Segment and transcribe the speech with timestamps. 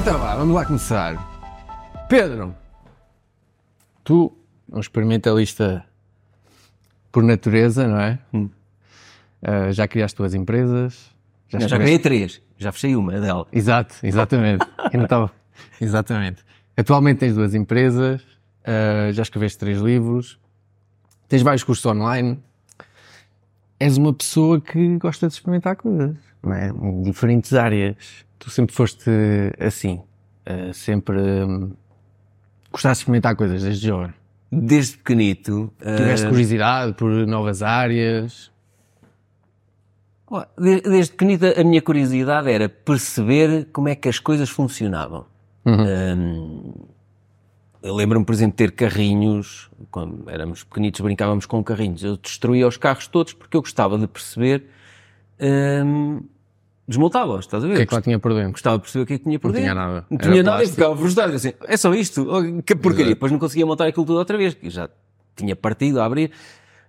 [0.00, 1.16] Então vá, vamos lá começar.
[2.08, 2.54] Pedro,
[4.02, 4.32] tu,
[4.70, 5.84] um experimentalista
[7.12, 8.18] por natureza, não é?
[9.42, 11.10] Ah, já criaste tuas empresas?
[11.48, 12.42] Já, escreveste- criei três.
[12.58, 13.46] Já fechei uma dela.
[13.52, 14.66] Exato, exatamente.
[14.92, 15.30] Eu não estava.
[15.80, 16.44] Exatamente.
[16.76, 18.22] Atualmente tens duas empresas,
[18.64, 20.38] ah, já escreveste três livros,
[21.28, 22.38] tens vários cursos online.
[23.78, 26.68] És uma pessoa que gosta de experimentar coisas, não é?
[26.68, 28.28] Em diferentes áreas.
[28.40, 29.10] Tu sempre foste
[29.60, 30.02] assim.
[30.46, 31.72] ah, sempre hum,
[32.72, 34.12] gostaste de experimentar coisas desde jovem.
[34.50, 35.72] Desde pequenito.
[35.80, 38.50] eh, Tiveste curiosidade por novas áreas.
[40.58, 45.26] Desde pequenito a minha curiosidade era perceber como é que as coisas funcionavam.
[45.66, 46.72] Hum,
[47.82, 52.02] eu lembro-me, por exemplo, de ter carrinhos, quando éramos pequenitos brincávamos com carrinhos.
[52.02, 54.66] Eu destruía os carros todos porque eu gostava de perceber,
[55.84, 56.22] hum,
[56.90, 57.72] desmontava-os, estás a ver?
[57.72, 58.52] O que é que lá tinha por dentro?
[58.52, 59.64] Gostava de perceber o que é que tinha por Não dentro.
[59.64, 60.06] tinha nada.
[60.10, 60.74] Não Era tinha nada e plástico.
[60.76, 61.32] ficava frustrado.
[61.34, 62.26] Assim, é só isto?
[62.28, 63.06] Oh, Que porcaria.
[63.14, 64.88] Depois não conseguia montar aquilo tudo outra vez, que já
[65.34, 66.30] tinha partido a abrir.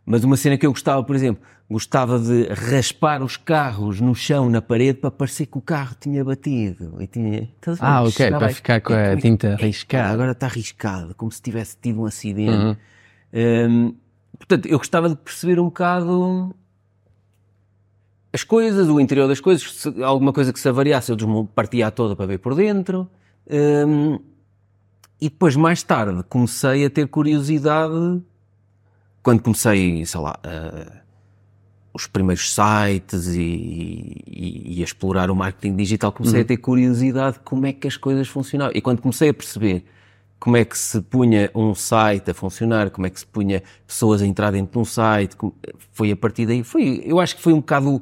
[0.05, 4.49] Mas uma cena que eu gostava, por exemplo, gostava de raspar os carros no chão,
[4.49, 6.97] na parede, para parecer que o carro tinha batido.
[6.99, 7.47] E tinha...
[7.79, 10.07] Ah, ok, para aí, ficar com a é que- tinta é, arriscada.
[10.09, 10.13] Uhum.
[10.15, 12.77] Agora está arriscado, como se tivesse tido um acidente.
[13.33, 13.93] Hum,
[14.37, 16.53] portanto, eu gostava de perceber um bocado
[18.33, 21.91] as coisas, o interior das coisas, se alguma coisa que se avariasse, eu desmo- partia
[21.91, 23.07] toda para ver por dentro.
[23.49, 24.19] Hum,
[25.19, 28.21] e depois, mais tarde, comecei a ter curiosidade
[29.21, 31.01] quando comecei, sei lá, a-
[31.93, 33.41] os primeiros sites e,
[34.25, 37.85] e- e a explorar o marketing digital, comecei a ter curiosidade de como é que
[37.87, 38.71] as coisas funcionavam.
[38.75, 39.83] E quando comecei a perceber
[40.39, 44.21] como é que se punha um site a funcionar, como é que se punha pessoas
[44.21, 45.35] a entrar dentro de um site,
[45.91, 48.01] foi a partir daí, foi, eu acho que foi um bocado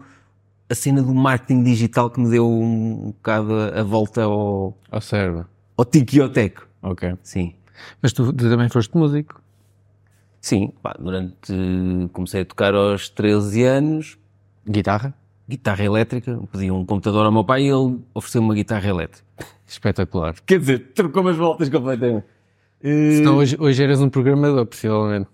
[0.69, 5.45] a cena do marketing digital que me deu um, bocado a, volta ao, Ao cérebro.
[5.77, 6.67] ao tico e ao teco.
[6.81, 7.15] Ok.
[7.23, 7.53] Sim.
[8.01, 9.41] Mas tu, tu também foste músico.
[10.41, 11.53] Sim, pá, durante,
[12.13, 14.17] comecei a tocar aos 13 anos,
[14.67, 15.13] Guitarra?
[15.47, 19.25] guitarra elétrica, pedi um computador ao meu pai e ele ofereceu uma guitarra elétrica.
[19.67, 20.35] Espetacular.
[20.45, 22.25] Quer dizer, trocou umas voltas completamente.
[22.81, 25.27] Senão hoje, hoje eras um programador, possivelmente.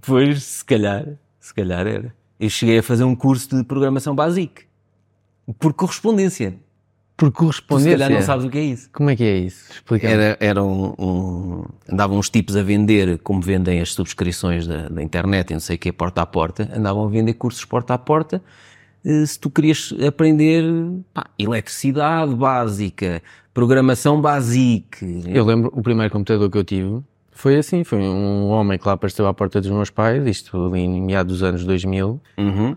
[0.00, 1.06] Pois, se calhar,
[1.38, 2.14] se calhar era.
[2.38, 4.62] Eu cheguei a fazer um curso de programação basic.
[5.58, 6.54] Por correspondência.
[7.16, 7.92] Por Tu se correspondência.
[7.98, 8.90] calhar não sabes o que é isso.
[8.92, 9.72] Como é que é isso?
[9.72, 10.12] Explica-me.
[10.12, 15.02] Era, era um, um- Andavam uns tipos a vender, como vendem as subscrições da, da
[15.02, 16.70] internet, e não sei o que, porta a porta.
[16.76, 18.42] Andavam a vender cursos porta a porta.
[19.02, 20.62] eh, Se tu querias aprender
[21.14, 23.22] pá, eletricidade básica,
[23.54, 24.98] programação basic.
[25.26, 27.00] Eu lembro, o primeiro computador que eu tive
[27.36, 30.80] foi assim, foi um homem que lá apareceu à porta dos meus pais, isto ali
[30.80, 32.76] em meados dos anos 2000, Uhum.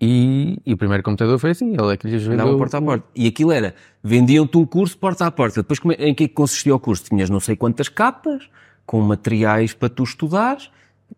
[0.00, 2.58] e, e o primeiro computador foi assim, ele é que lhes vendeu...
[2.58, 3.06] Porta a porta.
[3.14, 5.62] E aquilo era, vendiam-te um curso porta a porta.
[5.62, 7.04] Depois é- em que é que consistia o curso?
[7.04, 8.48] Tinhas não sei quantas capas,
[8.86, 10.70] com materiais para tu estudares,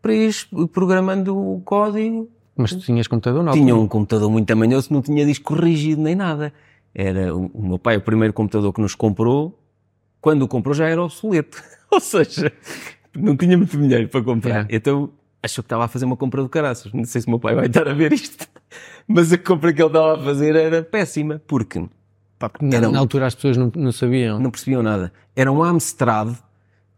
[0.03, 2.29] para ires programando o código.
[2.57, 3.53] Mas tu tinhas computador não?
[3.53, 6.53] Tinha um computador muito tamanhoso, não tinha disco rígido nem nada.
[6.95, 9.59] Era o, o meu pai, o primeiro computador que nos comprou,
[10.21, 11.63] quando o comprou já era obsoleto.
[11.91, 12.53] Ou seja,
[13.15, 14.65] não tinha muito dinheiro para comprar.
[14.71, 14.77] É.
[14.77, 15.11] Então
[15.43, 16.93] achou que estava a fazer uma compra do caraças.
[16.93, 18.47] Não sei se o meu pai vai estar a ver isto,
[19.07, 21.85] mas a compra que ele estava a fazer era péssima, porque
[22.39, 24.39] pá, Na, era um- na altura as pessoas não, não sabiam.
[24.41, 25.13] não percebiam nada.
[25.35, 26.35] Era um Amstrad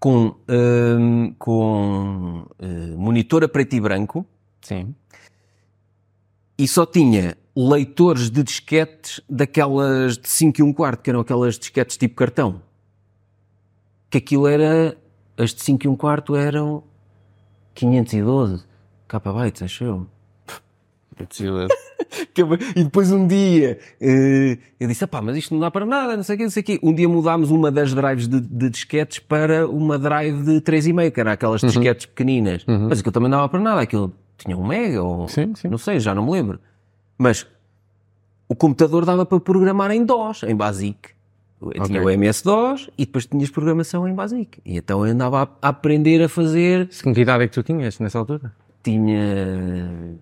[0.00, 4.24] com, hum, com hum, monitor a preto e branco,
[4.62, 4.94] Sim.
[6.56, 11.58] e só tinha leitores de disquetes daquelas de 5 e 1 quarto, que eram aquelas
[11.58, 12.62] disquetes tipo cartão.
[14.10, 14.96] Que aquilo era,
[15.36, 16.82] as de 5 e 1 quarto eram
[17.74, 18.64] 512
[19.08, 20.06] kbytes, acho eu.
[22.32, 25.84] Que eu- E depois um dia eh, eu disse, pá, mas isto não dá para
[25.84, 26.80] nada, não sei o quê, não sei o quê.
[26.82, 31.20] Um dia mudámos uma das drives de, de disquetes para uma drive de 3,5, que
[31.20, 32.64] era aquelas disquetes pequeninas.
[32.66, 35.68] Mas aquilo também não dava para nada, aquilo tinha um mega ou Sim, sim.
[35.68, 36.60] não sei, já não me lembro.
[37.18, 37.46] Mas
[38.48, 41.10] o computador dava para programar em DOS, em BASIC.
[41.60, 44.60] Eu Tinha o MS-DOS e depois tinhas programação em BASIC.
[44.64, 47.62] E então eu andava a, a aprender a fazer, Se que idade é que tu
[47.62, 48.52] tinhas nessa altura?
[48.82, 50.16] tinha...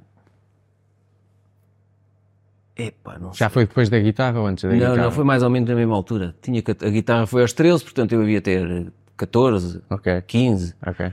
[2.77, 3.39] Epá, não sei.
[3.39, 4.97] Já foi depois da guitarra ou antes da Não, guitarra?
[4.97, 6.35] não, foi mais ou menos na mesma altura.
[6.43, 10.75] Tinha, a guitarra foi aos 13, portanto eu devia ter 14, Ok, 15.
[10.87, 11.13] ok.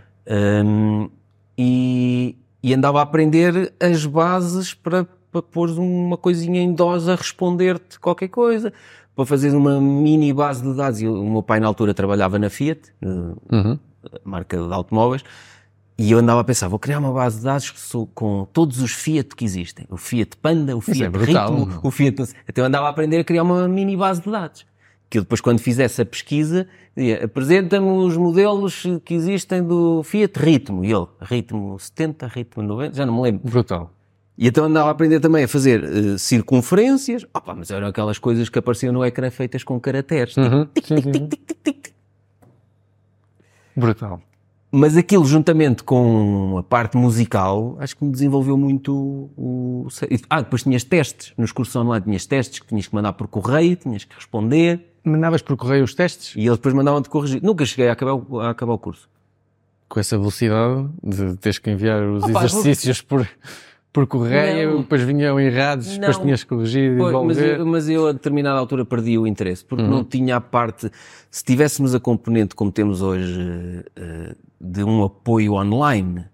[0.66, 1.10] Hum,
[1.58, 7.16] e, e andava a aprender as bases para, para pôr uma coisinha em DOS a
[7.16, 8.74] responder-te qualquer coisa,
[9.16, 11.02] para fazer uma mini base de dados.
[11.02, 13.06] E o meu pai na altura trabalhava na Fiat, eh,
[13.56, 13.80] Uhum.
[14.24, 15.24] marca de automóveis,
[15.96, 17.70] E eu andava a pensar, vou criar uma base de dados
[18.16, 19.86] com todos os Fiat que existem.
[19.92, 21.80] O Fiat Panda, o Fiat é brutal, Ritmo, não?
[21.84, 22.16] o Fiat...
[22.50, 24.66] Até eu andava a aprender a criar uma mini base de dados.
[25.08, 26.68] Que eu depois, quando fizesse a pesquisa,
[26.98, 30.84] dizia, apresenta-me os modelos que existem do Fiat Ritmo.
[30.84, 33.48] E ele, Ritmo 70, Ritmo 90, já não me lembro.
[33.48, 33.92] Brutal.
[34.38, 37.24] E então andava a aprender também a fazer eh, circunferências.
[37.34, 40.36] Opa, mas eram aquelas coisas que apareciam no ecrã feitas com caracteres.
[40.38, 40.68] Uhum.
[40.84, 41.30] Sim, sim.
[43.76, 44.22] Brutal.
[44.72, 48.92] Mas aquilo, juntamente com a parte musical, acho que me desenvolveu muito
[49.38, 49.88] o.
[50.28, 51.32] Ah, depois tinhas testes.
[51.38, 55.42] Nos cursos online tinhas testes que tinhas que mandar por correio, tinhas que responder Mandavas
[55.44, 56.34] por correio os testes?
[56.36, 57.44] e eles depois mandavam-te corrigir.
[57.44, 59.08] Nunca cheguei a acabar, o- a acabar o curso.
[59.88, 63.28] Com essa velocidade de teres que enviar os Opa, exercícios por,
[63.94, 64.82] por correio, Não.
[64.82, 66.24] depois vinham errados, depois Não.
[66.26, 67.60] tinhas que corrigir e Pois, mas, devolver.
[67.60, 70.90] eu, mas eu a determinada altura perdi o interesse, porque não tinha a parte.
[71.30, 76.26] Se tivéssemos a componente como temos hoje eh, de um apoio online.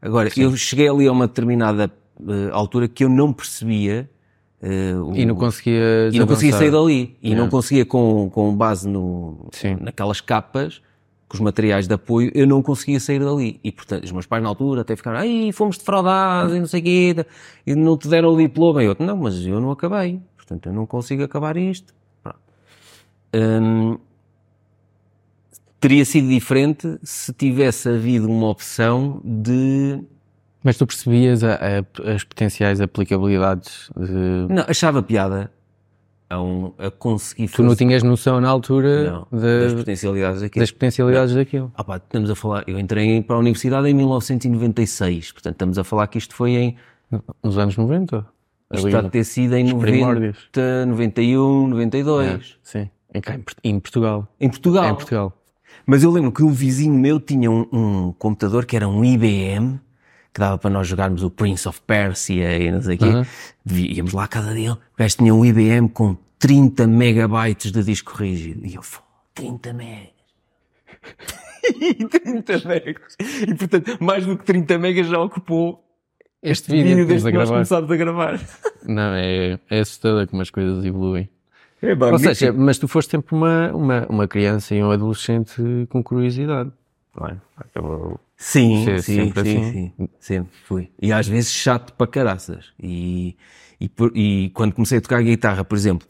[0.00, 1.90] Agora, eu cheguei ali a uma determinada
[2.28, 4.08] eh, altura que eu não percebia.
[4.62, 7.16] eh, o- E não conseguias e não conseguia sair dali.
[7.22, 9.76] E não conseguia, com, com base no, Sim.
[9.80, 10.80] naquelas capas,
[11.30, 13.60] com os materiais de apoio, eu não conseguia sair dali.
[13.62, 16.80] E, portanto, os meus pais na altura até ficaram, ai, fomos defraudados e não sei
[16.80, 17.16] o quê,
[17.64, 18.82] e não te deram o diploma.
[18.82, 20.20] E eu, não, mas eu não acabei.
[20.36, 21.94] Portanto, eu não consigo acabar isto.
[23.32, 23.96] Hum,
[25.78, 30.02] teria sido diferente se tivesse havido uma opção de...
[30.64, 34.52] Mas tu percebias a- a- as potenciais aplicabilidades de...
[34.52, 35.52] Não, achava piada
[36.30, 40.62] a, um, a conseguir Tu não tinhas noção na altura Não, das de- potencialidades daquilo.
[40.62, 41.72] das potencialidades daquilo.
[41.74, 45.84] Ah pá, estamos a falar, eu entrei para a universidade em 1996, portanto estamos a
[45.84, 46.76] falar que isto foi em,
[47.42, 48.24] Nos anos 90?
[48.72, 50.38] isto no- de ter sido em os 90, primórdios.
[50.86, 52.88] 91, 92, Sim.
[53.12, 54.28] Em, em Port- em Portugal.
[54.40, 54.84] em Portugal.
[54.90, 55.32] Em Portugal.
[55.86, 59.80] Mas eu lembro que um vizinho meu tinha um, um computador que era um IBM,
[60.32, 63.04] que dava para nós jogarmos o Prince of Persia e não sei o quê.
[63.04, 63.24] Uhum.
[63.76, 68.14] Íamos lá à casa dele, o gajo tinha um IBM com 30 megabytes de disco
[68.16, 68.64] rígido.
[68.66, 69.00] E eu, "Fô,
[69.34, 70.10] 30 megas.
[72.10, 73.16] 30 megas.
[73.48, 75.84] E portanto, mais do que 30 megas já ocupou
[76.42, 77.52] Este vídeo vídeo desde que nós gravar.
[77.66, 78.40] começámos a gravar.
[78.86, 81.28] Não, é, é assustador como as coisas evoluem.
[81.82, 86.02] É Ou seja, mas tu foste sempre uma, uma, uma criança e um adolescente com
[86.02, 86.70] curiosidade.
[87.20, 87.36] Não é?
[87.56, 88.18] Acabou.
[88.36, 89.72] Sim, Ser sim, sempre sim, assim.
[89.98, 90.90] sim, sempre fui.
[91.00, 92.72] E às vezes chato para caraças.
[92.82, 93.36] E,
[93.78, 96.08] e, por- e quando comecei a tocar guitarra, por exemplo,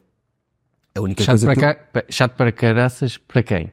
[0.94, 3.72] a única Chato coisa para, que pa- chato para caraças para quem?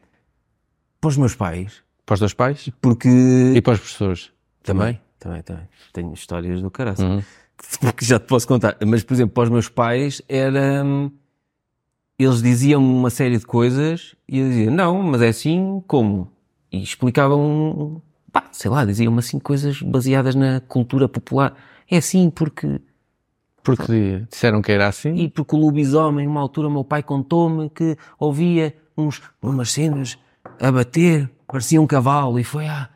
[1.00, 3.08] para os meus pais, Para os teus pais porque
[3.56, 4.32] e para os professores?
[4.64, 7.22] também, também, também, tenho histórias do caraças, Uhum.
[7.96, 8.76] que já te posso contar.
[8.86, 10.84] Mas, por exemplo, para os meus pais era.
[10.84, 11.12] hum,
[12.18, 16.32] Eles diziam uma série de coisas e eu dizia, não, mas é assim como?
[16.72, 21.56] E explicavam, pá, sei lá, diziam-me assim coisas baseadas na cultura popular.
[21.90, 22.82] É assim porque
[23.64, 25.16] Porque disseram que era assim.
[25.16, 30.18] E porque o lobisomem, uma altura, meu pai contou-me que ouvia uns, umas cenas
[30.60, 32.90] a bater, parecia um cavalo, e foi ah,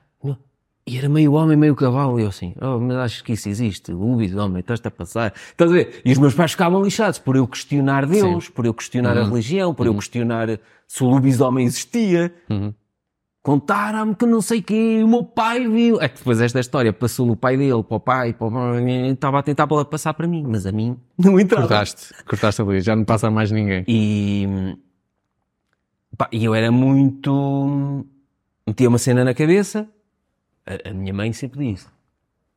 [0.85, 3.93] e era meio homem, meio cavalo, e eu assim, oh, mas acho que isso existe,
[3.93, 5.33] o lobisomem, estás-te a passar.
[5.51, 6.01] Estás a ver?
[6.03, 9.75] E os meus pais ficavam lixados por eu questionar Deus, por eu questionar a religião,
[9.75, 12.33] por eu questionar se o lobisomem existia.
[12.49, 12.73] Uhum.
[13.43, 15.99] Contaram-me que não sei o quê, o meu pai viu.
[15.99, 19.09] É que depois esta história passou do pai dele para o pai, para o pai,
[19.09, 21.67] estava a tentar passar para mim, mas a mim não entrava.
[21.67, 23.83] Cortaste, cortaste ali, já não passa a mais ninguém.
[23.87, 24.47] E,
[26.15, 28.05] pá, eu era muito.
[28.67, 29.89] metia uma cena na cabeça.
[30.63, 31.87] A, a minha mãe sempre disse.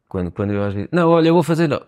[0.06, 0.90] Quando, quando eu às vezes.
[0.92, 1.72] Não, olha, eu vou fazer.
[1.72, 1.80] Ó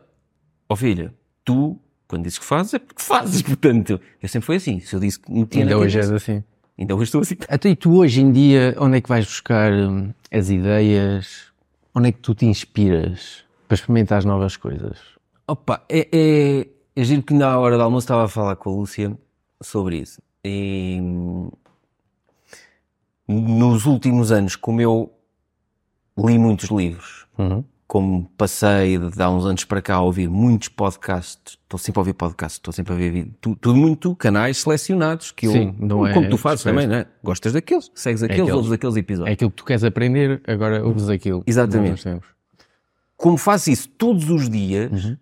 [0.71, 3.43] oh, filha, tu, quando dizes que fazes, é porque fazes.
[3.45, 4.81] Portanto, eu sempre fui assim.
[4.81, 6.43] Se eu disse que metia Ainda hoje és assim.
[6.79, 7.37] Ainda hoje estou assim.
[7.49, 11.47] Até e tu hoje em dia, onde é que vais buscar hum, as ideias?
[11.95, 14.99] Onde é que tu te inspiras para experimentar as novas coisas?
[15.49, 18.73] Opa, é, é, é giro que na hora do almoço estava a falar com a
[18.75, 19.17] Lúcia
[19.63, 20.21] sobre isso.
[20.45, 21.51] E hum,
[23.27, 25.13] nos últimos anos, como eu
[26.19, 27.63] li muitos livros, Uhum.
[27.87, 32.03] Como passei de há uns anos para cá a ouvir muitos podcasts, estou sempre a
[32.03, 35.75] ouvir podcasts, estou sempre a ver vídeo, tu- tudo muito canais selecionados, que eu, Sim,
[35.79, 37.07] não é como tu fazes também, não é?
[37.23, 38.57] Gostas daqueles, segues aqueles, aqueles.
[38.57, 39.33] ouves aqueles É episódios.
[39.35, 41.45] aquilo que tu queres aprender, agora ouves aquilo.
[41.47, 42.05] Exatamente.
[43.17, 45.17] Como faço isso todos os dias, Uhum.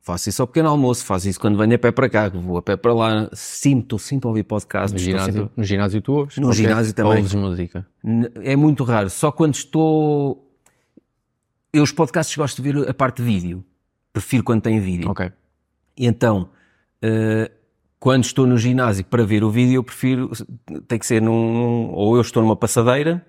[0.00, 2.62] faço isso ao pequeno almoço, faço isso quando venho a pé para cá, vou a
[2.62, 4.92] pé para lá, sempre, estou sempre a ouvir podcasts.
[4.92, 6.38] No ginásio, sempre- no ginásio tu ouves?
[6.38, 7.16] No ginásio também.
[7.18, 7.86] Ouves música.
[8.42, 10.46] É muito raro, só quando estou.
[11.72, 13.64] Eu os podcasts gosto de ver a parte de vídeo,
[14.12, 15.10] prefiro quando tem vídeo.
[15.10, 15.30] Ok.
[15.96, 16.48] E então,
[17.00, 17.50] eh,
[17.98, 20.30] quando estou no ginásio para ver o vídeo, eu prefiro,
[20.88, 23.24] tem que ser num, ou eu estou numa passadeira,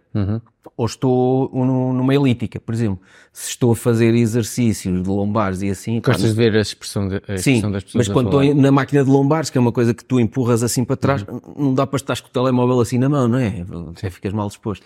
[0.77, 2.99] ou estou num- numa elíptica, por exemplo.
[3.31, 7.15] Se estou a fazer exercícios de lombares e assim, Gostas de ver a expressão, de,
[7.17, 9.61] a Sim, expressão das pessoas mas a quando estou na máquina de lombares, que é
[9.61, 11.41] uma coisa que tu empurras assim para trás, Uhum.
[11.57, 13.63] não dá para estar com o telemóvel assim na mão, não é?
[13.95, 14.85] Até ficas mal disposto.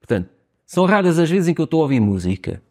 [0.00, 0.28] Portanto,
[0.66, 2.62] são raras as vezes em que eu estou a ouvir música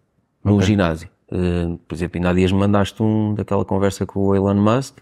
[0.43, 1.09] no ginásio.
[1.31, 4.99] Uh, por exemplo, ainda há dias me mandaste um daquela conversa com o Elon Musk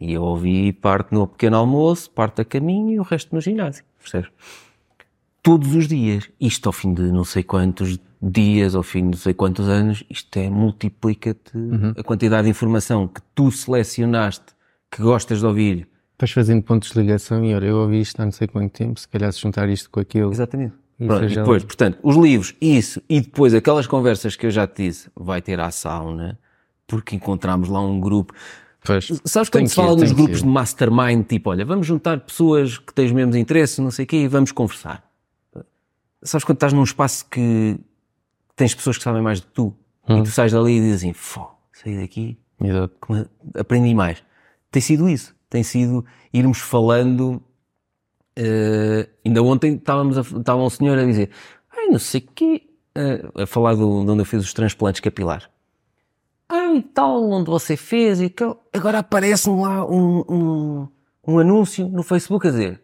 [0.00, 3.84] e eu ouvi parte no pequeno almoço, parte a caminho e o resto no ginásio.
[3.98, 4.30] Percebes?
[5.42, 6.28] Todos os dias.
[6.40, 10.04] Isto ao fim de não sei quantos dias, ao fim de não sei quantos anos,
[10.08, 11.52] isto é multiplica-te
[11.96, 14.54] a quantidade de informação que tu selecionaste,
[14.90, 15.88] que gostas de ouvir.
[16.18, 18.98] Vais fazendo pontos de ligação e olha, eu ouvi isto há não sei quanto tempo,
[18.98, 20.30] se calhar se juntar isto com aquilo.
[20.30, 20.81] Exatamente.
[20.98, 24.84] Pronto, e depois, portanto, os livros, isso, e depois aquelas conversas que eu já te
[24.84, 26.38] disse, vai ter à sauna,
[26.86, 28.32] porque encontramos lá um grupo.
[28.84, 32.78] Pois, Sabes quando se fala ir, nos grupos de mastermind, tipo, olha, vamos juntar pessoas
[32.78, 35.04] que têm os mesmos interesses, não sei o quê, e vamos conversar.
[36.22, 37.78] Sabes quando estás num espaço que
[38.54, 39.74] tens pessoas que sabem mais do que tu,
[40.08, 40.18] Hum.
[40.18, 42.92] e tu sais dali e dizes assim, fô, saí daqui, Exato.
[43.56, 44.22] aprendi mais.
[44.70, 45.34] Tem sido isso.
[45.48, 47.40] Tem sido irmos falando.
[48.36, 51.30] Eh, ainda ontem estávamos a, estava um senhor a dizer,
[51.70, 52.62] ai, não sei o quê,
[52.94, 55.48] eh, a falar do, de onde eu fiz os transplantes capilares.
[56.48, 58.62] Ai, tal, onde você fez e tal.
[58.72, 60.88] Agora aparece-me lá um, um,
[61.26, 62.82] um anúncio no Facebook a dizer,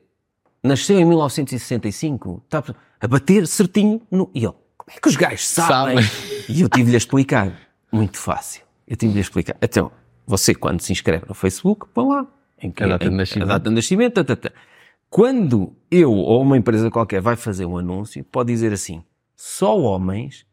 [0.62, 2.64] nasceu em 1965, está
[3.00, 4.30] a bater certinho no.
[4.34, 5.98] E ele, como é que os gajos sabem?
[6.48, 7.52] E eu tive-lhe a explicar.
[7.92, 8.62] Muito fácil.
[8.86, 9.56] Eu tive-lhe a explicar.
[9.60, 9.92] Então,
[10.26, 12.26] você quando se inscreve no Facebook, põe lá.
[12.60, 13.50] Em que, A data de nascimento.
[13.50, 14.18] A data de nascimento.
[15.10, 19.02] Quando eu ou uma empresa qualquer vai fazer um anúncio, pode dizer assim,
[19.34, 20.46] só homens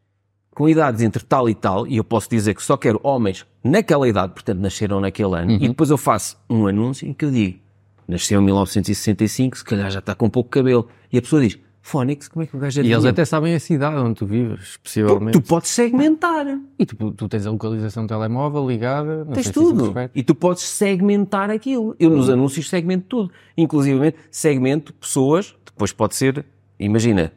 [0.52, 4.08] com idades entre tal e tal, e eu posso dizer que só quero homens naquela
[4.08, 7.60] idade, portanto nasceram naquele ano, e depois eu faço um anúncio em que eu digo,
[8.08, 12.28] nasceu em 1965, se calhar já está com pouco cabelo, e a pessoa diz, Fónix,
[12.28, 14.26] como é que o gajo é E eles adivinhou?" até sabem a cidade onde tu
[14.26, 15.40] vives, Tu, possivelmente.
[15.40, 16.48] tu podes segmentar,
[16.80, 20.12] E tu, tu tens a localização do telemóvel ligada, não tens se isso tudo, refere.
[20.16, 21.96] e tu podes segmentar aquilo.
[22.00, 26.44] Eu nos anúncios segmento tudo, inclusive segmento pessoas, depois pode ser,
[26.80, 27.32] imagina,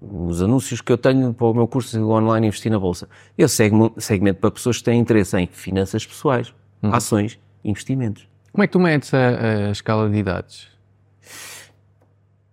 [0.00, 4.38] os anúncios que eu tenho para o meu curso online Investir na Bolsa, eu segmento
[4.40, 8.28] para pessoas que têm interesse em finanças pessoais, ações, investimentos.
[8.52, 10.68] Como é que tu medes a, a escala de idades?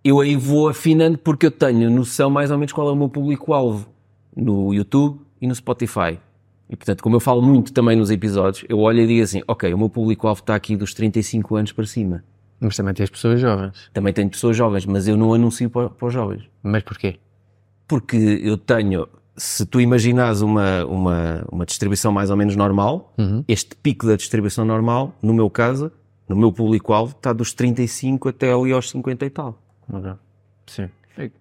[0.08, 3.08] Eu aí vou afinando porque eu tenho noção mais ou menos qual é o meu
[3.08, 3.88] público-alvo
[4.36, 6.20] no YouTube e no Spotify.
[6.70, 9.74] E portanto, como eu falo muito também nos episódios, eu olho e digo assim, ok,
[9.74, 12.22] o meu público-alvo está aqui dos 35 anos para cima.
[12.60, 13.90] Mas também tens pessoas jovens.
[13.92, 16.44] Também tenho pessoas jovens, mas eu não anuncio para, para os jovens.
[16.62, 17.16] Mas porquê?
[17.88, 23.12] Porque eu tenho, se tu imaginares uma, uma, uma distribuição mais ou menos normal,
[23.48, 25.90] este pico da distribuição normal, no meu caso,
[26.28, 29.65] no meu público-alvo, está dos 35 até ali aos 50 e tal.
[30.66, 30.88] Sim.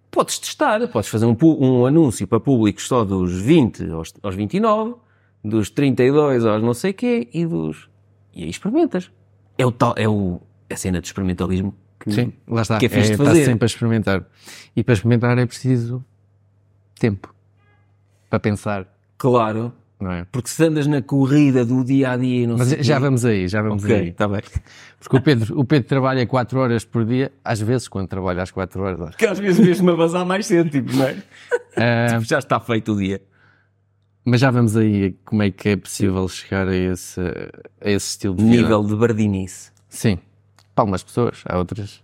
[0.09, 4.95] Podes testar, podes fazer um, um anúncio para públicos só dos 20 aos, aos 29,
[5.43, 7.89] dos 32 aos não sei quê e dos.
[8.33, 9.11] E aí experimentas.
[9.57, 12.77] É, o tal, é o, a cena de experimentalismo que, Sim, lá está.
[12.77, 13.45] que é fixe de está fazer.
[13.45, 14.25] sempre a experimentar.
[14.75, 16.03] E para experimentar é preciso
[16.97, 17.33] tempo.
[18.29, 18.87] Para pensar,
[19.17, 19.73] Claro,
[20.05, 20.25] não é?
[20.31, 23.01] porque se andas na corrida do dia a dia e não Mas sei já quê-
[23.01, 24.07] vamos aí, já vamos Ok, aí.
[24.09, 24.41] está bem.
[24.99, 28.49] Porque o Pedro, o Pedro trabalha 4 horas por dia, às vezes quando trabalha às
[28.49, 29.15] 4 horas.
[29.15, 31.17] Que às vezes mesmo a mais cedo, tipo, não é?
[31.77, 33.21] Ah, Já está feito o dia.
[34.25, 38.35] mas já vamos aí como é que é possível chegar a esse, a esse estilo
[38.35, 38.55] de vida.
[38.63, 39.71] Nível de bardinice.
[39.89, 40.17] Sim.
[40.73, 42.03] Para algumas pessoas, há outras.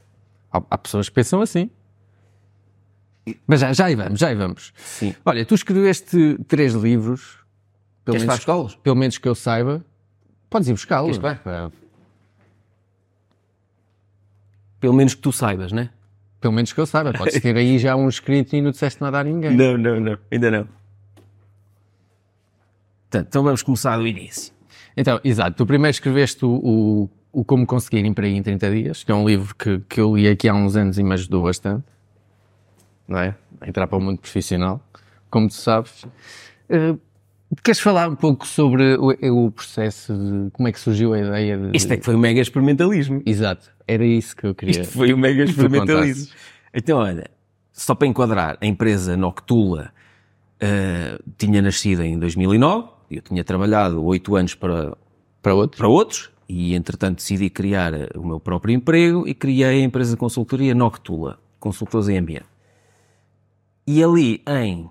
[0.53, 1.72] Há, há pessoas que pensam assim.
[3.48, 4.74] Mas já, já aí vamos, já aí vamos.
[4.77, 5.15] Sim.
[5.25, 7.38] Olha, tu escreveste três livros,
[8.03, 8.75] pelo Queres menos, escolas?
[8.75, 9.84] pelo menos que eu saiba.
[10.50, 11.17] Podes ir buscá-los.
[11.17, 11.72] É,
[14.79, 15.91] Pelo menos que tu saibas, né?
[16.39, 17.13] Pelo menos que eu saiba.
[17.13, 19.55] Podes ter aí já um escrito e não disseste nada a ninguém.
[19.55, 20.17] Não, não, não.
[20.31, 20.67] Ainda não.
[23.03, 24.51] Portanto, então vamos começar do início.
[24.98, 25.55] Então, exato.
[25.55, 29.27] Tu primeiro escreveste o, o, o Como Conseguir Emprego em 30 Dias, que é um
[29.27, 31.86] livro que, que eu li aqui há uns anos e me ajudou bastante.
[33.08, 33.36] Não é?
[33.60, 34.81] A entrar para o mundo profissional,
[35.29, 36.05] como tu sabes.
[36.70, 36.96] Eh,
[37.63, 41.58] queres falar um pouco sobre o, o processo de como é que surgiu a ideia
[41.58, 41.77] de.
[41.77, 43.22] Isto é que foi o mega experimentalismo.
[43.25, 43.70] Exato.
[43.88, 44.81] Era isso que eu queria.
[44.81, 46.34] Isto foi o mega experimentalismo.
[46.74, 47.29] Então, olha,
[47.72, 49.91] só para enquadrar, a empresa Noctula
[50.60, 54.96] eh, tinha nascido em 2009, eu tinha trabalhado oito anos para,
[55.41, 55.77] Para outro?
[55.77, 60.12] para outros, e entretanto decidi criar eh, o meu próprio emprego e criei a empresa
[60.12, 62.46] de consultoria Noctula, consultores em ambiente.
[63.88, 64.89] E ali em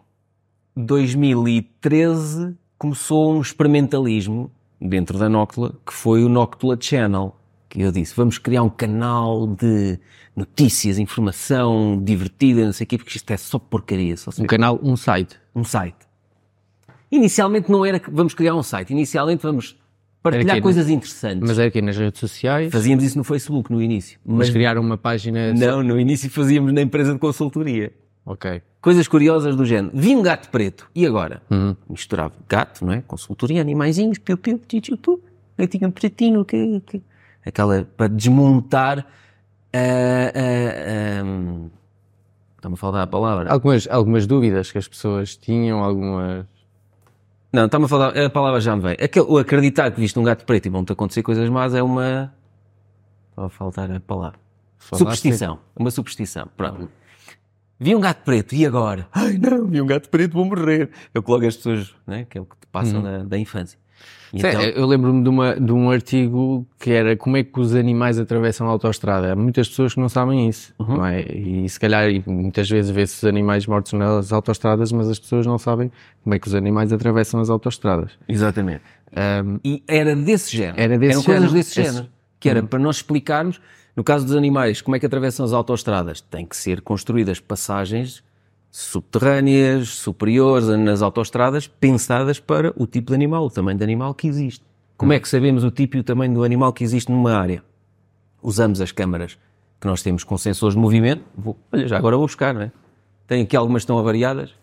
[0.77, 4.51] 2013 começou um experimentalismo
[4.81, 7.37] dentro da Noctula, que foi o Noctula Channel.
[7.69, 9.99] que eu disse, vamos criar um canal de
[10.35, 14.17] notícias, informação divertida, não sei o quê, porque isto é só porcaria.
[14.17, 15.39] Só um canal, um site.
[15.55, 16.09] Um site.
[17.13, 19.77] Inicialmente não era que vamos criar um site, inicialmente vamos
[20.23, 21.47] partilhar aqui, coisas interessantes.
[21.47, 22.73] Mas era aqui nas redes sociais?
[22.73, 24.19] Fazíamos isso no Facebook no início.
[24.25, 25.53] Mas, mas criar uma página...
[25.53, 27.93] Não, no início fazíamos na empresa de consultoria.
[28.25, 28.63] Ok.
[28.81, 29.91] Coisas curiosas do género.
[29.95, 30.89] Vi um gato preto.
[30.95, 31.43] E agora?
[31.51, 31.77] Uhum.
[31.89, 33.03] Misturava gato, não é?
[33.03, 35.23] Consultoria, animaizinhos, piu, piu, piu, piu, piu.
[35.59, 37.03] Gatinho pretinho, que, que...
[37.45, 39.07] Aquela, para desmontar
[39.75, 40.33] a...
[42.57, 43.51] Está-me a falar a palavra.
[43.53, 46.47] Algumas, algumas dúvidas que as pessoas tinham, algumas...
[47.53, 48.93] Não, está-me a falar, a palavra já me vem.
[48.93, 52.33] Aquele, o acreditar que viste um gato preto e vão-te acontecer coisas más é uma...
[53.31, 54.39] Estava a faltar a palavra.
[54.79, 55.59] Falar superstição.
[55.77, 56.49] Uma superstição.
[56.57, 56.89] Pronto.
[57.81, 59.09] Vi um gato preto, e agora?
[59.11, 60.91] Ai não, vi um gato preto, vou morrer.
[61.15, 63.03] Eu coloco as pessoas, né, que é o que te passam uhum.
[63.03, 63.79] da, da infância.
[64.33, 64.61] Então...
[64.61, 68.71] Eu lembro-me de, de, um artigo que era como é que os animais atravessam a
[68.71, 69.33] autoestrada.
[69.33, 70.99] Há muitas pessoas que não sabem isso, uhum.
[70.99, 71.23] não é?
[71.23, 75.59] E se calhar muitas vezes vê-se os animais mortos nas autoestradas, mas as pessoas não
[75.59, 75.91] sabem
[76.23, 78.13] como é que os animais atravessam as autoestradas.
[78.29, 78.83] Exatamente.
[79.11, 80.81] Um, e era desse género.
[80.81, 81.41] Era desse Eram género.
[81.41, 82.07] coisas desse género.
[82.39, 82.67] Que era uhum.
[82.67, 83.61] para nós explicarmos
[83.97, 86.21] no caso dos animais, como é que atravessam as autoestradas?
[86.21, 88.23] Tem que ser construídas passagens
[88.71, 94.29] subterrâneas, superiores nas autoestradas, pensadas para o tipo de animal, o tamanho de animal que
[94.29, 94.65] existe.
[94.97, 97.65] Como é que sabemos o tipo e o tamanho do animal que existe numa área?
[98.41, 99.37] Usamos as câmaras
[99.81, 101.25] que nós temos com sensores de movimento.
[101.37, 102.73] Vou, olha, já agora vou buscar, não é?
[103.27, 104.55] Tem aqui algumas que estão avariadas.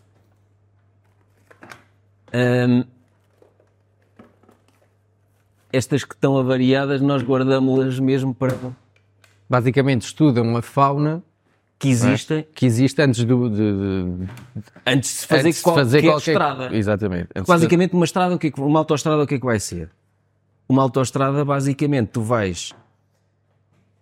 [5.70, 8.54] Estas que estão avariadas, nós guardamos-las mesmo para
[9.48, 11.22] basicamente estudam a fauna
[11.78, 12.42] que existe, é?
[12.42, 14.28] que existe antes do, de, de,
[14.84, 16.76] antes de se fazer, antes qualquer, fazer qualquer estrada.
[16.76, 17.28] Exatamente.
[17.46, 19.90] basicamente, uma estrada, o que, é que uma autoestrada, o que é que vai ser?
[20.68, 22.74] Uma autoestrada, basicamente, tu vais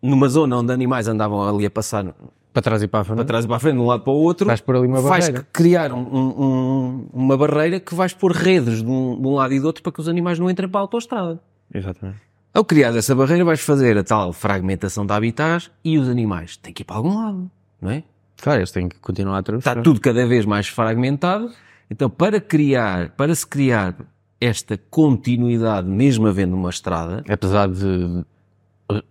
[0.00, 2.14] numa zona onde animais andavam ali a passar
[2.52, 4.02] para trás e para a frente, para trás e para a frente, de um lado
[4.02, 5.46] para o outro, vais por ali uma vais barreira.
[5.52, 9.60] criar um, um, uma barreira que vais pôr redes de um, de um lado e
[9.60, 11.38] do outro para que os animais não entrem para a autoestrada.
[11.72, 12.18] Exatamente.
[12.56, 16.72] Ao criar essa barreira, vais fazer a tal fragmentação de habitats e os animais têm
[16.72, 18.02] que ir para algum lado, não é?
[18.40, 19.72] Claro, eles têm que continuar a atravessar.
[19.72, 21.50] Está tudo cada vez mais fragmentado.
[21.90, 23.94] Então, para criar, para se criar
[24.40, 27.22] esta continuidade, mesmo havendo uma estrada.
[27.28, 28.24] Apesar de.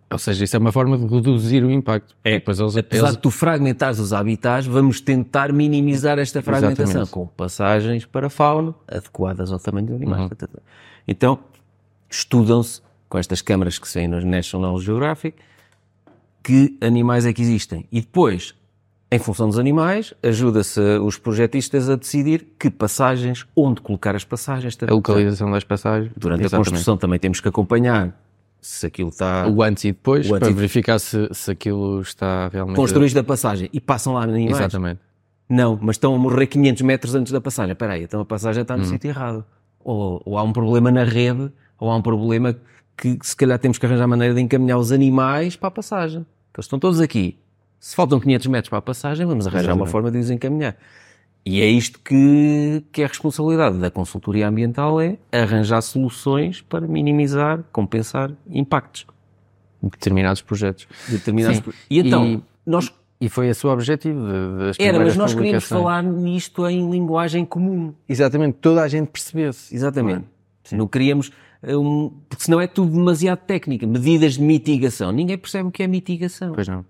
[0.10, 2.16] Ou seja, isso é uma forma de reduzir o impacto.
[2.24, 3.16] É, pois eles, apesar eles...
[3.16, 7.12] de tu fragmentares os habitats, vamos tentar minimizar esta fragmentação Exatamente.
[7.12, 10.32] com passagens para fauna adequadas ao tamanho dos animais.
[10.32, 10.48] Uhum.
[11.08, 11.40] Então,
[12.10, 15.38] estudam-se com estas câmaras que saem no National Geographic,
[16.44, 17.88] que animais é que existem.
[17.92, 18.54] E depois,
[19.12, 24.78] em função dos animais, ajuda-se os projetistas a decidir que passagens, onde colocar as passagens.
[24.88, 26.12] A localização das passagens.
[26.16, 26.68] Durante Exatamente.
[26.68, 28.16] a construção também temos que acompanhar
[28.62, 29.48] se aquilo está...
[29.48, 30.54] O antes e depois, antes para e...
[30.54, 32.76] verificar se, se aquilo está realmente...
[32.76, 34.58] Construíste a passagem e passam lá animais.
[34.58, 35.00] Exatamente.
[35.48, 37.74] Não, mas estão a morrer 500 metros antes da passagem.
[37.74, 38.88] Espera aí, então a passagem está no hum.
[38.88, 39.46] sítio errado.
[39.84, 42.56] Ou, ou há um problema na rede, ou há um problema
[42.98, 46.26] que se calhar temos que arranjar maneira de encaminhar os animais para a passagem.
[46.54, 47.38] Eles estão todos aqui.
[47.80, 49.82] Se faltam 500 metros para a passagem, vamos arranjar Exatamente.
[49.82, 50.76] uma forma de os encaminhar.
[51.46, 56.88] E é isto que, que é a responsabilidade da consultoria ambiental, é arranjar soluções para
[56.88, 59.06] minimizar, compensar impactos.
[59.80, 60.88] Determinados projetos.
[61.08, 61.74] Determinados pro...
[61.88, 62.92] E então, e, nós...
[63.22, 64.20] E foi esse o objetivo
[64.58, 67.94] das Era, mas nós queríamos falar nisto em linguagem comum.
[68.10, 69.74] Exatamente, toda a gente percebesse.
[69.74, 70.26] Exatamente.
[70.72, 71.32] Não, não queríamos
[72.30, 73.88] porque senão é tudo demasiado técnica.
[73.88, 75.12] Medidas de mitigação.
[75.12, 76.54] Ninguém percebe o que é mitigação.
[76.54, 76.86] Pois não.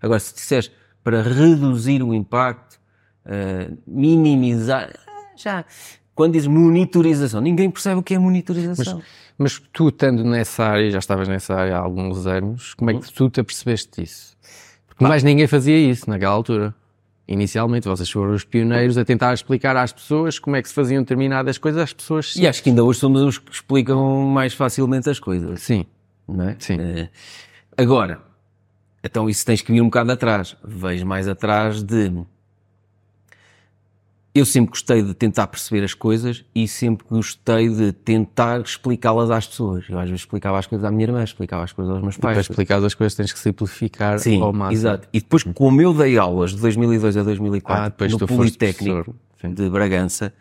[0.00, 0.70] Agora, se disseres
[1.02, 2.78] para reduzir o impacto,
[3.24, 4.92] uh, minimizar,
[5.36, 5.64] já.
[6.14, 9.02] Quando dizes monitorização, ninguém percebe o que é monitorização.
[9.36, 12.94] Mas, mas tu, estando nessa área, já estavas nessa área há alguns anos, como é
[12.94, 14.36] que tu te apercebeste disso?
[14.86, 16.74] Porque mais ninguém fazia isso naquela altura.
[17.28, 21.02] Inicialmente, vocês foram os pioneiros a tentar explicar às pessoas como é que se faziam
[21.02, 22.36] determinadas coisas, às pessoas...
[22.36, 25.60] E acho que ainda hoje somos os que explicam mais facilmente as coisas.
[25.60, 25.86] Sim.
[26.28, 26.56] Não é?
[26.58, 26.76] Sim.
[26.76, 27.08] Uh,
[27.76, 28.20] agora,
[29.02, 30.56] então isso tens que vir um bocado atrás.
[30.64, 32.12] Vejo mais atrás de
[34.38, 39.46] eu sempre gostei de tentar perceber as coisas e sempre gostei de tentar explicá-las às
[39.46, 39.86] pessoas.
[39.88, 42.34] Eu às vezes explicava as coisas à minha irmã, explicava as coisas aos meus pais.
[42.34, 44.78] Para explicar as coisas tens que simplificar Sim, ao máximo.
[44.78, 45.08] exato.
[45.10, 50.34] E depois, como eu dei aulas de 2002 a 2004 ah, no Politécnico de Bragança,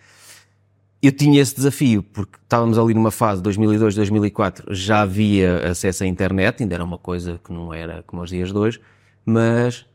[1.02, 6.08] eu tinha esse desafio, porque estávamos ali numa fase, 2002, 2004, já havia acesso à
[6.08, 8.82] internet, ainda era uma coisa que não era como os dias de hoje,
[9.26, 9.86] mas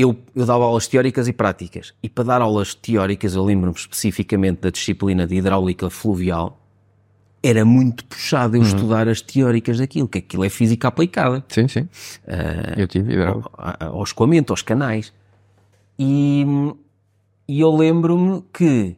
[0.00, 1.92] eu, eu dava aulas teóricas e práticas.
[2.02, 6.58] E para dar aulas teóricas, eu lembro-me especificamente da disciplina de hidráulica fluvial,
[7.42, 11.42] era muito puxado eu estudar as teóricas daquilo, que aquilo é física aplicada.
[11.48, 11.88] Sim, sim.
[12.76, 13.48] eu tive hidráulica.
[13.56, 15.12] a- a- ao escoamento, aos canais.
[15.98, 16.44] E,
[17.48, 18.96] e eu lembro-me que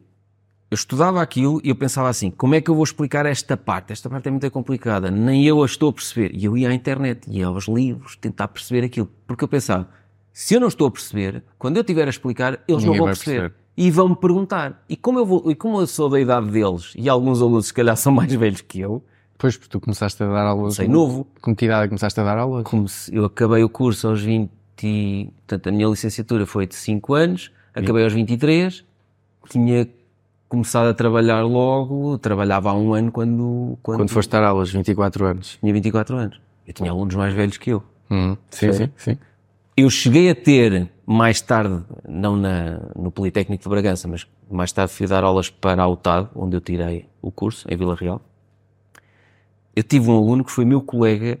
[0.69, 3.93] eu estudava aquilo e eu pensava assim: como é que eu vou explicar esta parte?
[3.93, 6.31] Esta parte é muito complicada, nem eu a estou a perceber.
[6.33, 9.09] E eu ia à internet, ia aos livros, tentar perceber aquilo.
[9.27, 9.87] Porque eu pensava:
[10.33, 13.05] se eu não estou a perceber, quando eu estiver a explicar, eles não Ninguém vão
[13.05, 13.39] vai perceber.
[13.39, 13.63] perceber.
[13.77, 14.83] E vão-me perguntar.
[14.89, 17.73] E como, eu vou, e como eu sou da idade deles, e alguns alunos se
[17.73, 20.75] calhar são mais velhos que eu, Depois, porque tu começaste a dar aulas.
[20.75, 22.65] sei novo, Com que idade começaste a dar aulas?
[23.11, 24.49] eu acabei o curso aos 20,
[24.83, 28.83] e- portanto a minha licenciatura foi de 5 anos, acabei aos 23,
[29.49, 29.87] tinha
[30.49, 35.25] começado a trabalhar logo, trabalhava há um ano quando, quando, Quando foste dar aulas, 24
[35.25, 35.57] anos.
[35.59, 36.39] tinha 24 anos.
[36.67, 37.83] Eu tinha alunos mais velhos que eu.
[38.09, 38.37] Uhum.
[38.51, 39.17] Sim, sim, sim.
[39.75, 44.93] Eu cheguei a ter, mais tarde, não na, no Politécnico de Bragança, mas mais tarde
[44.93, 48.21] fui dar aulas para a UTAD, onde eu tirei o curso, em Vila Real.
[49.75, 51.39] Eu tive um aluno que foi meu colega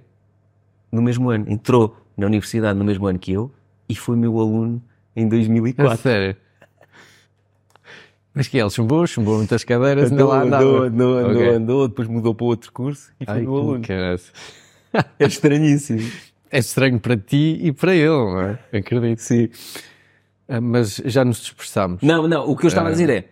[0.91, 3.51] no mesmo ano, entrou na universidade no mesmo ano que eu
[3.87, 4.81] e foi meu aluno
[5.15, 5.97] em A 2004.
[5.97, 6.35] sério.
[8.33, 11.49] Mas que ele chumbou, chumbou muitas cadeiras, ainda lá andou, andou, andou, Ok.
[11.49, 13.83] andou, depois mudou para outro curso e foi Ai, meu aluno.
[15.19, 15.99] É estranhíssimo.
[16.53, 18.59] É estranho para ti e para ele, não é?
[18.77, 19.17] Acredito.
[19.17, 19.49] Sim.
[20.47, 22.03] Ah, Mas já nos dispersámos.
[22.03, 23.27] Não, não, o que eu estava a dizer é,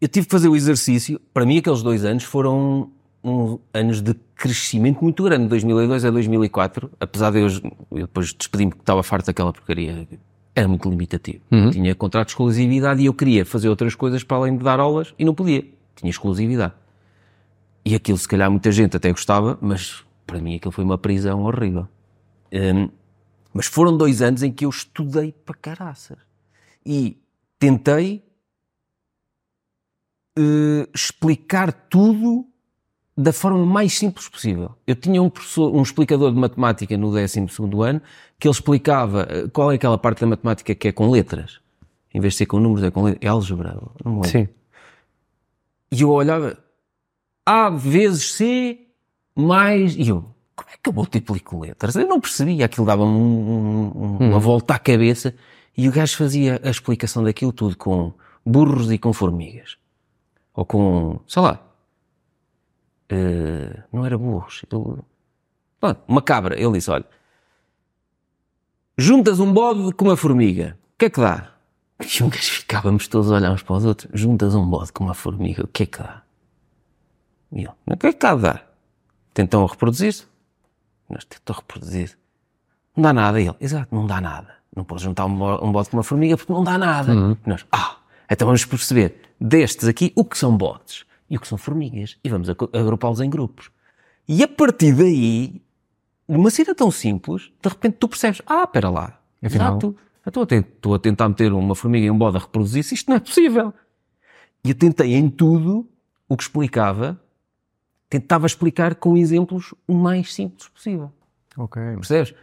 [0.00, 2.90] eu tive que fazer o exercício, para mim aqueles dois anos foram
[3.22, 7.48] um, anos de crescimento muito grande, de 2002 a 2004, apesar de eu,
[7.90, 10.08] eu depois despedi-me porque estava farto daquela porcaria,
[10.54, 11.42] era muito limitativo.
[11.70, 15.12] Tinha contrato de exclusividade e eu queria fazer outras coisas para além de dar aulas
[15.18, 15.62] e não podia,
[15.94, 16.72] tinha exclusividade.
[17.84, 21.42] E aquilo se calhar muita gente até gostava, mas para mim aquilo foi uma prisão
[21.42, 21.86] horrível.
[22.56, 22.88] Hum,
[23.52, 26.18] mas foram dois anos em que eu estudei para caraças
[26.84, 27.20] e
[27.58, 28.22] tentei
[30.38, 32.46] eh, explicar tudo
[33.16, 34.74] da forma mais simples possível.
[34.86, 35.32] Eu tinha um,
[35.72, 37.40] um explicador de matemática no 12
[37.88, 38.02] ano
[38.38, 41.58] que ele explicava eh, qual é aquela parte da matemática que é com letras.
[42.12, 43.24] Em vez de ser com números, é com letras.
[43.24, 43.80] É álgebra.
[44.04, 44.28] Não lembro.
[44.28, 44.48] Sim.
[45.90, 46.58] E eu olhava
[47.46, 48.78] A vezes C
[49.34, 49.96] mais.
[49.96, 51.94] E eu, como é que eu multiplico letras?
[51.94, 55.34] Eu não percebia, aquilo dava-me um- um- uma volta à cabeça.
[55.76, 58.12] E o gajo fazia a explicação daquilo tudo com
[58.44, 59.76] burros e com formigas.
[60.54, 61.60] Ou com, sei lá,
[63.10, 64.64] eh, não era burros.
[64.72, 65.02] Ele,
[65.78, 66.58] Pronto, uma cabra.
[66.58, 67.04] Ele disse: olha,
[68.96, 71.52] juntas um bode com uma formiga, o que é que dá?
[72.18, 74.10] E um gajo ficávamos todos a olhar uns para os outros.
[74.18, 76.22] Juntas um bode com uma formiga, o que é que dá?
[77.52, 78.76] E ele, o que é que está a dar?
[79.32, 80.26] Tentam reproduzir-se?
[81.08, 82.16] Nós tentam reproduzir.
[82.96, 83.40] Não dá nada.
[83.40, 84.54] E ele, exato, não dá nada.
[84.74, 87.12] Não podes juntar um bo- bode com uma formiga porque não dá nada.
[87.44, 87.96] E nós, ah,
[88.30, 92.16] então vamos perceber destes aqui o que são bodes e o que são formigas.
[92.22, 93.70] E vamos agrupá-los em grupos.
[94.28, 95.62] E a partir daí,
[96.26, 100.46] uma cena tão simples, de repente tu percebes, ah, espera lá, Afinal- exato, estou a,
[100.46, 103.20] ten- estou a tentar meter uma formiga e um bode a reproduzir-se, isto não é
[103.20, 103.72] possível.
[104.64, 105.88] E eu tentei em tudo
[106.28, 107.18] o que explicava,
[108.08, 111.10] tentava explicar com exemplos o mais simples possível.
[111.56, 111.82] Ok.
[111.96, 112.34] Percebes?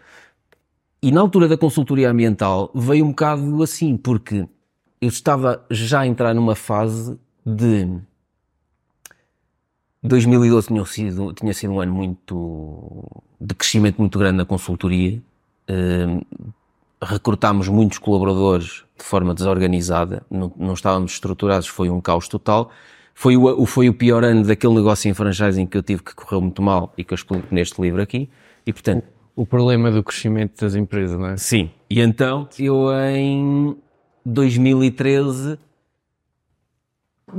[1.01, 4.47] E na altura da consultoria ambiental veio um bocado assim, porque
[5.01, 8.01] eu estava já a entrar numa fase de
[10.01, 13.03] 2012 tinha sido, tinha sido um ano muito
[13.39, 15.21] de crescimento muito grande na consultoria.
[15.69, 16.21] Hum,
[17.01, 22.69] recrutámos muitos colaboradores de forma desorganizada, não, não estávamos estruturados, foi um caos total.
[23.13, 26.15] Foi o, o- foi o pior ano daquele negócio em franchising que eu tive que
[26.15, 28.29] correu muito mal e que eu explico neste livro aqui.
[28.65, 31.37] E portanto, O problema do crescimento das empresas, não é?
[31.37, 31.71] Sim.
[31.89, 33.75] E então, eu em
[34.25, 35.57] 2013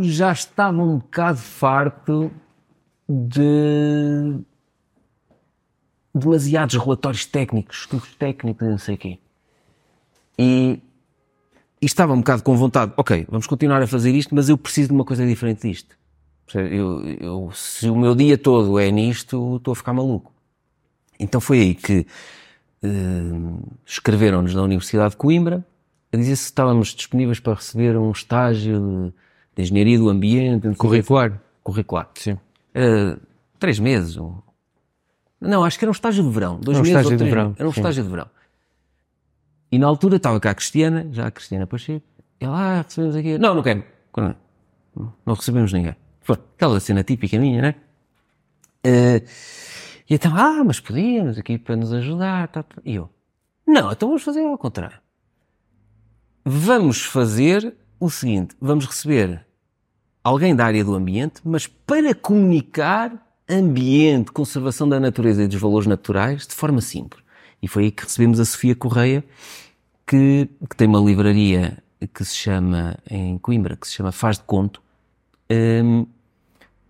[0.00, 2.32] já estava um bocado farto
[3.08, 4.38] de
[6.14, 9.18] demasiados relatórios técnicos, estudos técnicos, não sei o quê.
[10.38, 10.80] E,
[11.84, 14.88] e estava um bocado com vontade, ok, vamos continuar a fazer isto, mas eu preciso
[14.88, 15.94] de uma coisa diferente disto.
[16.54, 20.32] Eu, eu- se o meu dia todo é nisto, estou a ficar maluco.
[21.20, 22.06] Então foi aí que
[22.82, 22.88] eh,
[23.86, 25.64] escreveram-nos na Universidade de Coimbra
[26.12, 29.12] a dizer se estávamos disponíveis para receber um estágio de,
[29.56, 30.74] de engenharia do ambiente.
[30.76, 31.40] Curricular.
[31.62, 32.08] curricular.
[32.14, 32.38] Sim.
[32.74, 33.16] Eh,
[33.58, 34.16] três meses.
[35.40, 36.58] Não, acho que era um estágio de verão.
[36.60, 37.54] Dois Era um meses estágio de verão.
[37.58, 37.80] Era um sim.
[37.80, 38.26] estágio de verão.
[39.74, 42.06] E na altura estava cá a Cristiana, já a Cristiana Pacheco.
[42.38, 43.36] Ela, ah, recebemos aqui.
[43.38, 43.82] Não, não quero.
[44.16, 44.36] Não,
[45.26, 45.96] não recebemos ninguém.
[46.20, 47.74] Foi aquela cena típica minha, né?
[48.84, 49.24] Eh,
[50.08, 52.46] e então, ah, mas podíamos aqui para nos ajudar.
[52.46, 52.76] Tá, tá.
[52.84, 53.10] E eu,
[53.66, 54.96] não, então vamos fazer ao contrário.
[56.44, 59.44] Vamos fazer o seguinte: vamos receber
[60.22, 65.88] alguém da área do ambiente, mas para comunicar ambiente, conservação da natureza e dos valores
[65.88, 67.24] naturais de forma simples.
[67.60, 69.24] E foi aí que recebemos a Sofia Correia,
[70.06, 71.78] que, que tem uma livraria
[72.12, 74.82] que se chama, em Coimbra, que se chama Faz de Conto.
[75.50, 76.06] Um,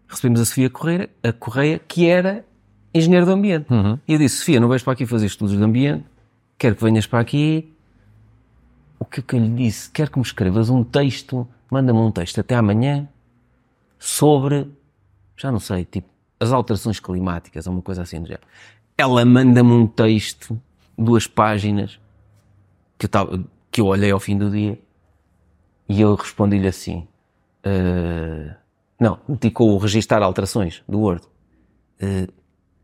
[0.09, 2.45] recebemos a Sofia Correia, a Correia, que era
[2.93, 3.73] engenheiro do ambiente.
[3.73, 3.99] Uhum.
[4.07, 6.05] E eu disse, Sofia, não vais para aqui fazer estudos de ambiente,
[6.59, 7.73] quero que venhas para aqui.
[8.99, 9.91] O que é que eu lhe disse?
[9.91, 13.09] Quero que me escrevas um texto, manda-me um texto até amanhã
[13.99, 14.69] sobre,
[15.37, 18.47] já não sei, tipo, as alterações climáticas, ou uma coisa assim do género.
[18.97, 20.61] Ela manda-me um texto,
[20.97, 21.99] duas páginas,
[23.05, 24.79] que eu, tava, que eu olhei ao fim do dia,
[25.89, 27.07] e eu respondi-lhe assim,
[27.67, 28.55] uh,
[28.99, 31.27] não, meti com o registar alterações do Word.
[32.03, 32.33] Uh,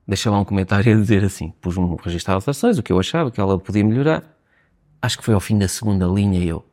[0.07, 3.31] deixa lá um comentário a dizer assim, pus um registrar alterações, o que eu achava
[3.31, 4.23] que ela podia melhorar.
[5.01, 6.65] Acho que foi ao fim da segunda linha eu,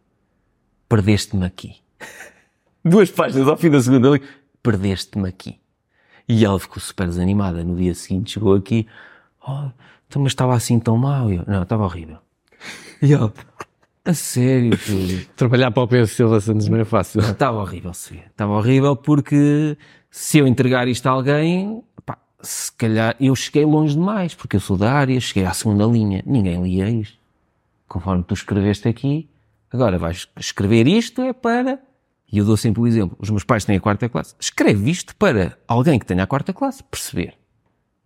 [0.89, 1.77] perdeste-me aqui.
[2.83, 4.27] Duas páginas ao fim da segunda linha,
[4.61, 5.57] perdeste-me aqui.
[6.27, 7.63] E ela ficou super desanimada.
[7.63, 8.85] No dia seguinte chegou aqui,
[9.47, 9.69] oh,
[10.09, 11.31] então, mas estava assim tão mal.
[11.31, 12.17] Eu, não, estava horrível.
[13.01, 13.33] E ela,
[14.07, 15.25] a sério, filho.
[15.35, 17.19] Trabalhar para o Pedro Silva Santos não é fácil.
[17.19, 18.25] Estava horrível, Sofia.
[18.31, 19.77] Estava horrível porque
[20.09, 24.59] se eu entregar isto a alguém, pá, se calhar eu cheguei longe demais, porque eu
[24.59, 26.23] sou da área, cheguei à segunda linha.
[26.25, 27.17] Ninguém lia isto.
[27.87, 29.29] Conforme tu escreveste aqui,
[29.71, 31.79] agora vais escrever isto é para.
[32.31, 33.17] E eu dou sempre o exemplo.
[33.19, 34.35] Os meus pais têm a quarta classe.
[34.39, 37.35] Escreve isto para alguém que tenha a quarta classe perceber.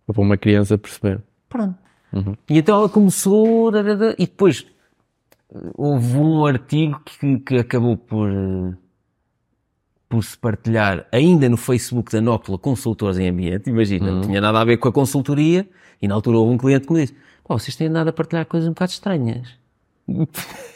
[0.06, 1.22] Para uma criança perceber.
[1.48, 1.76] Pronto.
[2.48, 3.70] E então ela começou,
[4.18, 4.66] e depois
[5.76, 8.74] houve um artigo que, que acabou por, eh,
[10.08, 13.70] por se partilhar ainda no Facebook da Nócula Consultores em Ambiente.
[13.70, 15.68] Imagina, não tinha nada a ver com a consultoria,
[16.00, 18.46] e na altura houve um cliente que me disse: Pô, vocês têm nada a partilhar
[18.46, 19.48] coisas um bocado estranhas.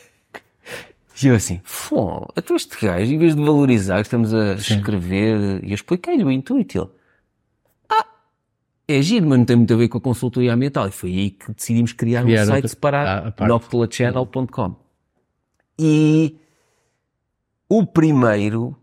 [1.22, 5.70] E eu assim, fô, então este gajo, em vez de valorizar estamos a escrever, e
[5.70, 6.90] eu expliquei-lhe o intuito,
[8.88, 10.87] é giro, mas não tem muito a ver com a consultoria ambiental.
[10.88, 14.77] E foi aí que decidimos criar um Criar site separado, Ah, noctulachannel.com.
[15.79, 16.37] E
[17.68, 18.77] o primeiro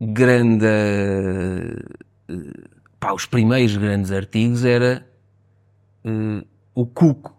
[0.00, 1.76] grande, eh,
[3.00, 5.06] pá, os primeiros grandes artigos era
[6.04, 7.34] eh, o cuco,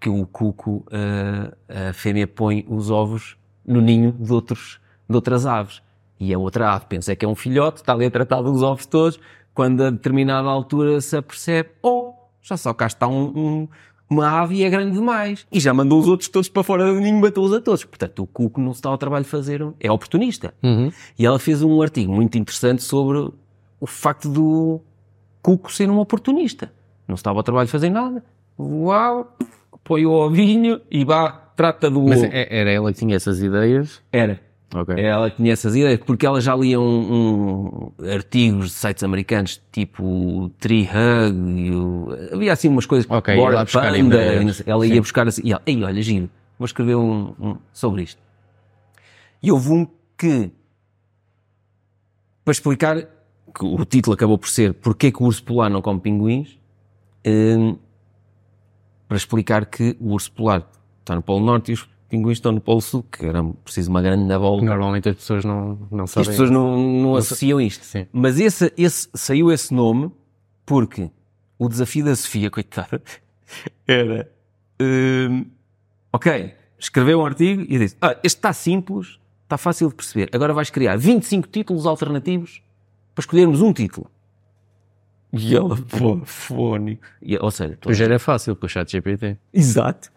[0.00, 5.46] que o cuco, eh, a fêmea põe os ovos no ninho de, outros, de outras
[5.46, 5.82] aves.
[6.18, 8.86] E a outra ave pensa que é um filhote, está ali a tratar dos ovos
[8.86, 9.20] todos,
[9.56, 13.68] quando a determinada altura se apercebe, oh, já só cá está um, um-
[14.08, 15.46] uma ave e é grande demais.
[15.50, 17.82] E já mandou os outros todos para fora do ninho, matou-os a todos.
[17.84, 20.54] Portanto, o cuco não se dá ao trabalho de fazer, é oportunista.
[21.18, 23.18] E ela fez um artigo muito interessante sobre
[23.80, 24.80] o facto do
[25.42, 26.70] cuco ser um oportunista.
[27.08, 28.22] Não se dava ao trabalho de fazer nada.
[28.58, 29.36] Uau,
[29.82, 32.26] põe o ovinho e vá, trata do Mas ovo.
[32.30, 34.02] é- era ela que tinha essas ideias?
[34.12, 34.40] Era.
[34.74, 34.94] Ok.
[34.98, 40.02] Ela tinha essas ideias, porque ela já lia um, um- artigos de sites americanos, tipo
[40.04, 44.16] o Tree Hug, e o, havia assim umas coisas, Ok, ia Bored lá buscar Panda,
[44.66, 44.92] ela Sim.
[44.94, 48.20] ia buscar assim, e ela, ei, olha, giro, vou escrever um, um sobre isto.
[49.42, 49.86] E houve um
[50.18, 50.50] que,
[52.44, 56.00] para explicar, que o título acabou por ser Porquê que o urso polar não come
[56.00, 56.58] pinguins,
[57.26, 57.76] hum,
[59.08, 60.66] para explicar que o urso polar
[61.00, 64.02] está no Polo Norte e os pinguins estão no Polo Sul, que era preciso uma
[64.02, 64.64] grande volta.
[64.64, 66.22] Normalmente as pessoas não, não sabem.
[66.22, 67.84] as pessoas não, não associam isto.
[67.84, 68.06] Sim.
[68.12, 70.10] Mas esse, esse, saiu esse nome
[70.64, 71.10] porque
[71.58, 73.02] o desafio da Sofia, coitada,
[73.86, 74.30] era
[74.80, 75.46] hum,
[76.12, 80.28] ok, escreveu um artigo e disse: ah, este está simples, está fácil de perceber.
[80.32, 82.62] Agora vais criar 25 títulos alternativos
[83.14, 84.10] para escolhermos um título.
[85.32, 87.04] E ela, pô, fónico.
[87.20, 89.36] E, Ou seja, Hoje era fácil com o chat GPT.
[89.52, 90.10] Exato.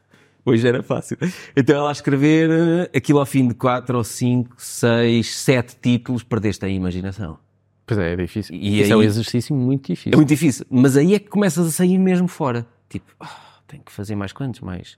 [0.46, 1.18] Hoje era fácil.
[1.56, 6.24] Então ela a escrever eh, aquilo ao fim de 4 ou 5, 6, 7 títulos,
[6.24, 7.38] perdeste a imaginação.
[7.86, 8.56] Pois é, é difícil.
[8.56, 10.12] E Isso é um aí- exercício muito difícil.
[10.14, 10.66] É muito difícil.
[10.70, 12.66] Mas aí é que começas a sair mesmo fora.
[12.88, 14.62] Tipo, ah, tenho que fazer mais quantos?
[14.62, 14.98] Mais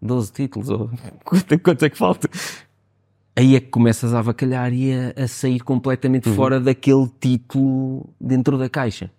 [0.00, 0.68] 12 títulos?
[0.70, 0.90] Ou
[1.24, 2.28] quanto, quanto é que falta?
[3.34, 8.58] Aí é que começas a avacalhar e a, a sair completamente fora daquele título dentro
[8.58, 9.10] da caixa.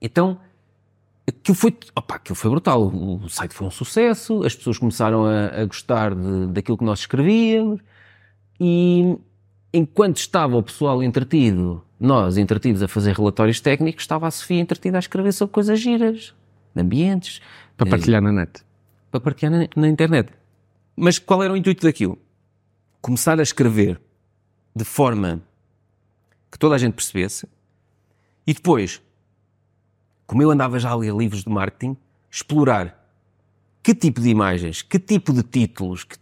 [0.00, 0.38] Então,
[1.26, 2.82] aquilo foi, opa, aquilo foi brutal.
[2.86, 6.84] O, o site foi um sucesso, as pessoas começaram a, a gostar de- daquilo que
[6.84, 7.80] nós escrevíamos
[8.60, 9.16] e
[9.72, 14.96] enquanto estava o pessoal entretido, nós entretidos a fazer relatórios técnicos, estava a Sofia entretida
[14.98, 16.34] a escrever sobre coisas giras,
[16.74, 17.40] de ambientes,
[17.76, 18.62] Para partilhar na net.
[19.10, 20.30] para partilhar na, na internet.
[20.96, 22.18] Mas qual era o intuito daquilo?
[23.02, 24.00] Começar a escrever
[24.74, 25.42] de forma
[26.50, 27.46] que toda a gente percebesse
[28.46, 29.02] e depois,
[30.26, 31.96] como eu andava já a ler livros de marketing,
[32.30, 33.06] explorar
[33.86, 36.18] que tipo de imagens, que tipo de títulos, que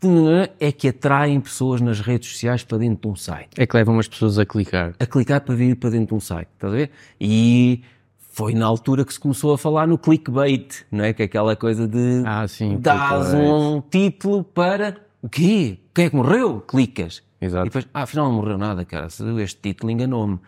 [0.60, 3.48] é que atraem pessoas nas redes sociais para dentro de um site.
[3.56, 4.94] É que levam as pessoas a clicar.
[5.00, 6.90] A clicar para vir para dentro de um site, estás a ver?
[7.18, 7.82] E
[8.18, 11.14] foi na altura que se começou a falar no clickbait, não é?
[11.14, 15.78] Que é aquela coisa de ah, sim, dás um título para o quê?
[15.94, 16.60] Quem é que morreu?
[16.60, 17.22] Clicas.
[17.40, 17.64] Exato.
[17.64, 19.06] E depois, ah, afinal não morreu nada, cara.
[19.06, 20.38] Este título enganou-me.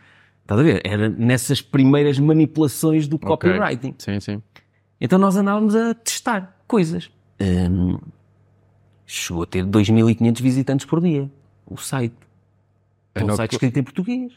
[0.47, 0.81] Estás a ver?
[0.85, 3.95] Era nessas primeiras manipulações do copywriting.
[3.99, 4.43] Sim, sim.
[5.01, 7.11] Então nós andávamos a testar coisas.
[7.41, 7.99] Hum,
[9.05, 11.29] chegou a ter 2.500 visitantes por dia.
[11.67, 12.15] O site.
[13.15, 14.33] É um site escrito em português.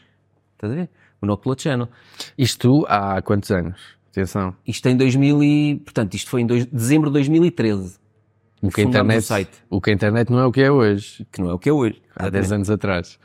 [0.54, 0.88] Estás a ver?
[1.22, 1.88] O Nocula Channel.
[2.36, 3.80] Isto há quantos anos?
[4.10, 4.54] Atenção.
[4.66, 5.76] Isto em 2000 e...
[5.84, 7.98] Portanto, isto foi em dois- dezembro de 2013.
[8.60, 9.50] O que, a internet, o site.
[9.70, 11.24] o que a internet não é o que é hoje.
[11.30, 12.02] Que não é o que é hoje.
[12.16, 13.18] Há 10 anos atrás.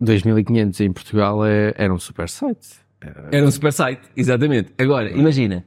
[0.00, 2.86] 2500 em Portugal é, era um super site.
[3.30, 4.72] Era um super site, exatamente.
[4.78, 5.64] Agora, imagina,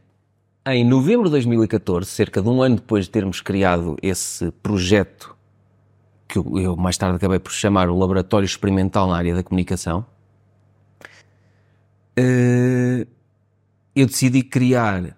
[0.67, 5.35] em novembro de 2014, cerca de um ano depois de termos criado esse projeto,
[6.27, 10.05] que eu, eu mais tarde acabei por chamar o Laboratório Experimental na área da comunicação,
[12.15, 13.07] eh,
[13.95, 15.17] eu decidi criar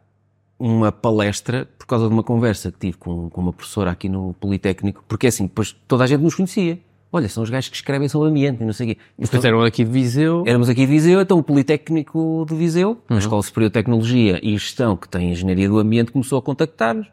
[0.60, 4.34] uma palestra por causa de uma conversa que tive com, com uma professora aqui no
[4.36, 6.80] Politécnico, porque assim, depois toda a gente nos conhecia.
[7.14, 9.02] Olha, são os gajos que escrevem sobre o ambiente não sei o quê.
[9.20, 10.44] Depois eram aqui de Viseu.
[10.48, 14.58] Éramos aqui de Viseu, então o Politécnico de Viseu, a Escola Superior de Tecnologia e
[14.58, 17.08] Gestão, que tem Engenharia do Ambiente, começou a contactar-nos.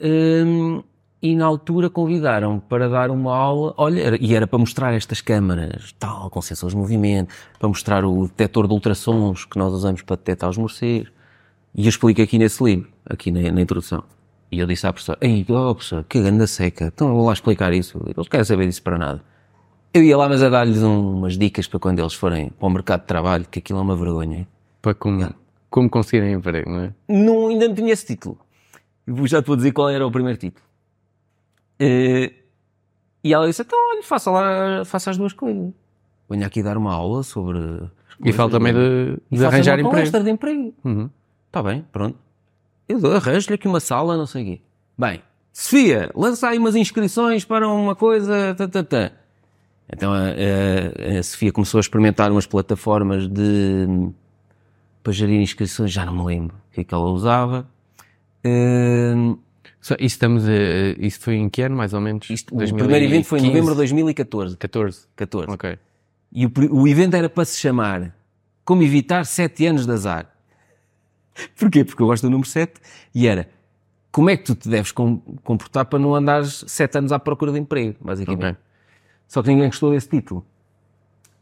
[0.00, 0.82] hum,
[1.22, 5.94] e na altura convidaram para dar uma aula, olha, e era para mostrar estas câmaras,
[5.96, 10.16] tal, com sensores de movimento, para mostrar o detector de ultrassons que nós usamos para
[10.16, 11.12] detectar os morcegos.
[11.74, 14.02] E eu explico aqui nesse livro, aqui na, na introdução.
[14.50, 17.32] E eu disse à professora, ei, oh, professor, que grande seca, então eu vou lá
[17.32, 18.00] explicar isso.
[18.04, 19.31] Eles querem saber disso para nada.
[19.94, 22.70] Eu ia lá, mas a dar-lhes um- umas dicas para quando eles forem para o
[22.70, 24.46] mercado de trabalho, que aquilo é uma vergonha.
[24.80, 25.34] Para como,
[25.70, 26.92] como conseguirem emprego, não é?
[27.08, 28.38] Não, ainda não tinha esse título.
[29.24, 30.64] Já te vou dizer qual era o primeiro título.
[31.78, 32.32] Eh,
[33.22, 35.70] e ela disse, então, olha, faça lá, faça as duas coisas.
[36.30, 37.58] Venha aqui dar uma aula sobre...
[38.24, 40.24] E fala também de, de faça arranjar uma emprego.
[40.24, 40.74] de emprego.
[40.84, 41.10] Uhum.
[41.48, 42.16] Está bem, pronto.
[42.88, 44.60] Eu arranjo-lhe aqui uma sala, não sei o quê.
[44.96, 48.54] Bem, Sofia, lança aí umas inscrições para uma coisa.
[48.54, 49.12] Tá, tá, tá.
[49.90, 54.10] Então a, a- a Sofia começou a experimentar umas plataformas de
[55.02, 57.66] para gerir inscrições, já não me lembro o que é que ela usava.
[58.44, 59.36] Hum,
[59.80, 60.52] isso, estamos a,
[60.98, 62.28] isso foi em que ano, mais ou menos?
[62.30, 64.56] isto, o primeiro evento foi em novembro de 2014.
[64.56, 65.06] 14.
[65.16, 65.50] 14.
[65.50, 65.78] Ok.
[66.32, 68.14] E o, o evento era para se chamar
[68.64, 70.30] Como Evitar 7 anos de Azar.
[71.58, 71.84] Porquê?
[71.84, 72.74] Porque eu gosto do número 7
[73.14, 73.48] e era
[74.10, 77.50] como é que tu te deves com- comportar para não andares 7 anos à procura
[77.52, 78.44] de emprego, basicamente.
[78.52, 78.56] Ok.
[79.32, 80.44] Só que ninguém gostou desse título.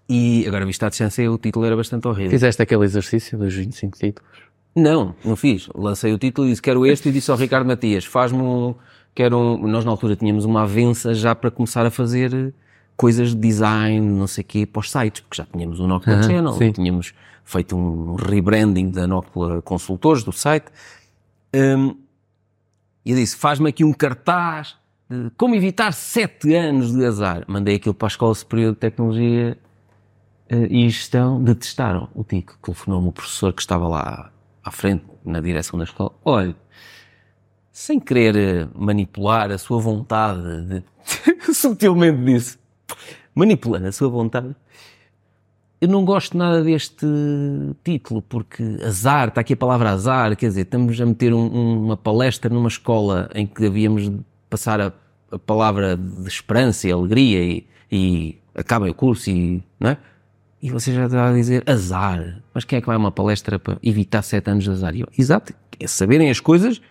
[0.09, 2.31] E agora, visto à distância, o título era bastante horrível.
[2.31, 4.31] Fizeste aquele exercício dos 25 títulos?
[4.77, 5.69] Não, não fiz.
[5.75, 8.77] Lancei o título e disse quero este e disse ao Ricardo Matias, faz-me um,
[9.13, 9.67] quero um...
[9.67, 12.53] Nós na altura tínhamos uma avença já para começar a fazer eh,
[12.97, 16.23] coisas de design, não sei o quê, para os sites, porque já tínhamos o Noctua
[16.23, 16.71] Channel, sim.
[16.71, 17.13] tínhamos
[17.45, 20.67] feito um rebranding da Noctua Consultores, do site.
[21.53, 21.97] Hum,
[23.05, 24.77] e eu disse, faz-me aqui um cartaz
[25.37, 27.45] como evitar sete anos de azar.
[27.49, 29.59] Mandei aquilo para a Escola Superior de Tecnologia
[30.49, 32.53] eh, e Gestão, detestaram o TIC.
[32.63, 34.31] Telefonou-me o professor que estava lá
[34.63, 36.13] à frente, na direção da escola.
[36.25, 36.55] Olha,
[37.73, 40.83] sem querer eh, manipular a sua vontade, de...
[41.55, 42.59] sutilmente disse,
[43.35, 44.55] manipulando a sua vontade,
[45.81, 47.07] eu não gosto nada deste
[47.83, 51.85] título, porque azar, está aqui a palavra azar, quer dizer, estamos a meter um- um-
[51.87, 54.11] uma palestra numa escola em que havíamos
[54.51, 54.93] passar a,
[55.31, 59.97] a palavra de esperança e alegria e, e acabem o curso e, não é?
[60.63, 62.43] E você já está a dizer azar.
[62.53, 64.95] Mas quem é que vai a uma palestra para evitar sete anos de azar?
[64.95, 66.83] Eu, exato, é saberem as coisas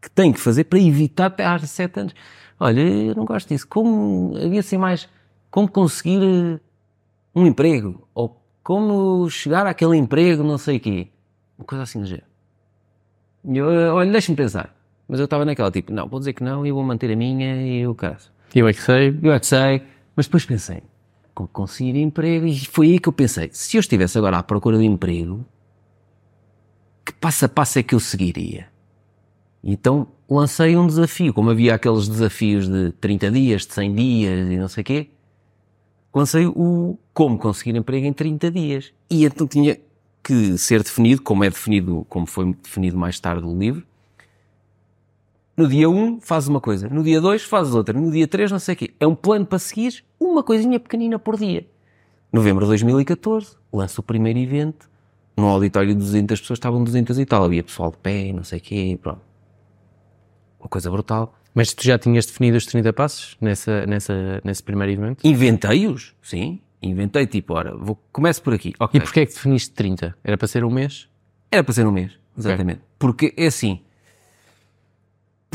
[0.00, 2.14] que têm que fazer para evitar ter sete anos.
[2.60, 3.66] Olha, eu não gosto disso.
[3.66, 5.08] Como havia assim mais,
[5.50, 6.60] como conseguir eh,
[7.34, 8.06] um emprego?
[8.14, 11.08] Ou como chegar àquele emprego, não sei o quê.
[11.58, 12.26] Uma coisa assim do género.
[13.46, 14.74] Eh, olha, deixa-me pensar.
[15.08, 17.66] Mas eu estava naquela tipo, não, vou dizer que não e vou manter a minha
[17.66, 18.32] e o caso.
[18.54, 19.18] Eu é que sei.
[19.22, 19.82] Eu é que sei,
[20.16, 20.82] mas depois pensei,
[21.34, 22.46] como conseguir emprego?
[22.46, 25.44] E foi aí que eu pensei, se eu estivesse agora à procura de emprego,
[27.04, 28.68] que passo a passo é que eu seguiria?
[29.62, 34.56] Então lancei um desafio, como havia aqueles desafios de 30 dias, de 100 dias e
[34.56, 35.10] não sei o quê,
[36.14, 38.92] lancei o como conseguir emprego em 30 dias.
[39.10, 39.78] E então tinha
[40.22, 43.86] que ser definido, como é definido, como foi definido mais tarde no livro,
[45.56, 48.58] no dia 1 fazes uma coisa, no dia 2 fazes outra, no dia 3 não
[48.58, 48.94] sei o quê.
[48.98, 51.66] É um plano para seguir uma coisinha pequenina por dia.
[52.32, 54.90] Novembro de 2014, lanço o primeiro evento.
[55.36, 57.44] No auditório de 200 pessoas estavam 200 e tal.
[57.44, 59.20] Havia pessoal de pé, não sei o quê, pronto.
[60.60, 61.34] uma coisa brutal.
[61.54, 65.24] Mas tu já tinhas definido os 30 passos nessa, nessa, nesse primeiro evento?
[65.24, 66.60] Inventei-os, sim.
[66.82, 68.74] Inventei, tipo, ora, vou, começo por aqui.
[68.78, 68.98] Ok.
[68.98, 70.16] E porquê é que definiste 30?
[70.22, 71.08] Era para ser um mês?
[71.50, 72.80] Era para ser um mês, exatamente.
[72.98, 73.80] Porque é assim,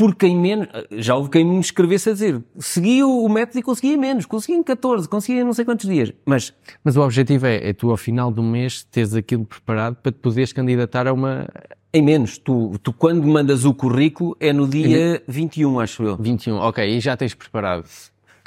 [0.00, 3.98] por quem menos, já houve quem me escrevesse a dizer, seguia o método e conseguia
[3.98, 7.68] menos, conseguia em 14, conseguia em não sei quantos dias, mas Mas o objetivo é,
[7.68, 11.46] é tu ao final do mês teres aquilo preparado para te poderes candidatar a uma
[11.92, 12.38] em menos.
[12.38, 16.16] Tu, tu quando mandas o currículo é no dia 21, acho eu.
[16.16, 16.56] 21.
[16.56, 17.84] Ok, e já tens preparado.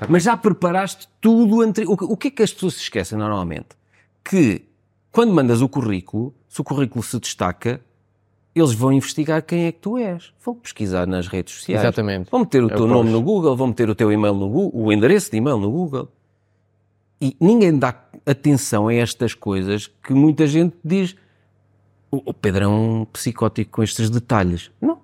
[0.09, 1.85] Mas já preparaste tudo entre...
[1.85, 3.77] O, o que é que as pessoas se esquecem normalmente?
[4.23, 4.63] Que
[5.11, 7.79] quando mandas o currículo, se o currículo se destaca,
[8.55, 10.31] eles vão investigar quem é que tu és.
[10.43, 11.81] Vão pesquisar nas redes sociais.
[11.81, 12.29] Exatamente.
[12.29, 13.17] Vão meter o É teu que nome acho.
[13.17, 16.09] no Google, vão meter o teu e-mail no Google, o endereço de e-mail no Google.
[17.21, 17.95] E ninguém dá
[18.25, 21.15] atenção a estas coisas que muita gente diz.
[22.11, 24.69] O o Pedro é um psicótico com estes detalhes.
[24.79, 24.99] Não,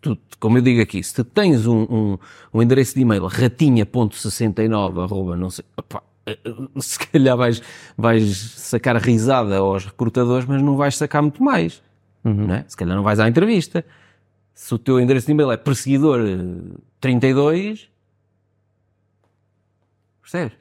[0.00, 2.18] tu- como eu digo aqui, se tu tens um, um,
[2.54, 7.60] um endereço de e-mail ratinha.69, arroba, não sei, opá, eh, eh, se calhar vais,
[7.98, 11.82] vais sacar risada aos recrutadores, mas não vais sacar muito mais.
[12.24, 12.64] Não é?
[12.66, 13.84] Se calhar não vais à entrevista.
[14.54, 17.90] Se o teu endereço de e-mail é perseguidor eh, 32,
[20.22, 20.56] percebes?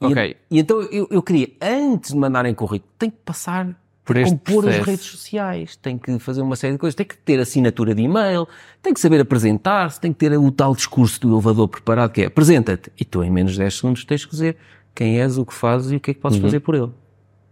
[0.00, 0.16] E Ok.
[0.30, 4.30] en- E, então eu, eu queria, antes de mandarem currículo, tem que passar Por este
[4.32, 4.84] compor as processo.
[4.90, 8.48] redes sociais, tem que fazer uma série de coisas, tem que ter assinatura de e-mail,
[8.82, 12.26] tem que saber apresentar-se, tem que ter o tal discurso do elevador preparado que é
[12.26, 12.90] apresenta-te.
[12.98, 14.56] E tu em menos de 10 segundos tens que dizer
[14.94, 16.44] quem és, o que fazes e o que é que podes Uhum.
[16.44, 16.90] fazer por ele.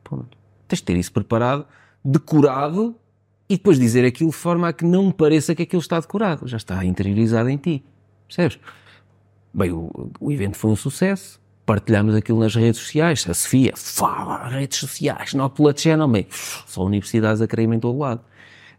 [0.03, 0.37] Ponto.
[0.67, 1.67] Tens de ter isso preparado,
[2.05, 2.97] decorado
[3.49, 6.57] e depois dizer aquilo de forma a que não pareça que aquilo está decorado, já
[6.57, 7.85] está interiorizado em ti.
[8.27, 8.59] Percebes?
[9.53, 11.41] Bem, o, o evento foi um sucesso.
[11.65, 13.27] Partilhámos aquilo nas redes sociais.
[13.29, 17.99] A Sofia, fala, redes sociais, não pela channel, bem, só universidades a quererem em todo
[17.99, 18.23] lado.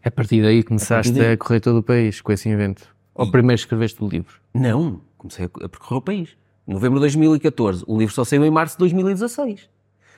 [0.02, 1.32] A partir daí começaste A daí.
[1.32, 2.88] a correr todo o país com esse evento.
[3.14, 4.40] Ou primeiro escreveste o livro?
[4.54, 6.36] Não, comecei a a percorrer o país.
[6.66, 7.84] Em novembro de 2014.
[7.86, 9.68] O livro só saiu em março de 2016.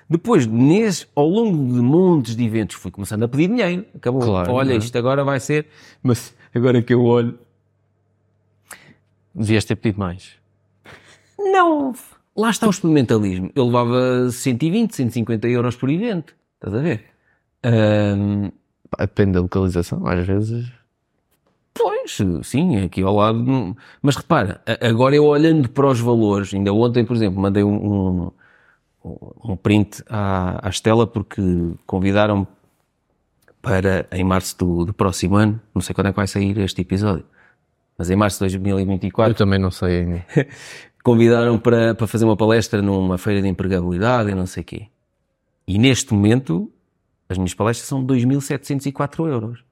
[0.09, 3.85] Depois, nesse, ao longo de montes de eventos, fui começando a pedir dinheiro.
[3.95, 4.23] Acabou.
[4.23, 4.77] Claro, Olha, é?
[4.77, 5.67] isto agora vai ser.
[6.03, 7.39] Mas agora que eu olho.
[9.35, 10.33] Devias ter pedido mais.
[11.39, 11.95] Não!
[12.37, 13.51] Lá está o experimentalismo.
[13.55, 16.35] Eu levava 120, 150 euros por evento.
[16.57, 17.05] Estás a ver?
[18.91, 20.71] Pá, Depende da localização, às vezes.
[21.75, 23.77] Pois, sim, aqui ao lado.
[24.03, 28.31] Mas repara, agora eu olhando para os valores, ainda ontem, por exemplo, mandei um, um,
[29.05, 31.43] um print à, à Estela porque
[31.87, 32.47] convidaram
[33.61, 36.83] para, em março do, do próximo ano, não sei quando é que vai sair este
[36.83, 37.25] episódio,
[37.97, 40.27] mas em março de Eu 2024, também não sei ainda.
[41.03, 44.87] convidaram para, para fazer uma palestra numa feira de empregabilidade e não sei o quê.
[45.67, 46.71] E neste momento,
[47.29, 49.65] as minhas palestras são 2.704 euros.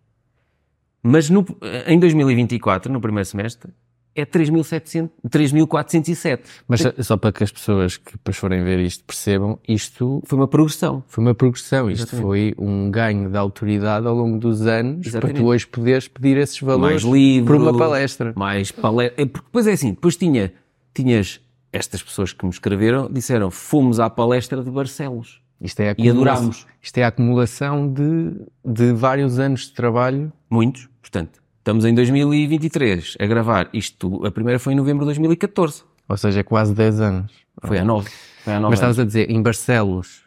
[1.02, 1.44] Mas no,
[1.86, 3.72] em 2024, no primeiro semestre,
[4.14, 6.40] é 3.700 3.407.
[6.66, 10.48] Mas só para que as pessoas que depois forem ver isto percebam, isto Foi uma
[10.48, 11.02] progressão.
[11.06, 11.90] foi uma progressão.
[11.90, 12.26] Isto Exatamente.
[12.26, 15.36] foi um ganho de autoridade ao longo dos anos Exatamente.
[15.36, 17.46] para tu hoje poderes pedir esses valores Mais livro.
[17.54, 18.32] por uma palestra.
[18.36, 19.24] Mais palestra.
[19.24, 20.52] Depois é assim, depois tinha,
[20.94, 21.40] tinhas
[21.72, 25.40] estas pessoas que me escreveram, disseram, fomos à palestra de Barcelos.
[25.60, 26.66] Isto é E adorámos.
[26.82, 28.32] Isto é a acumulação de,
[28.64, 30.32] de vários anos de trabalho.
[30.48, 30.88] Muitos.
[31.02, 33.68] Portanto, estamos em 2023 a gravar.
[33.72, 35.84] Isto, a primeira foi em novembro de 2014.
[36.08, 37.32] Ou seja, quase 10 anos.
[37.64, 38.10] Foi há nove.
[38.42, 38.96] Foi há nove Mas anos.
[38.96, 40.24] estavas a dizer, em Barcelos,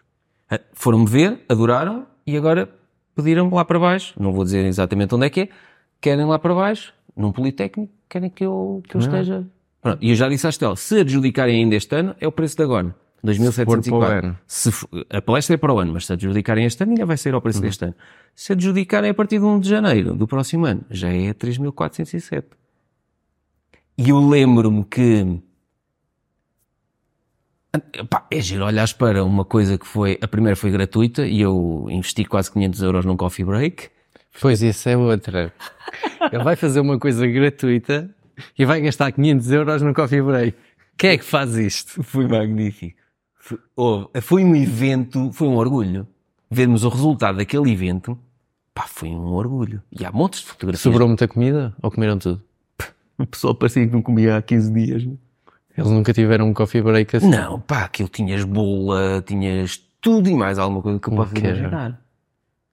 [0.50, 2.70] Ah, Foram-me ver, adoraram e agora
[3.16, 4.14] pediram lá para baixo.
[4.20, 5.50] Não vou dizer exatamente onde é que é.
[6.00, 9.46] Querem lá para baixo, num Politécnico, querem que eu, que eu esteja.
[9.82, 12.56] Pronto, E eu já disse à Estela, se adjudicarem ainda este ano, é o preço
[13.24, 13.51] de agora.
[13.51, 14.24] for para o 2.704.
[14.24, 14.39] ano.
[14.45, 14.69] Se
[15.09, 17.41] a palestra é para o ano, mas se adjudicarem este ano, ainda vai ser ao
[17.41, 17.95] preço deste ano.
[18.36, 22.43] Se adjudicarem a partir de 1 de janeiro do próximo ano, já é 3.407.
[23.97, 25.41] E eu lembro-me que.
[28.09, 30.17] Pá, é giro olhares para uma coisa que foi.
[30.21, 33.89] A primeira foi gratuita e eu investi quase 500 euros num coffee break.
[34.41, 35.53] Pois, isso é outra.
[36.32, 38.09] Ele vai fazer uma coisa gratuita
[38.57, 40.57] e vai gastar 500 euros no coffee break.
[40.97, 42.03] Quem é que faz isto?
[42.03, 43.03] Foi magnífico.
[43.46, 46.08] Foi, houve- foi um evento, foi um orgulho.
[46.50, 48.18] Vermos o resultado daquele evento,
[48.74, 49.82] pá, foi um orgulho.
[49.91, 50.82] E há montes de fotografias.
[50.82, 52.41] Sobrou muita comida ou comeram tudo?
[53.18, 55.04] O pessoal parecia que não comia há 15 dias.
[55.04, 57.30] Eles nunca tiveram um coffee break assim.
[57.30, 61.41] Não, pá, aquilo tinhas bola, tinhas tudo e mais alguma coisa que eu posso que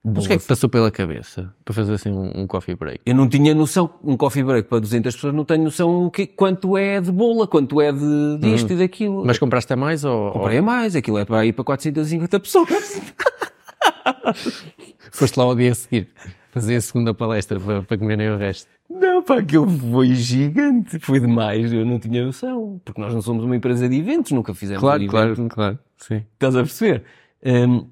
[0.02, 3.00] Mas o que é que passou pela cabeça para fazer assim um, um coffee break?
[3.04, 6.26] Eu não tinha noção, um coffee break para 200 pessoas, não tenho noção o que,
[6.26, 9.24] quanto é de bola, quanto é de disto e daquilo.
[9.26, 12.68] Mas compraste a mais ou, Comprei a mais, aquilo é para ir para 450 pessoas.
[15.12, 16.08] foste lá ao dia a seguir
[16.50, 18.68] fazer a segunda palestra para, para comerem o resto?
[18.88, 23.44] Não, pá, aquilo foi gigante, foi demais, eu não tinha noção, porque nós não somos
[23.44, 25.12] uma empresa de eventos, nunca fizemos Claro, um evento.
[25.14, 25.78] claro, claro.
[25.96, 26.24] Sim.
[26.34, 27.04] Estás a perceber?
[27.44, 27.86] Hum,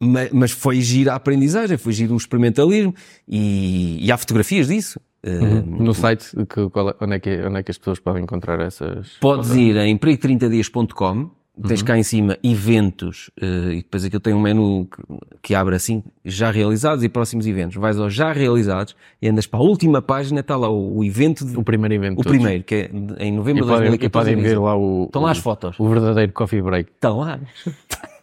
[0.00, 2.94] ma- mas foi giro a aprendizagem, foi giro o experimentalismo
[3.28, 5.00] e, e há fotografias disso.
[5.26, 8.60] Hum, No site, que, é- onde, é que, onde é que as pessoas podem encontrar
[8.60, 9.08] essas?
[9.20, 11.30] Podes ir em emprego30dias.com,
[11.66, 15.02] tens cá em cima eventos eh, e depois aquilo tem um menu que,
[15.42, 17.76] que abre assim, já realizados e próximos eventos.
[17.76, 21.44] Vais aos já realizados e andas para a última página, está lá o, o evento,
[21.44, 22.20] de- O primeiro evento.
[22.20, 22.30] o todos.
[22.38, 24.06] primeiro, que é em novembro de podem, 2014.
[24.06, 25.74] e podem ver lá o, Estão lá as fotos.
[25.80, 26.90] o verdadeiro coffee break.
[26.92, 27.40] Estão lá.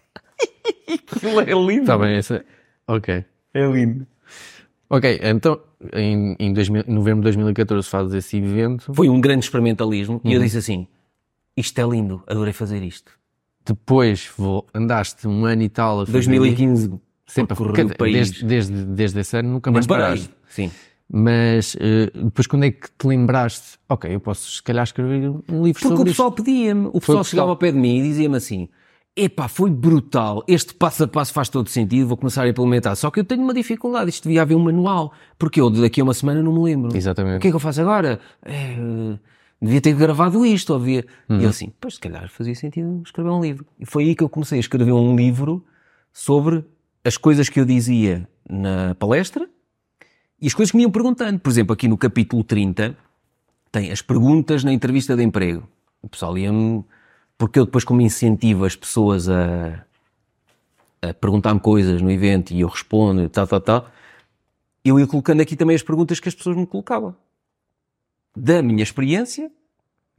[1.16, 1.82] Aquilo é lindo.
[1.82, 2.45] Está bem, essa.
[2.88, 3.24] Ok.
[3.53, 4.05] É lindo.
[4.89, 5.59] Ok, então
[5.93, 8.93] em, em 2000 em novembro de 2014 fazes esse evento.
[8.93, 10.45] Foi um grande experimentalismo e eu Uhum.
[10.45, 10.88] disse assim,
[11.57, 13.11] isto é lindo, adorei fazer isto.
[13.66, 16.91] Depois vou- andaste um ano e tal a fazer 2015,
[17.26, 18.13] sempre correr quer o país.
[18.13, 20.30] desde, desde, desde esse ano nunca mais paraste.
[20.47, 20.70] Sim.
[21.09, 23.78] Mas eh, depois quando é que te lembraste?
[23.89, 27.24] Ok, eu posso se calhar escrever um livro Porque o sobre pessoal pedia-me, o pessoal.
[27.24, 28.70] chegava ao pé de mim e dizia-me assim:
[29.16, 32.95] epá, foi brutal, este passo a passo faz todo sentido, vou começar a implementar.
[32.95, 36.03] Só que eu tenho uma dificuldade, isto devia haver um manual, porque eu daqui a
[36.03, 36.88] uma semana não me lembro.
[36.89, 36.95] isto.
[36.95, 37.41] O Exatamente.
[37.41, 38.20] que é que eu faço agora?
[38.43, 38.76] É,
[39.61, 41.05] devia ter gravado isto, ou devia...
[41.30, 43.66] E eu assim, pois se calhar fazia sentido escrever um livro.
[43.80, 45.63] E foi aí que eu comecei a escrever um livro
[46.11, 46.66] sobre
[47.03, 49.47] as coisas que eu dizia na palestra
[50.41, 51.39] e as coisas que me iam perguntando.
[51.39, 52.97] Por exemplo, aqui no capítulo 30
[53.72, 55.68] tem as perguntas na entrevista de emprego.
[56.01, 56.84] O pessoal ia-me...
[57.38, 59.86] Porque eu depois como incentivo as pessoas a,
[61.02, 63.90] a perguntar-me coisas no evento e eu respondo e tal, tal, tal,
[64.84, 67.16] eu ia colocando aqui também as perguntas que as pessoas me colocavam.
[68.36, 69.52] Da minha experiência,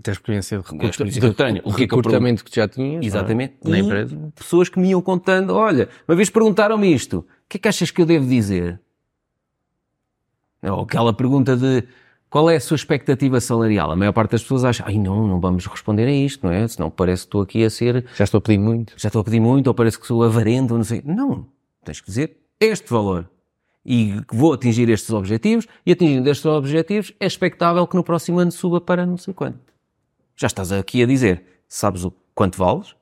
[0.03, 1.62] Da experiência de, experiência que eu tenho.
[1.64, 3.07] O é que recrutamento que, já tinhas é?
[3.07, 4.33] exatamente, na empresa.
[4.35, 7.91] pessoas que me iam contando, olha, uma vez perguntaram-me isto, o que é que achas
[7.91, 8.81] que eu devo dizer?
[10.62, 11.85] Ou aquela pergunta de
[12.29, 13.91] qual é a sua expectativa salarial?
[13.93, 16.66] A maior parte das pessoas acha, ai não, não vamos responder a isto, não é?
[16.68, 18.93] Senão parece que estou aqui a ser, Já estou a pedir muito.
[18.97, 21.03] já estou a pedir muito, ou parece que sou avarento, ou não sei.
[21.05, 21.47] Não,
[21.85, 23.29] tens que dizer este valor.
[23.85, 28.51] E vou atingir estes objetivos, e atingindo estes objetivos, é expectável que no próximo ano
[28.51, 29.61] suba para não sei quanto.
[30.35, 32.97] Já estás aqui a dizer, sabes o quanto vales,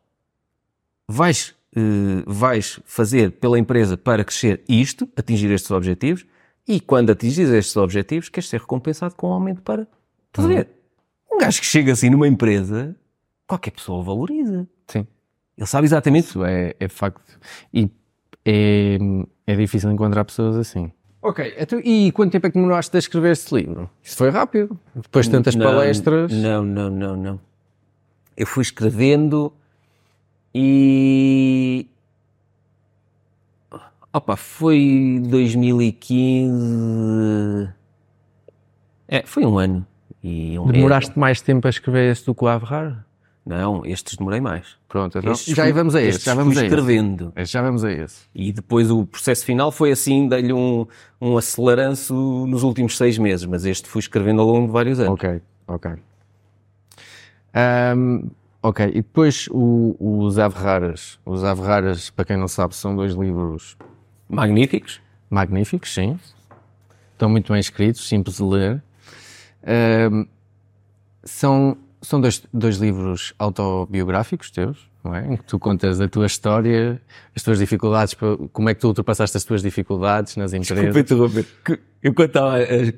[1.09, 6.27] vais, eh, vais fazer pela empresa para crescer isto, atingir estes objetivos,
[6.67, 9.87] e quando atingires estes objetivos, queres ser recompensado com um aumento para.
[10.27, 10.69] Estás a ver?
[11.31, 12.95] Um gajo que chega assim numa empresa,
[13.47, 14.67] qualquer pessoa o valoriza.
[14.87, 15.07] Sim.
[15.57, 16.29] Ele sabe exatamente.
[16.29, 17.39] Isso é, é facto.
[17.73, 17.91] E
[18.45, 18.99] é,
[19.47, 20.91] é difícil encontrar pessoas assim.
[21.23, 23.89] Ok, então, e quanto tempo é que demoraste a escrever esse livro?
[24.03, 24.79] Isso foi rápido.
[24.95, 26.31] Depois de tantas Não, palestras.
[26.31, 27.41] Não, não, não, não.
[28.37, 29.53] Eu fui escrevendo
[30.55, 31.87] e.
[34.15, 37.69] Opa, foi 2015.
[39.09, 39.85] É, foi um ano.
[40.23, 43.05] E um Demoraste mais tempo a escrever esse do que o Averrar?
[43.45, 44.77] Não, estes demorei mais.
[44.89, 47.33] Pronto, então, Estes já fui- vamos a estes Já vamos fui a escrevendo.
[47.37, 48.23] Esse Já vamos a esse.
[48.35, 50.87] E depois o processo final foi assim, dei-lhe um,
[51.21, 52.15] um aceleranço
[52.47, 55.13] nos últimos seis meses, mas este fui escrevendo ao longo de vários anos.
[55.13, 55.91] Ok, ok.
[57.53, 58.29] Ahm,
[58.63, 61.19] ok, e depois o- os Averraras.
[61.27, 63.77] Os Averraras, para quem não sabe, são dois livros
[64.29, 65.01] Magníficos.
[65.31, 66.19] magníficos, sim.
[67.13, 68.83] Estão muito bem escritos, simples de ler.
[69.67, 70.27] Ahm,
[71.23, 75.27] são são dois, dois livros autobiográficos teus, não é?
[75.33, 77.01] Em que tu contas a tua história,
[77.35, 78.15] as tuas dificuldades,
[78.53, 81.01] como é que tu ultrapassaste as tuas dificuldades nas Desculpa empresas.
[81.01, 81.47] interromper.
[81.65, 82.93] Que Eu contava as,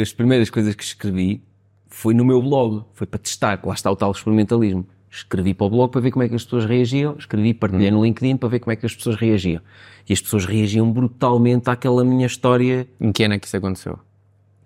[0.00, 1.40] as primeiras coisas que escrevi
[1.86, 2.84] foi no meu blog.
[2.94, 4.84] Foi para testar, lá está o tal experimentalismo.
[5.10, 8.04] Escrevi para o blog para ver como é que as pessoas reagiam, escrevi, partilhei no
[8.04, 9.62] LinkedIn para ver como é que as pessoas reagiam.
[10.08, 13.98] E as pessoas reagiam brutalmente àquela minha história Em que ano é que isso aconteceu?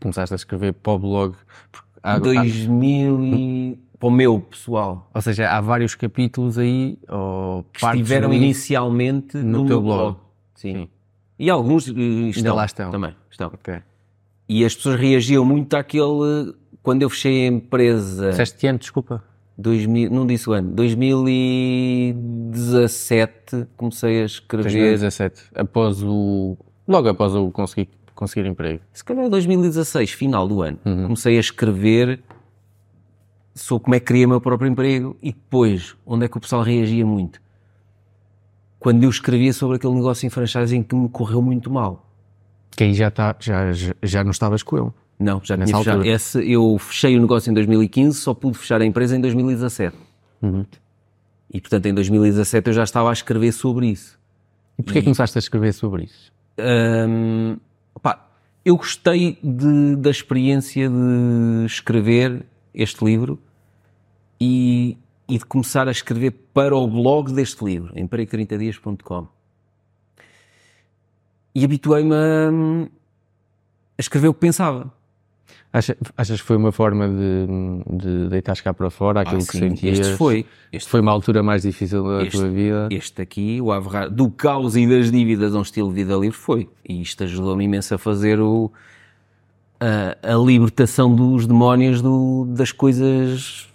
[0.01, 1.35] Começaste a escrever para o blog.
[2.03, 3.79] há- há- 2000 e...
[3.99, 5.09] para o meu pessoal.
[5.15, 10.17] ou seja, há vários capítulos aí, ou Que estiveram inicialmente no, no teu meu blog.
[10.55, 10.75] Sim.
[10.75, 10.89] Sim.
[11.39, 11.93] E alguns eh,
[12.31, 12.91] estão, lá estão.
[12.91, 13.15] também.
[13.31, 13.49] Estão.
[13.55, 13.75] Ok.
[14.49, 16.53] E as pessoas reagiam muito àquele...
[16.83, 18.31] Quando eu fechei a empresa...
[18.31, 19.23] Disseste ano, desculpa.
[19.57, 26.57] 2000, não disse o ano, 2017 comecei a escrever, 2017, após o.
[26.89, 28.81] Logo após o conseguir, conseguir emprego.
[28.93, 32.23] se calhar 2016, final do ano, comecei a escrever
[33.55, 36.41] sobre como é que queria o meu próprio emprego e depois, onde é que o
[36.41, 37.41] pessoal reagia muito.
[38.79, 42.09] Quando eu escrevia sobre aquele negócio em franchising que me correu muito mal.
[42.71, 44.91] Que aí já, tá, já, já, já não estavas com ele.
[45.19, 45.97] Não, já Nessa tinha fechado.
[45.99, 46.15] altura.
[46.15, 49.97] Esse, eu fechei o negócio em 2015, só pude fechar a empresa em 2017.
[50.43, 50.67] Uhum.
[51.53, 54.19] E portanto em 2017 eu já estava a escrever sobre isso.
[54.79, 56.33] E porquê começaste a escrever sobre isso?
[56.59, 57.57] Hum,
[57.95, 58.27] opá,
[58.65, 62.45] eu gostei de, da experiência de escrever
[62.75, 63.39] este livro
[64.41, 64.97] e,
[65.29, 69.29] e de começar a escrever para o blog deste livro, em 30dias.com.
[71.55, 72.49] E habituei-me a,
[73.99, 74.93] a escrever o que pensava.
[75.73, 79.53] Acha, achas que foi uma forma de, de deitar cá para fora aquilo Ah, que
[79.53, 80.01] sim, sentias?
[80.01, 80.45] Este foi.
[80.71, 82.89] Este Foi uma altura mais difícil da Este- tua vida?
[82.91, 86.37] Este aqui, o Averrar, do caos e das dívidas a um estilo de vida livre,
[86.37, 86.69] foi.
[86.87, 88.71] E isto ajudou-me imenso a fazer o,
[89.81, 93.67] a, a libertação dos demónios do, das coisas,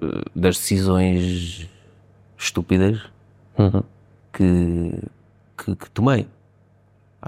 [0.00, 1.68] eh, das decisões
[2.38, 3.00] estúpidas
[3.58, 3.82] Uhum.
[4.32, 4.92] que,
[5.56, 6.26] que, que tomei.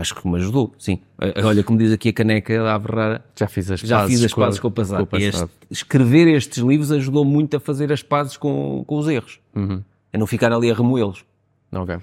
[0.00, 1.00] Acho que me ajudou, sim.
[1.20, 4.24] Eh, Olha, como diz aqui a caneca da Averrar, Já fiz as já pazes fiz
[4.26, 4.98] as com pazes com o passado.
[4.98, 5.26] com o passado.
[5.26, 9.40] este- escrever estes livros ajudou muito a fazer as pazes com, com os erros.
[9.56, 9.82] Uhum.
[10.12, 11.24] A não ficar ali a remoê-los.
[11.72, 11.96] Ok.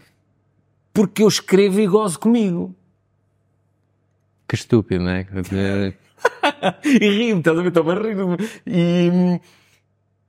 [0.94, 2.76] Porque eu escrevo e gozo comigo.
[4.48, 5.26] Que estúpido, não é?
[6.84, 7.68] E rio-me, estás a ver?
[7.70, 8.18] Estou-me a rir.
[8.66, 9.40] E,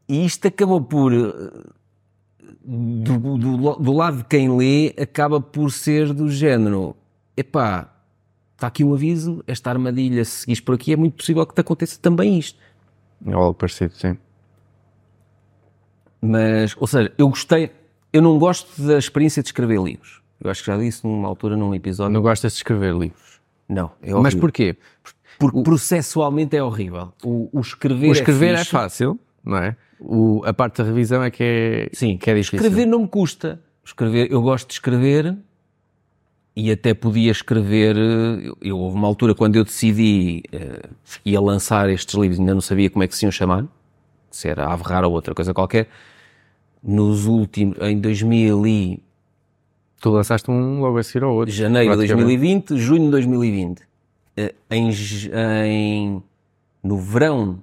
[0.08, 1.12] e isto acabou por.
[1.12, 1.24] eh,
[2.64, 6.94] Do, do, do lado de quem lê, acaba por ser do género:
[7.36, 7.92] epá,
[8.54, 11.60] está aqui um aviso, esta armadilha, se seguires por aqui, é muito possível que te
[11.60, 12.58] aconteça também isto.
[13.26, 14.16] É algo parecido, sim.
[16.20, 17.70] Mas, ou seja, eu gostei,
[18.12, 20.20] eu não gosto da experiência de escrever livros.
[20.40, 22.12] Eu acho que já disse numa altura, num episódio.
[22.12, 23.40] Não gostas de escrever livros.
[23.68, 24.40] Não, é Mas horrível.
[24.40, 24.76] porquê?
[25.38, 27.12] Porque processualmente é horrível.
[27.24, 28.70] O, o escrever, O escrever é, fixe.
[28.70, 29.76] fácil, não é?
[29.98, 32.56] O, a parte da revisão é que é, Sim, que é difícil.
[32.58, 33.60] escrever não me custa.
[33.84, 35.36] Escrever, eu gosto de escrever
[36.56, 37.96] e até podia escrever.
[37.96, 40.88] eh, Eu, houve uma altura quando eu decidi eh,
[41.24, 43.66] ia lançar estes livros, ainda não sabia como é que se iam chamar,
[44.30, 45.88] se era Averrar ou outra coisa qualquer.
[46.82, 49.02] Nos últimos, em 2000 e
[50.00, 51.52] Tu lançaste um logo a seguir ao outro.
[51.54, 52.24] janeiro de praticamente.
[52.26, 53.82] 2020, junho de 2020.
[54.36, 54.90] Eh, Em,
[55.64, 56.22] em-
[56.82, 57.58] no verão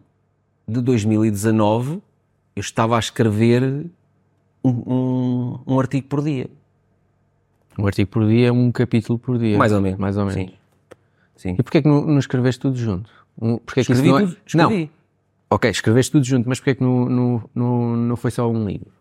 [0.67, 2.01] de 2019,
[2.55, 3.85] eu estava a escrever
[4.63, 6.47] um, um, um artigo por dia.
[7.77, 9.57] Um artigo por dia, um capítulo por dia.
[9.57, 9.99] Mais ou menos.
[9.99, 10.41] Mais ou menos.
[10.41, 10.49] Sim.
[11.35, 11.55] Sim.
[11.59, 13.09] E porquê que não, não escreveste tudo junto?
[13.41, 14.37] Um, porquê que Escrevi não é- tudo.
[14.45, 14.79] Escrevi.
[14.83, 14.89] Não,
[15.49, 18.91] ok, escreveste tudo junto, mas porquê que não, não, não, não foi só um livro?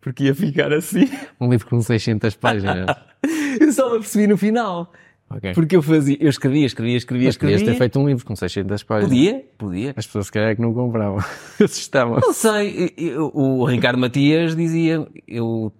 [0.00, 1.08] Porque ia ficar assim.
[1.40, 2.86] Um livro com 600 páginas.
[3.60, 4.92] eu só me percebi no final.
[5.30, 5.52] ok.
[5.54, 7.74] Porque eu fazia, eu escrevia, escrevia, escrevia, Mas podias escrevia.
[7.74, 9.08] ter feito um livro com 600 páginas.
[9.10, 9.94] Podia, podia.
[9.96, 11.18] As pessoas se calhar é que não compravam.
[11.62, 12.18] Assustavam.
[12.20, 15.72] Não sei, eu- o Ricardo Matias dizia, eu,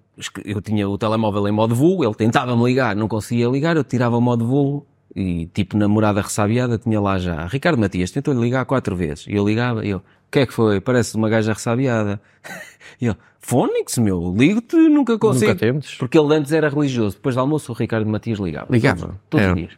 [0.44, 4.16] eu tinha o telemóvel em modo voo, ele tentava-me ligar, não conseguia ligar, eu tirava
[4.16, 7.46] o modo voo e tipo namorada ressabiada tinha lá já.
[7.46, 9.26] Ricardo Matias tentou-lhe ligar quatro vezes.
[9.26, 10.80] E eu ligava, e eu, o que é que foi?
[10.80, 12.20] Parece uma gaja ressabiada.
[13.00, 15.46] E ele, Fónix, meu, ligo-te, nunca consigo.
[15.48, 15.94] Nunca temos.
[15.96, 18.68] Porque ele antes era religioso, depois do almoço o Ricardo Matias ligava.
[18.72, 19.20] Ligava?
[19.28, 19.72] Todos, os dias.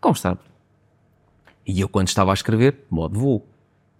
[0.00, 0.36] Como está?
[1.66, 3.46] E eu quando estava a escrever, modo voo.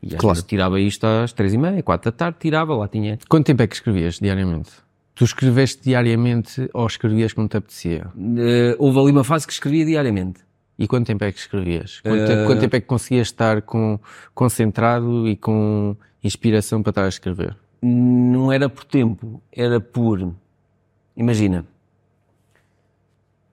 [0.02, 0.34] E às Claro.
[0.34, 3.18] vezes tirava isto às três e meia, quatro da tarde, tirava, lá tinha.
[3.28, 4.70] Quanto tempo é que escrevias diariamente?
[5.18, 8.06] Tu escreveste diariamente ou escrevias como te apetecia?
[8.36, 10.42] Eh, houve ali uma fase que escrevia diariamente.
[10.78, 12.00] E quanto tempo é que escrevias?
[12.02, 13.98] Quanto, Eh, tempo, quanto tempo é que conseguias estar com,
[14.32, 17.56] concentrado e com inspiração para estar a escrever?
[17.82, 20.32] Não era por tempo, era por.
[21.16, 21.66] Imagina.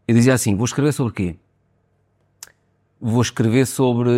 [0.08, 1.36] Eu dizia assim: vou escrever sobre quê?
[3.02, 4.12] Vou escrever sobre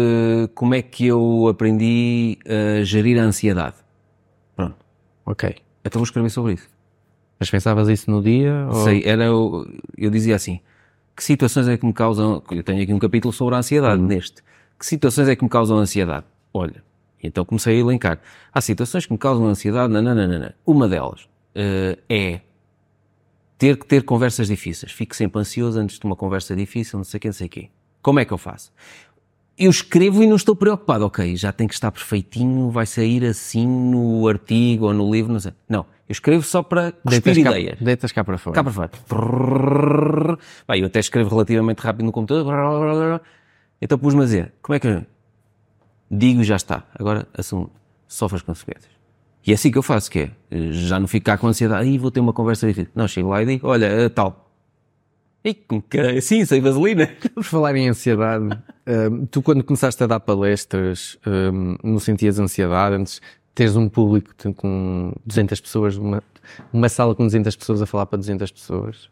[0.54, 3.78] como é que eu aprendi a gerir a ansiedade.
[4.54, 4.76] Pronto.
[5.26, 5.56] Ok.
[5.86, 6.77] Então vou escrever sobre isso.
[7.40, 8.66] Mas pensavas isso no dia?
[8.68, 8.84] Ou...
[8.84, 9.68] Sei, era, o-
[9.98, 10.60] eu dizia assim,
[11.16, 14.42] que situações é que me causam, eu tenho aqui um capítulo sobre a ansiedade neste,
[14.80, 16.26] que situações é que me causam ansiedade?
[16.54, 16.84] Olha,
[17.22, 18.20] então comecei a elencar,
[18.54, 20.56] há situações que me causam ansiedade, nananana.
[20.66, 22.42] uma delas eh, é
[23.58, 27.18] ter que ter conversas difíceis, fico sempre ansioso antes de uma conversa difícil, não sei
[27.18, 27.70] o que, não sei quê.
[28.02, 28.72] Como é que eu faço?
[29.58, 33.66] Eu escrevo e não estou preocupado, ok, já tem que estar perfeitinho, vai sair assim
[33.68, 35.54] no artigo ou no livro, não sei.
[35.68, 37.80] Não, eu escrevo só para cuspir Deitas cá, ideias.
[37.82, 38.56] deitas cá para fora.
[38.56, 40.38] Cá para fora.
[40.68, 43.22] Bem, eu até escrevo relativamente rápido no computador.
[43.82, 45.06] Então pus-me a dizer, como é que eu
[46.10, 46.84] digo e já está.
[46.98, 47.70] Agora assumo,
[48.08, 48.92] sofre as consequências.
[49.46, 50.32] E é assim que eu faço, que é,
[50.72, 52.92] já não fico cá com ansiedade, aí vou ter uma conversa difícil.
[52.96, 54.46] Não, chego lá e digo, olha, tal.
[55.44, 57.08] E com que sim, sem vaselina.
[57.34, 58.58] Por falar em ansiedade,
[59.32, 61.18] tu quando começaste a dar palestras,
[61.84, 63.22] não sentias ansiedade antes
[63.58, 66.22] teres um público de- com 200 pessoas, uma,
[66.72, 69.10] uma sala com 200 pessoas a falar para 200 pessoas?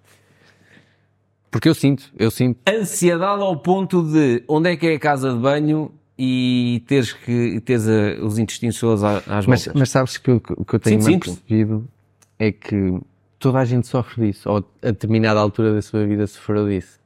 [1.50, 5.34] Porque eu sinto, eu sinto, Ansiedade ao ponto de onde é que é a casa
[5.34, 10.30] de banho e teres que teres eh, os intestinos todos às mas, mas sabes que
[10.32, 11.26] o que que eu tenho sinto.
[11.26, 11.88] percebido
[12.38, 13.00] é que
[13.40, 17.00] toda a gente sofre disso, ou a determinada altura da sua vida sofreu disso.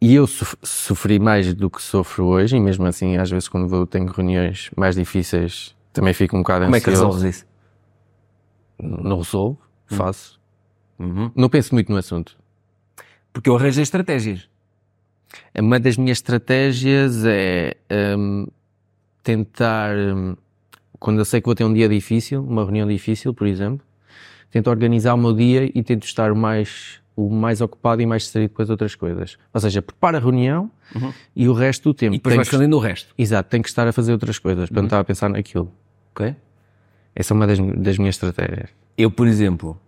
[0.00, 3.68] e eu sof- sofri mais do que sofro hoje, e mesmo assim, às vezes, quando
[3.68, 7.06] vou, tenho reuniões mais difíceis, também fico um bocado Como é que ansioso.
[7.18, 7.46] resolves isso?
[8.80, 10.38] Não resolvo, faço.
[10.98, 11.30] Uhum.
[11.34, 12.36] Não penso muito no assunto.
[13.32, 14.48] Porque eu arranjei estratégias.
[15.58, 17.74] Uma das minhas estratégias é
[18.18, 18.46] hum,
[19.22, 20.36] tentar, hum,
[20.98, 23.84] quando eu sei que vou ter um dia difícil, uma reunião difícil, por exemplo,
[24.50, 28.22] tento organizar o meu dia e tento estar o mais, o mais ocupado e mais
[28.22, 29.36] distraído com as outras coisas.
[29.52, 30.70] Ou seja, preparo a reunião
[31.34, 32.14] e o resto do tempo.
[32.14, 33.12] E depois vais que- fazendo o resto.
[33.18, 35.70] Exato, tenho que estar a fazer outras coisas para não estar a pensar naquilo.
[36.16, 36.34] Ok?
[37.14, 38.70] Essa é uma das, das minhas estratégias.
[38.96, 39.78] Eu, por exemplo,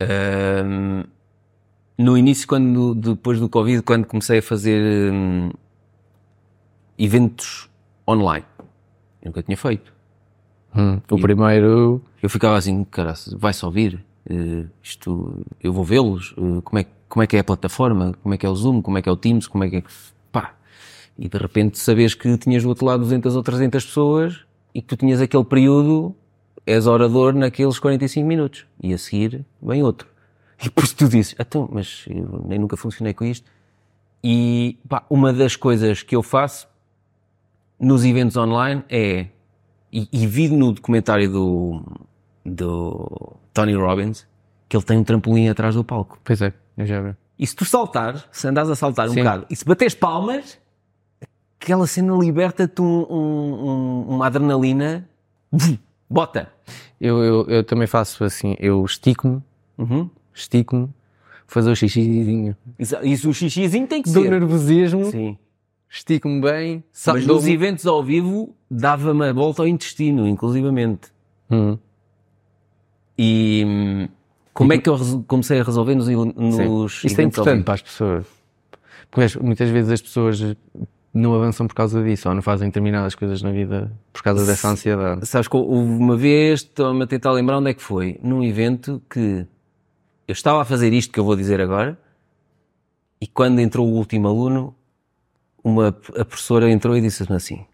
[0.00, 1.02] hum,
[1.98, 5.50] no início, quando, depois do Covid, quando comecei a fazer hum,
[6.96, 7.68] eventos
[8.08, 8.44] online,
[9.22, 9.92] eu nunca tinha feito.
[10.74, 14.04] Hum, O primeiro, Eu ficava assim, cara, vai-se ouvir?
[14.28, 16.32] Eh, isto, eu vou vê-los?
[16.38, 18.14] Eh, como, é, como é que é a plataforma?
[18.22, 18.80] Como é que é o Zoom?
[18.80, 19.48] Como é que é o Teams?
[19.48, 19.82] Como é que é...
[20.30, 20.54] Pá!
[21.18, 24.44] E de repente sabes que tinhas do outro lado 200 ou 300 pessoas
[24.74, 26.14] e que tu tinhas aquele período,
[26.66, 28.66] és orador naqueles 45 minutos.
[28.82, 30.08] E a seguir vem outro.
[30.60, 33.50] E depois tu dizes, então, mas eu nem nunca funcionei com isto.
[34.22, 36.68] E pá, uma das coisas que eu faço
[37.78, 39.26] nos eventos online é,
[39.90, 41.82] e, e vi no documentário do,
[42.44, 44.26] do Tony Robbins,
[44.68, 46.18] que ele tem um trampolim atrás do palco.
[46.22, 47.16] pois é, eu já vi.
[47.38, 49.20] E se tu saltares, se andares a saltar um Sim.
[49.20, 50.59] bocado, e se bateres palmas,
[51.62, 55.06] aquela cena liberta-te um- um- um- uma adrenalina,
[56.08, 56.48] bota.
[57.00, 59.42] Eu, eu, eu também faço assim, eu estico-me,
[59.78, 60.08] Uhum.
[60.34, 60.88] estico-me,
[61.46, 62.56] fazer o xixizinho.
[62.78, 64.30] Isso, isso o xixizinho tem que Do ser.
[64.30, 65.36] nervosismo, Sim.
[65.88, 71.08] estico-me bem, sa- Mas nos eventos ao vivo dava-me a volta ao intestino, inclusivamente.
[71.50, 71.76] Hum.
[73.18, 74.08] E hum,
[74.54, 74.96] como é que eu
[75.26, 77.04] comecei a resolver nos, nos.
[77.04, 78.24] Isso é importante para as pessoas.
[79.10, 80.40] Porque as- muitas vezes as pessoas
[81.12, 84.68] não avançam por causa disso, ou não fazem determinadas coisas na vida por causa dessa
[84.68, 85.26] ansiedade.
[85.26, 89.02] Sabes que houve uma vez, estou-me a tentar lembrar onde é que foi, num evento
[89.10, 89.46] que
[90.28, 91.98] eu estava a fazer isto que eu vou dizer agora,
[93.20, 94.74] e quando entrou o último aluno,
[95.62, 97.66] uma, a professora entrou e disse-me assim: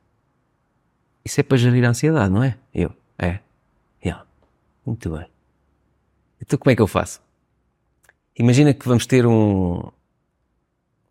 [1.25, 2.57] Isso é para gerir a ansiedade, não é?
[2.75, 3.41] Eu, é.
[4.03, 4.27] Ela,
[4.85, 5.27] muito bem.
[6.41, 7.21] Então como é que eu faço?
[8.39, 9.83] Imagina que vamos ter um,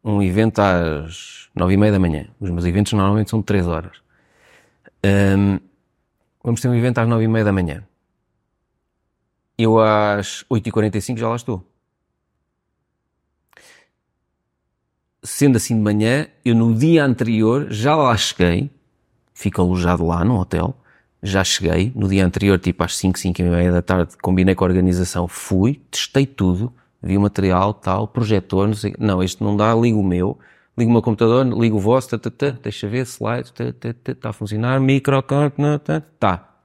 [0.06, 2.28] um evento às nove e meia da manhã.
[2.40, 3.98] Os meus eventos normalmente são de três horas.
[5.04, 5.60] Ahm,
[6.44, 7.84] vamos ter um evento às nove e meia da manhã.
[9.58, 11.66] Eu às 8h45 já lá estou.
[15.24, 18.70] Sendo assim de manhã, eu no dia anterior já lá cheguei,
[19.34, 20.78] fico alojado lá no hotel,
[21.24, 24.64] já cheguei, no dia anterior, tipo às 5, 5 e meia da tarde, combinei com
[24.66, 26.72] a organização, fui, testei tudo,
[27.06, 30.40] vi o material, tal, projetor, não sei, não, este não dá, ligo o meu,
[30.76, 33.94] ligo o meu computador, ligo o vosso, tá, tá, tá, deixa ver, slide, tá, tá,
[33.94, 36.56] tá, está a funcionar, micro, tá, tá, tá, tá.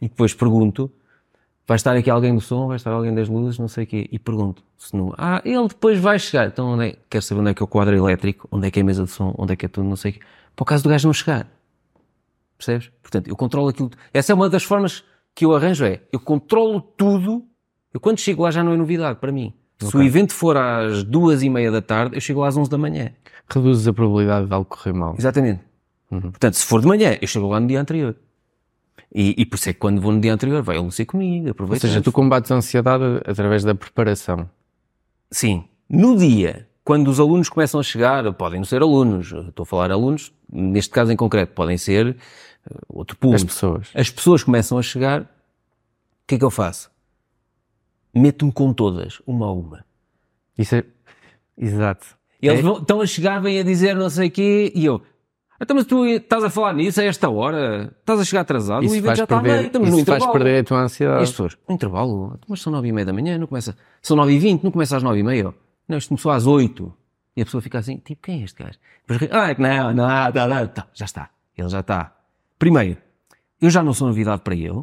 [0.00, 0.90] E depois pergunto,
[1.68, 4.08] vai estar aqui alguém do som, vai estar alguém das luzes, não sei o quê,
[4.10, 7.50] e pergunto, se não, ah, ele depois vai chegar, então onde é, quero saber onde
[7.50, 9.52] é que é o quadro elétrico, onde é que é a mesa de som, onde
[9.52, 10.20] é que é tudo, não sei o quê,
[10.56, 11.46] para o caso do gajo não chegar.
[12.58, 12.90] Percebes?
[13.00, 13.90] Portanto, eu controlo aquilo.
[14.12, 17.46] Essa é uma das formas que eu arranjo, é, eu controlo tudo,
[17.94, 19.54] eu quando chego lá já não é novidade para mim.
[19.80, 22.68] Se o evento for às duas e meia da tarde, eu chego lá às onze
[22.70, 23.10] da manhã.
[23.48, 25.14] Reduzes a probabilidade de algo correr mal.
[25.18, 25.60] Exatamente.
[26.08, 28.14] Portanto, se for de manhã, eu chego lá no dia anterior.
[29.14, 31.46] E, e por isso é que quando vou no dia anterior, vai a Lúcia comigo,
[31.46, 31.86] Ou aproveita.
[31.86, 34.48] seja, tu combates a ansiedade através da preparação.
[35.30, 35.64] Sim.
[35.88, 39.90] No dia, quando os alunos começam a chegar, podem não ser alunos, estou a falar
[39.90, 42.16] alunos, neste caso em concreto, podem ser
[42.68, 43.46] eh, outro As público.
[43.46, 43.88] pessoas.
[43.94, 45.26] As pessoas começam a chegar, o
[46.26, 46.89] que é que eu faço?
[48.14, 49.84] Meto-me com todas, uma a uma.
[50.58, 50.84] Isso é.
[51.56, 52.06] Exato.
[52.42, 54.84] E eles É- vão- estão a chegar, vêm a dizer não sei o quê, e
[54.84, 55.02] eu,
[55.60, 57.94] então mas tu estás a falar nisso a esta hora?
[58.00, 58.80] Estás a chegar atrasado?
[58.82, 60.32] o Isso evento faz já está perder, bem, estamos isso no faz intervalo.
[60.44, 61.20] perder a tua E as ansiedade.
[61.30, 64.38] pessoas, no intervalo, mas são nove e meia da manhã, não começa, são nove e
[64.38, 65.54] vinte, não começa às nove e meia.
[65.86, 66.92] Não, isto começou às oito.
[67.36, 68.78] E a pessoa fica assim, tipo, quem é este gajo?
[69.06, 72.16] Depois, ah, é que não, não, não, não, tá, já está, ele já está.
[72.58, 72.96] Primeiro,
[73.60, 74.82] eu já não sou novidade para ele,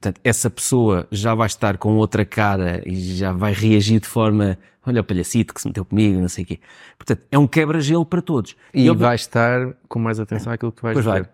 [0.00, 4.58] portanto, essa pessoa já vai estar com outra cara e já vai reagir de forma,
[4.86, 6.60] olha o palhacito que se meteu comigo, não sei o quê.
[6.98, 8.54] Portanto, é um quebra-gelo para todos.
[8.72, 11.20] E eu- vais estar com mais atenção àquilo que tu vais Pois vai.
[11.22, 11.32] dizer.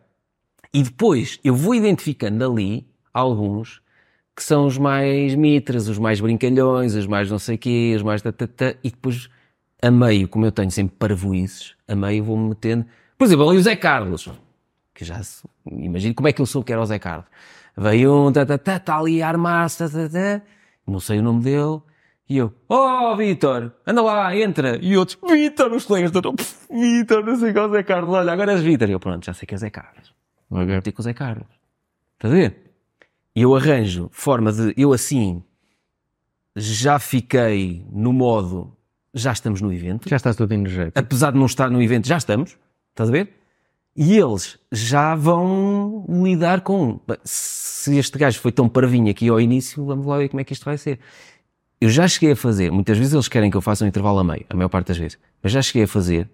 [0.73, 3.83] e depois eu vou identificando ali alguns
[4.37, 8.23] que são os mais mitras, os mais brincalhões, os mais não sei quê, os mais
[8.23, 9.29] tatatá, e depois
[9.83, 12.87] a meio, como eu tenho sempre parvoices, a meio vou-me metendo.
[13.19, 14.29] Por exemplo, ali o Zé Carlos,
[14.95, 17.27] que já se, imagino como é que eu sou que era o Zé Carlos.
[17.77, 20.43] Veio um, tatatá, está ali a armar-se, tatatá,
[20.87, 21.81] não sei o nome dele,
[22.29, 24.79] E eu, oh, Vitor, anda lá, entra.
[24.81, 28.33] E outros, Vitor, os colegas todos, Vitor, não sei qual é o Zé Carlos, olha,
[28.33, 28.89] agora és Vitor.
[28.89, 30.15] E eu, pronto, já sei que é Zé Carlos.
[30.49, 30.81] Vou Ok.
[30.83, 31.47] ter com o Zé Carlos.
[32.15, 32.73] Estás a ver?
[33.35, 35.43] E eu arranjo forma de, eu assim,
[36.57, 38.77] já fiquei no modo,
[39.15, 40.09] já estamos no evento.
[40.09, 40.99] Já estás todo energético.
[40.99, 42.57] Apesar de não estar no evento, já estamos.
[42.91, 43.40] Estás a ver?
[43.97, 47.01] E eles já vão lidar com.
[47.07, 50.45] "Bem, Se este gajo foi tão parvinho aqui ao início, vamos lá ver como é
[50.45, 51.01] que isto vai ser.
[51.81, 54.25] Eu já cheguei a fazer, muitas vezes eles querem que eu faça um intervalo a
[54.25, 56.31] meio, a maior parte das vezes, mas já cheguei a fazer,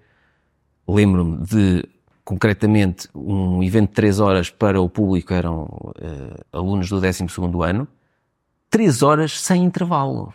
[0.88, 1.84] lembro-me de,
[2.24, 5.68] concretamente, um evento de 3 horas para o público, eram
[6.00, 7.86] eh, alunos do 12º ano,
[8.68, 10.34] 3 horas sem intervalo.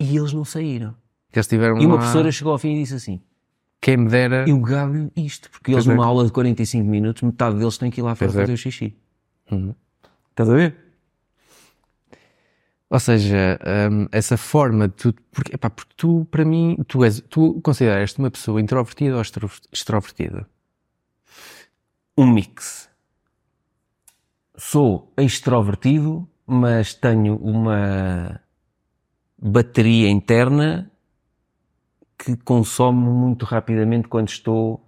[0.00, 0.94] E eles não saíram.
[1.34, 3.20] Já estiveram E uma lá, professora chegou ao fim e disse assim,
[3.80, 4.44] Quem me dera.
[4.48, 5.90] eu gabo isto, porque eles é.
[5.90, 8.34] numa aula de 45 minutos, metade deles têm que ir lá fora é.
[8.34, 8.96] fazer o xixi.
[9.50, 9.74] Uhum.
[10.30, 10.76] Estás a ver?
[12.88, 13.58] Ou seja,
[13.90, 15.14] hum, essa forma de tu.
[15.32, 19.50] Porque, epá, porque tu, para mim, tu, és, tu consideras-te uma pessoa introvertida ou extro-
[19.72, 20.48] extrovertida?
[22.16, 22.88] Um mix.
[24.56, 28.40] Sou extrovertido, mas tenho uma
[29.38, 30.90] bateria interna
[32.18, 34.82] que consome muito rapidamente quando estou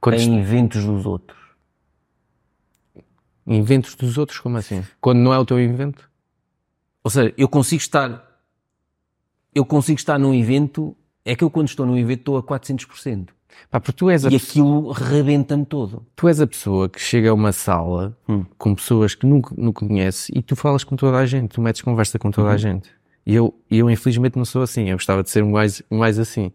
[0.00, 1.38] Quando em eventos dos outros.
[3.46, 4.82] Inventos dos outros, como assim?
[5.00, 6.10] Quando não é o teu invento?
[7.04, 8.24] Ou seja, eu consigo estar
[9.54, 10.94] eu consigo estar num evento,
[11.24, 13.28] é que eu quando estou num evento estou a 400%.
[13.70, 16.04] Pá, porque tu és, E aquilo rebenta-me todo.
[16.14, 18.44] tu és a pessoa que chega a uma sala Hum.
[18.58, 21.80] com pessoas que nunca, nunca conhece e tu falas com toda a gente, tu metes
[21.80, 22.32] conversa com Uhum.
[22.32, 22.90] toda a gente.
[23.26, 26.52] E eu, eu infelizmente não sou assim, eu gostava de ser mais, mais assim.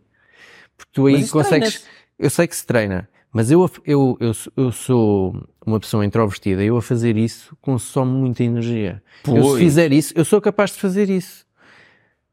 [0.77, 1.81] Porque tu aí consegues.
[1.81, 1.85] treina-se.
[2.17, 6.77] Eu sei que se treina, mas eu, eu, eu, eu sou uma pessoa introvertida, eu
[6.77, 9.03] a fazer isso consome muita energia.
[9.27, 9.59] Eu, se Pois.
[9.59, 11.45] fizer isso, eu sou capaz de fazer isso.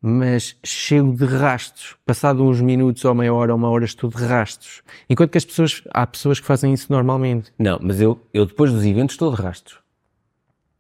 [0.00, 1.96] Mas chego de rastos.
[2.06, 4.82] Passado uns minutos ou meia hora ou uma hora estou de rastos.
[5.10, 7.52] Enquanto que as pessoas, há pessoas que fazem isso normalmente.
[7.58, 9.80] Não, mas eu, eu depois dos eventos estou de rastros.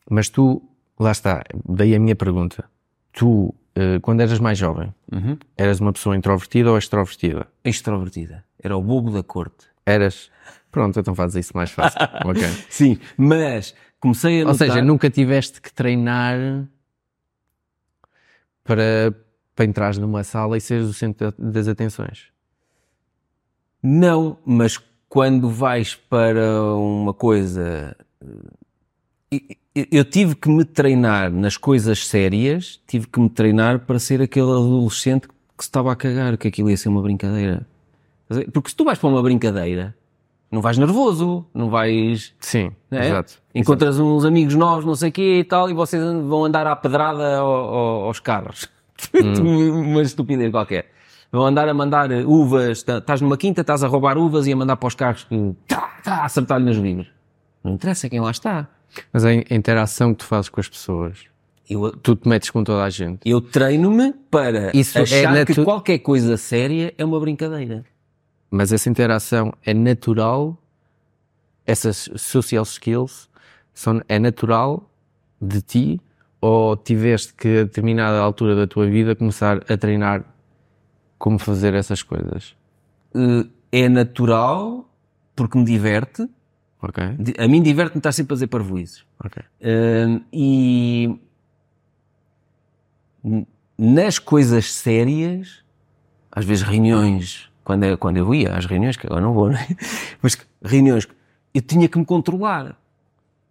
[0.08, 0.62] Mas tu,
[1.00, 2.64] lá está, daí a minha pergunta.
[3.12, 4.94] Tu, eh, quando eras mais jovem,
[5.56, 7.46] eras uma pessoa introvertida ou extrovertida?
[7.64, 8.44] Extrovertida.
[8.62, 9.66] Era o bobo da corte.
[9.84, 10.30] Eras.
[10.70, 11.98] Pronto, então fazes isso mais fácil.
[12.24, 12.42] ok.
[12.68, 14.68] Sim, mas comecei a Ou notar...
[14.68, 16.66] seja, nunca tiveste que treinar
[18.62, 19.14] para,
[19.54, 22.26] para entrares numa sala e seres o centro das atenções.
[23.82, 24.78] Não, mas
[25.08, 27.96] quando vais para uma coisa...
[29.90, 34.50] eu- tive que me treinar nas coisas sérias, tive que me treinar para ser aquele
[34.50, 37.66] adolescente que se estava a cagar, que aquilo ia ser uma brincadeira.
[38.52, 39.94] Porque se tu vais para uma brincadeira,
[40.50, 42.34] não vais nervoso, não vais...
[42.40, 43.06] Sim, não é?
[43.06, 43.34] exato.
[43.54, 46.76] Encontras uns amigos novos, não sei o quê e tal, e vocês vão andar à
[46.76, 48.68] pedrada ao- ao- aos carros.
[49.42, 50.86] Uma estupidez qualquer.
[51.30, 54.56] Vão andar a mandar uvas, tá- estás numa quinta, estás a roubar uvas e a
[54.56, 57.06] mandar para os carros que tá, tá, acertar-lhe nas vibras.
[57.62, 58.66] Não interessa quem lá está.
[59.12, 61.26] Mas a in- a interação que tu fazes com as pessoas,
[61.68, 63.20] Eu, tu te metes com toda a gente.
[63.24, 67.84] eu treino-me para Isso é achar que natu- qualquer coisa séria é uma brincadeira.
[68.50, 70.56] Mas essa interação é natural,
[71.66, 73.28] essas social skills
[73.74, 74.90] são, é natural
[75.40, 76.00] de ti
[76.40, 80.24] ou tiveste que a determinada altura da tua vida começar a treinar
[81.18, 82.54] como fazer essas coisas?
[83.14, 84.88] Eh, É natural
[85.36, 86.26] porque me diverte.
[86.82, 87.02] Ok?
[87.18, 89.04] Di- A mim diverte-me estar sempre a fazer parvoízes.
[89.24, 89.42] Ok.
[89.62, 91.18] Hum, e
[93.76, 95.62] nas coisas sérias,
[96.30, 99.66] às vezes reuniões, quando, eu- quando eu ia às reuniões, que agora não vou, né?
[100.22, 101.06] mas reuniões,
[101.54, 102.76] eu tinha que me controlar.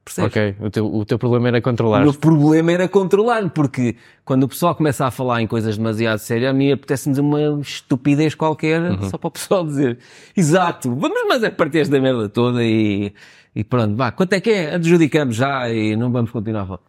[0.07, 0.31] Percebes?
[0.31, 2.01] Ok, o teu, o teu problema era O controlar.
[2.01, 6.49] meu problema era controlar-me, porque quando o pessoal começa a falar em coisas demasiado sérias,
[6.49, 9.99] a mim apetece-me dizer uma estupidez qualquer, só para o pessoal dizer,
[10.35, 13.13] exato, vamos mas é partir esta merda toda e,
[13.55, 14.75] e pronto, vá, quanto é que é?
[14.75, 16.79] Adjudicamos já e não vamos continuar a falar.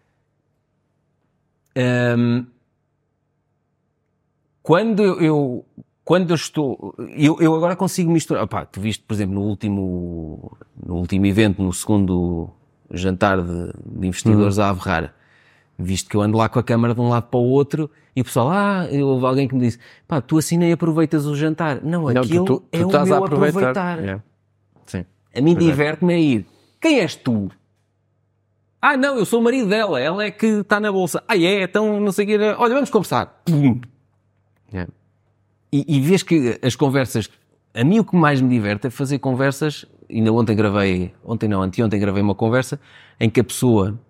[2.17, 2.47] Hum,
[4.63, 5.65] quando eu, eu-
[6.05, 10.57] quando eu estou, eu, eu agora consigo misturar, opá, tu viste, por exemplo, no último,
[10.87, 12.49] no último evento, no segundo
[12.91, 15.15] jantar de, de investidores à Averrara,
[15.79, 18.21] visto que eu ando lá com a câmara de um lado para o outro e
[18.21, 21.81] o pessoal, ah, houve alguém que me disse, pá, tu assim nem aproveitas o jantar.
[21.85, 23.71] Não, Não, aquilo tu, tu, tu é o estás meu a aproveitar.
[23.71, 23.99] aproveitar.
[24.01, 24.23] Yeah.
[24.87, 25.05] Sim.
[25.37, 25.55] A mim é.
[25.55, 26.47] diverte-me a ir.
[26.81, 27.49] Quem és tu?
[28.83, 31.23] Ah, não, eu sou o marido dela, ela é que está na bolsa.
[31.29, 31.63] Ah, é?
[31.63, 32.39] Então não sei o que.
[32.39, 33.43] Olha, vamos conversar.
[33.45, 33.81] Pum.
[34.73, 34.93] Yeah.
[35.73, 37.29] E, e vês que as conversas.
[37.75, 39.85] A mim o que mais me diverte é fazer conversas.
[40.11, 42.81] Ainda ontem gravei, ontem não, anteontem gravei uma conversa
[43.21, 44.01] em que a pessoa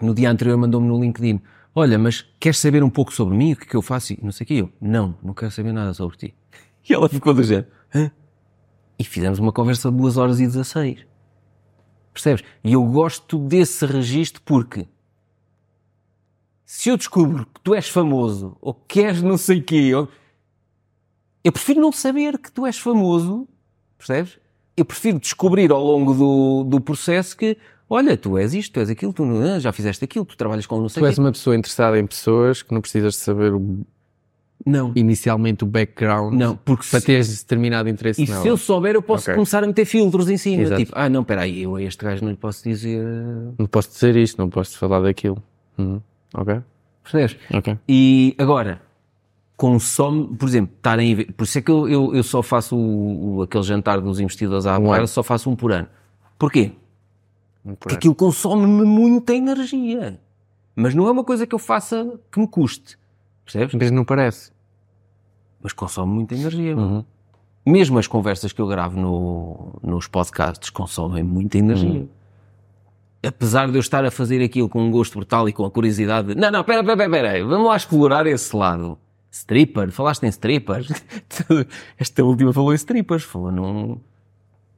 [0.00, 1.40] no dia anterior mandou-me no LinkedIn:
[1.74, 3.52] olha, mas queres saber um pouco sobre mim?
[3.52, 4.12] O que é que eu faço?
[4.12, 6.34] E não sei o que eu, não, não quero saber nada sobre ti.
[6.88, 8.10] E ela ficou do género, Hã?
[8.98, 11.06] E fizemos uma conversa de 2 horas e 16.
[12.12, 12.44] Percebes?
[12.64, 14.86] E eu gosto desse registro porque
[16.64, 19.90] se eu descubro que tu és famoso ou que queres não sei o quê,
[21.44, 23.46] eu prefiro não saber que tu és famoso,
[23.96, 24.38] percebes?
[24.76, 27.56] Eu prefiro descobrir ao longo do, do processo que,
[27.90, 30.64] olha, tu és isto, tu és aquilo, tu não- ah, já fizeste aquilo, tu trabalhas
[30.66, 31.20] com não sei Tu és quê.
[31.20, 33.80] uma pessoa interessada em pessoas que não precisas de saber o-
[34.64, 38.40] Não, inicialmente o background não, porque para se, teres determinado interesse e nela.
[38.42, 39.34] se eu souber eu posso Ok.
[39.34, 40.62] começar a meter filtros em cima.
[40.62, 40.80] Exato.
[40.84, 43.04] Tipo, ah não, peraí, eu a este gajo não lhe posso dizer...
[43.58, 45.42] Não posso dizer isto, não posso falar daquilo.
[45.76, 46.00] Uhum.
[46.34, 46.60] Ok?
[47.02, 47.36] Percebes?
[47.52, 47.76] Ok.
[47.88, 48.80] E agora,
[49.62, 53.36] consome, por exemplo, estarem a por isso é que eu, eu, eu só faço o,
[53.36, 55.06] o- aquele jantar dos investidores à Um ano.
[55.06, 55.86] só faço um por ano.
[56.36, 56.72] Porquê?
[57.62, 60.18] Por Porque aquilo consome-me muita energia.
[60.74, 62.98] Mas não é uma coisa que eu faça que me custe.
[63.44, 63.72] Percebes?
[63.74, 64.50] Mas não parece.
[65.62, 66.76] Mas consome muita energia.
[66.76, 67.04] Uhum.
[67.64, 72.00] Mesmo as conversas que eu gravo no, nos podcasts consomem muita energia.
[72.00, 72.08] Uhum.
[73.24, 76.28] Apesar de eu estar a fazer aquilo com um gosto brutal e com a curiosidade
[76.28, 78.98] de, não, não, pera, pera, pera, vamos lá explorar esse lado.
[79.32, 80.92] Stripper, falaste em strippers?
[81.98, 83.98] Esta última falou em strippers, falou num,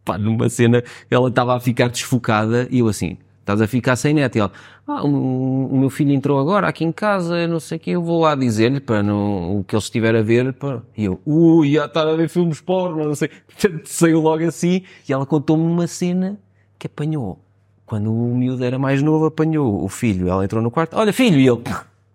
[0.05, 0.81] pá, numa cena,
[1.11, 4.37] ela estava a ficar desfocada e eu assim, estás a ficar sem net.
[4.37, 4.53] E ela,
[4.87, 8.03] ah, o, o meu filho entrou agora aqui em casa, não sei o que, eu
[8.03, 10.53] vou lá dizer-lhe para não, o que ele estiver a ver.
[10.53, 10.85] Para...
[10.97, 13.31] E eu, ui, já está a ver filmes porno, não sei.
[13.47, 16.39] Portanto, saiu logo assim e ela contou-me uma cena
[16.79, 17.41] que apanhou.
[17.85, 20.29] Quando o miúdo era mais novo, apanhou o filho.
[20.29, 21.61] Ela entrou no quarto, olha filho, e ele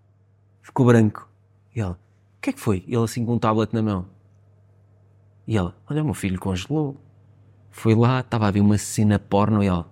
[0.62, 1.28] ficou branco.
[1.76, 1.98] E ela,
[2.40, 2.82] o que é que foi?
[2.88, 4.06] Ele assim com um tablet na mão.
[5.46, 6.96] E ela, olha, o meu filho congelou.
[7.70, 9.86] Foi lá, estava a ver uma cena porno e ela.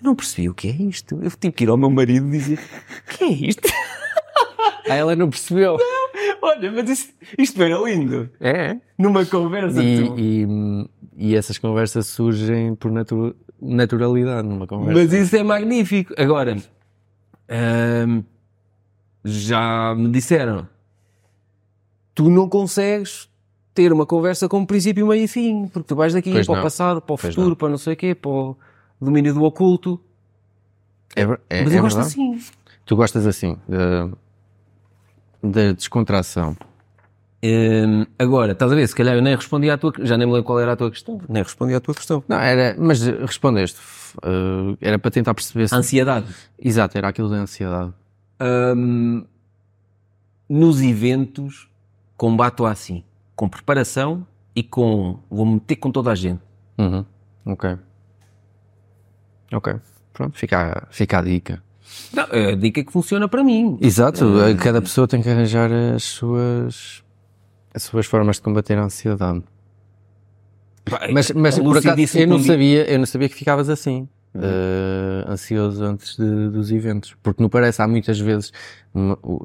[0.00, 1.18] Eu não percebi o que é isto.
[1.22, 3.68] Eu tive que ir ao meu marido e dizer: O que é isto?
[4.90, 5.76] Ah, ela não percebeu.
[6.40, 8.30] Olha, mas isto, isto era lindo.
[8.40, 8.78] É.
[8.98, 9.74] Numa conversa.
[9.82, 14.98] tu- E, e, e essas conversas surgem por natu- naturalidade numa conversa.
[14.98, 16.14] Mas isso é magnífico.
[16.16, 16.56] Agora,
[17.50, 18.22] ahm,
[19.24, 20.66] já me disseram:
[22.18, 23.28] Tu não consegues
[23.72, 26.60] ter uma conversa com princípio, meio e fim, porque tu vais daqui Pois para não.
[26.60, 27.54] o passado, para o Pois futuro, não.
[27.56, 28.56] para não sei o quê, para o
[29.00, 30.00] domínio do oculto.
[31.14, 31.98] É, é, Mas é eu gosto verdade.
[32.00, 32.40] assim.
[32.84, 34.10] Tu gostas assim, da,
[35.40, 36.56] da descontração.
[37.40, 38.88] Hum, agora, estás a ver?
[38.88, 40.90] Se calhar eu nem respondi à tua já nem me lembro qual era a tua
[40.90, 41.20] questão.
[41.28, 42.24] Nem respondi à tua questão.
[42.26, 43.78] Não, era, mas respondeste.
[44.24, 45.74] eh, era para tentar perceber se.
[45.76, 46.26] Ansiedade.
[46.58, 47.92] Exato, era aquilo da ansiedade.
[48.76, 49.24] Hum,
[50.48, 51.67] nos eventos,
[52.18, 53.02] combato assim,
[53.34, 55.20] com preparação e com.
[55.30, 56.42] Vou meter com toda a gente.
[56.76, 57.04] Uhum.
[57.46, 57.78] Ok.
[59.52, 59.74] Ok.
[60.12, 61.62] Pronto, fica, a- fica a dica.
[62.12, 63.78] Não, é a dica que funciona para mim.
[63.80, 67.02] Exato, eh, cada pessoa tem que arranjar as suas,
[67.72, 69.42] as suas formas de combater a ansiedade.
[71.12, 75.82] Mas, mas por acaso, eu não sabia, eu não sabia que ficavas assim, eh, ansioso
[75.84, 78.52] antes de- dos eventos, porque não parece, há muitas vezes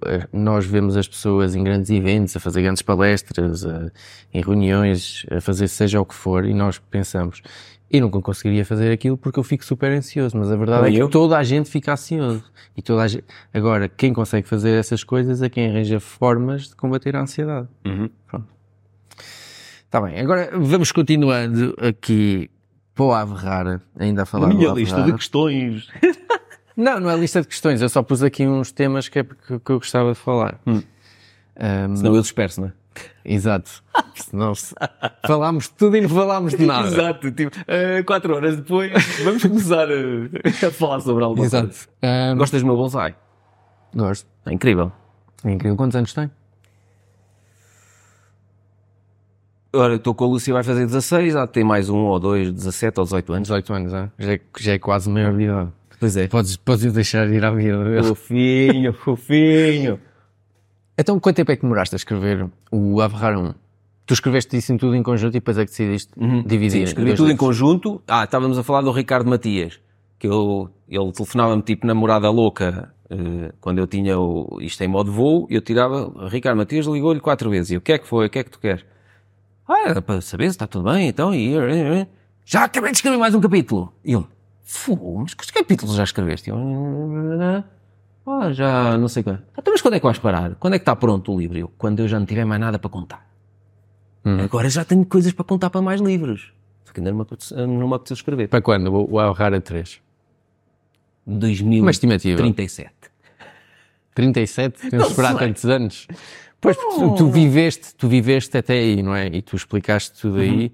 [0.05, 3.91] eh, nós vemos as pessoas em grandes eventos, a fazer grandes palestras, a-
[4.33, 7.41] em reuniões, a fazer seja o que for, e nós pensamos,
[7.89, 10.97] eu nunca conseguiria fazer aquilo porque eu fico super ansioso, mas a verdade é que
[10.97, 11.09] eu.
[11.09, 12.43] toda a gente fica ansioso.
[12.75, 13.23] E toda gente...
[13.53, 17.67] Agora, quem consegue fazer essas coisas é quem arranja formas de combater a ansiedade.
[17.85, 18.09] Uhum.
[18.25, 18.47] Pronto.
[19.85, 22.49] Está bem, agora vamos continuando aqui
[22.95, 25.11] para o Ave Rara, ainda a falar A minha lista Rara.
[25.11, 25.87] de questões.
[26.75, 29.59] Não, não é lista de questões, eu só pus aqui uns temas que, é que,
[29.59, 30.59] que eu gostava de falar.
[30.65, 30.81] Hum.
[31.55, 32.73] Ahm, Senão eu disperso, não é?
[33.23, 33.83] Exato.
[34.15, 34.73] Senão se...
[35.23, 36.87] falámos de tudo e não falámos de nada.
[36.87, 37.31] Exato.
[37.31, 38.91] Tipo, eh, quatro horas depois,
[39.23, 41.59] vamos começar a, a falar sobre alguma coisa.
[41.59, 41.89] Exato.
[42.01, 43.15] Ahm, Gostas do meu bonsai?
[43.93, 44.27] Gosto.
[44.47, 44.91] É incrível.
[45.45, 45.77] É incrível.
[45.77, 46.31] Quantos anos tem?
[49.75, 52.19] Ora, eu estou com a Lúcia, vai fazer 16, há de ter mais um ou
[52.19, 53.47] dois, 17 ou 18 anos.
[53.47, 54.11] 18 anos, é?
[54.19, 55.69] Já, é, já é quase maior de idade.
[55.99, 56.27] Pois é.
[56.27, 58.03] Podes, podes deixar ir à vida.
[58.03, 59.99] Fofinho, fofinho.
[60.95, 63.53] Então, quanto tempo é que demoraste a escrever o Ave Rara 1?
[64.05, 66.11] Tu escreveste isso em tudo em conjunto e depois é que decidiste
[66.45, 66.71] dividir.
[66.71, 67.47] Sim, em escrevi tudo em livros.
[67.47, 68.01] conjunto.
[68.07, 69.79] Ah, estávamos a falar do Ricardo Matias,
[70.19, 75.11] que eu, ele telefonava-me tipo namorada louca eh, quando eu tinha o, isto em modo
[75.11, 78.07] voo, e eu tirava, Ricardo Matias ligou-lhe quatro vezes, e eu, o que é que
[78.07, 78.83] foi, o que é que tu queres?
[79.67, 81.53] Ah, para saber se está tudo bem, então, e
[82.45, 83.93] já acabei de escrever mais um capítulo.
[84.03, 84.25] E ele,
[84.63, 86.49] fogo, mas que capítulos já escreveste?
[86.49, 86.57] Eu,
[88.25, 89.41] ah, já não sei quando.
[89.57, 90.55] Então, mas quando é que vais parar?
[90.55, 91.57] Quando é que está pronto o livro?
[91.57, 93.27] Eu, quando eu já não tiver mais nada para contar.
[94.25, 96.53] Agora já tenho coisas para contar para mais livros.
[96.85, 98.47] Só que ainda não me apeteceu, não me apeteceu escrever.
[98.47, 98.87] Para quando?
[98.87, 100.01] O, o Ave Rara 3.
[101.25, 101.91] Uma 2037.
[101.91, 102.37] estimativa.
[104.15, 104.89] 37?
[104.89, 106.07] Temos de esperar tantos anos.
[106.63, 109.27] Pois, tu, tu viveste, tu viveste até aí, não é?
[109.27, 110.71] E tu explicaste tudo aí.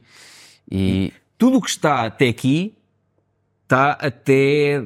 [0.72, 2.74] E Tudo o que está até aqui
[3.64, 4.82] está até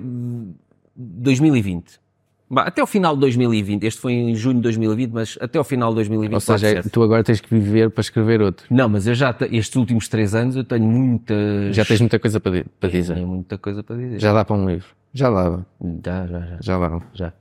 [0.95, 2.01] 2020.
[2.49, 3.83] Bah, Até o final de 2020.
[3.83, 6.33] Este foi em junho de 2020, mas até o final de 2020.
[6.33, 8.65] ou seja, tu agora tens que viver para escrever outro.
[8.69, 11.75] Não, mas eu já, te- estes últimos três anos, eu tenho muitas.
[11.75, 13.15] Já tens muita coisa para, para dizer.
[13.15, 14.19] Tenho muita coisa para dizer.
[14.19, 14.87] Já dá para um livro.
[15.13, 15.65] Já dava.
[16.05, 16.57] Já, já, já.
[16.61, 17.03] Já dava.
[17.13, 17.33] já.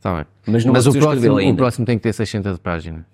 [0.00, 0.24] Está bem.
[0.46, 3.04] Mas não Mas o próximo, o próximo tem que ter 600 páginas.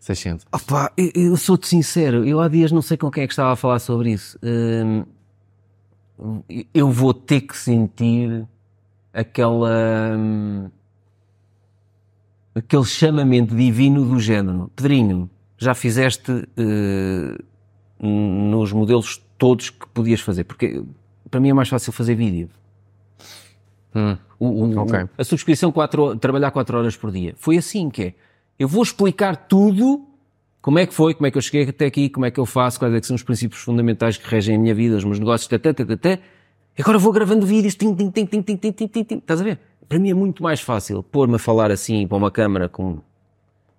[0.00, 0.44] 600.
[0.52, 3.52] Opa, eu, eu sou-te sincero, eu há dias não sei com quem é que estava
[3.52, 4.36] a falar sobre isso.
[4.42, 5.04] Hum,
[6.74, 8.44] eu vou ter que sentir
[9.12, 10.16] aquela.
[10.18, 10.68] hum,
[12.56, 14.72] aquele chamamento divino do género.
[14.74, 17.38] Pedrinho, já fizeste eh,
[18.00, 20.82] nos modelos todos que podias fazer, porque
[21.30, 22.50] para mim é mais fácil fazer vídeo.
[23.94, 24.16] Hum.
[24.38, 24.98] O- o- Ok.
[25.16, 27.34] A subscrição, quatro, trabalhar 4 horas por dia.
[27.36, 28.14] Foi assim que é.
[28.58, 30.04] Eu vou explicar tudo,
[30.60, 32.46] como é que foi, como é que eu cheguei até aqui, como é que eu
[32.46, 35.18] faço, quais é que são os princípios fundamentais que regem a minha vida, os meus
[35.18, 36.20] negócios, tata, tata, tata.
[36.76, 39.16] E agora vou gravando vídeos, tim, tim, tim, tim, tim, tim, tim, tim, tim.
[39.18, 39.58] Estás a ver?
[39.88, 42.98] Para mim é muito mais fácil pôr-me a falar assim para uma câmara com...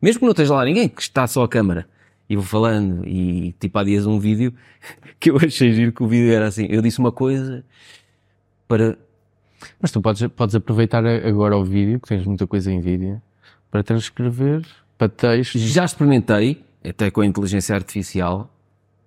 [0.02, 1.88] Mesmo que não esteja lá ninguém, que está só a câmara.
[2.30, 4.54] E vou falando, e tipo há dias um vídeo
[5.20, 6.68] que eu achei giro que o vídeo era assim.
[6.70, 7.64] Eu disse uma coisa
[8.68, 8.98] para
[9.82, 13.22] Mas tu podes, podes aproveitar agora o vídeo, que tens muita coisa em vídeo,
[13.72, 14.66] para transcrever
[14.98, 15.58] para texto.
[15.60, 18.50] Já experimentei, até com a inteligência artificial,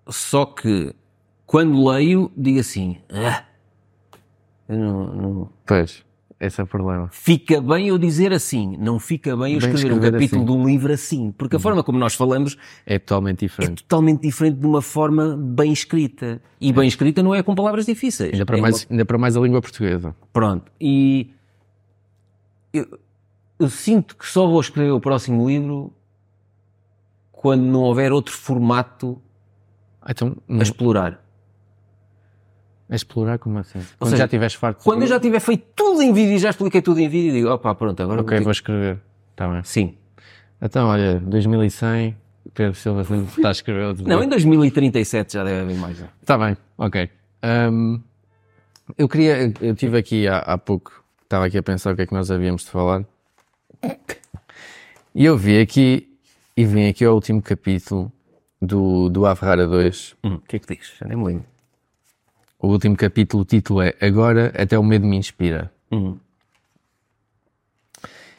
[0.08, 0.94] só que
[1.46, 3.44] quando leio, digo assim: "Ah,
[4.68, 6.04] eu não, não- Pois,
[6.40, 7.08] esse é o problema.
[7.10, 10.52] fica bem eu dizer assim, não fica bem eu Bem escrever, um escrever capítulo assim.
[10.52, 13.82] de um livro assim, porque a forma como nós falamos É totalmente é diferente.
[13.82, 16.40] totalmente diferente de uma forma bem escrita.
[16.60, 18.32] E bem escrita não é com palavras difíceis.
[18.32, 20.14] Ainda para, É mais, ainda para mais a língua portuguesa.
[20.32, 20.70] Pronto.
[20.80, 21.30] E
[22.72, 22.98] eu,
[23.58, 25.92] eu sinto que só vou escrever o próximo livro
[27.32, 29.20] quando não houver outro formato
[30.02, 31.24] Ah, Então, a explorar.
[32.90, 33.80] A explorar como assim?
[33.98, 34.78] Quando seja, já estiveres farto.
[34.78, 37.32] de Quando eu já tiver feito tudo em vídeo e já expliquei tudo em vídeo,
[37.32, 38.98] digo, opa, pronto, agora Ok, vou vou escrever.
[39.36, 39.62] Tá bem.
[39.64, 39.96] Sim.
[40.60, 42.16] Então, olha, 2100,
[42.54, 46.00] Pedro Silva está a escrever outro Não, em 2037 já deve haver mais.
[46.00, 46.06] um.
[46.20, 47.08] Está bem, ok.
[47.42, 48.00] Ahm,
[48.96, 52.06] eu queria, eu tive aqui há, há pouco, estava aqui a pensar o que é
[52.06, 53.04] que nós havíamos de falar.
[55.14, 56.08] E eu vi aqui,
[56.56, 58.10] e vim aqui ao último capítulo
[58.60, 60.16] do, do Ave Rara 2.
[60.24, 60.92] Hum, O que é que diz?
[60.98, 61.44] Já nem me lembro.
[62.58, 65.72] O último capítulo, o título é Agora até o medo me inspira.
[65.92, 66.18] Hum.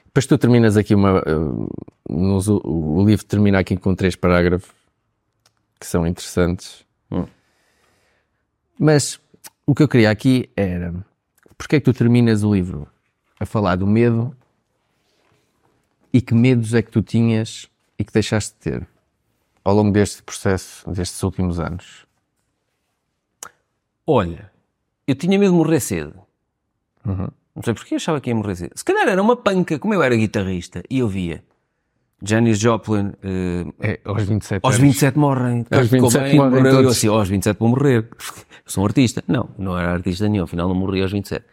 [0.05, 1.19] Depois tu terminas aqui uma.
[1.21, 1.69] uh,
[2.09, 4.69] nos- o, o livro termina aqui com três parágrafos
[5.79, 6.85] que são interessantes.
[7.11, 7.25] Hum.
[8.77, 9.19] Mas
[9.65, 10.93] o que eu queria aqui era
[11.57, 12.87] porque é que tu terminas o livro
[13.39, 14.35] a falar do medo
[16.11, 18.87] e que medos é que tu tinhas e que deixaste de ter
[19.63, 22.05] ao longo deste processo, destes últimos anos?
[24.11, 24.49] Olha,
[25.07, 26.13] eu tinha medo de morrer cedo.
[27.05, 28.71] Não sei porque achava que ia morrer cedo.
[28.75, 31.43] Se calhar era uma panca, como eu era guitarrista e eu via
[32.23, 34.87] Janis Joplin, eh, É, aos 27 aos anos.
[34.87, 35.65] 27 morrem.
[35.71, 36.71] Aos Ficou 27 bem, morrem morreu.
[36.71, 36.97] Eu todos.
[36.97, 37.97] assim, "Oh, aos 27 vou morrer.
[37.97, 38.07] Eu
[38.65, 39.23] sou um artista.
[39.27, 41.45] Não, não era artista nenhum, afinal não morri aos 27.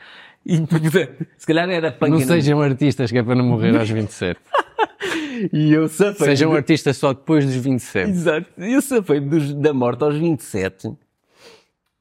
[0.45, 0.57] E,
[1.37, 2.13] se calhar era panca.
[2.13, 4.41] Não sejam artistas que é para não morrer aos 27.
[5.53, 6.29] E eu safei.
[6.29, 8.09] Sejam artistas só depois dos 27.
[8.11, 8.47] Exato.
[8.57, 10.91] Eu safei dos, da morte aos 27.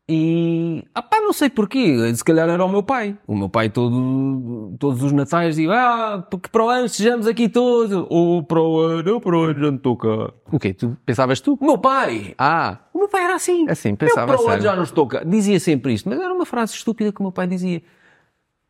[0.07, 3.17] E, ah pá, não sei porquê, se calhar era o meu pai.
[3.25, 7.49] O meu pai todo, todos os natais dizia, ah, porque para o ano estejamos aqui
[7.49, 8.05] todos.
[8.09, 10.31] Ou para o ano, ou para o ano já não estou cá.
[10.51, 10.73] O quê?
[10.75, 11.57] Tu pensavas tu?
[11.59, 13.67] O meu pai, Ah, o meu pai era assim.
[13.67, 15.23] Assim, Eu pensava para o ano já não estou cá.
[15.23, 17.81] Dizia sempre isto, mas era uma frase estúpida que o meu pai dizia.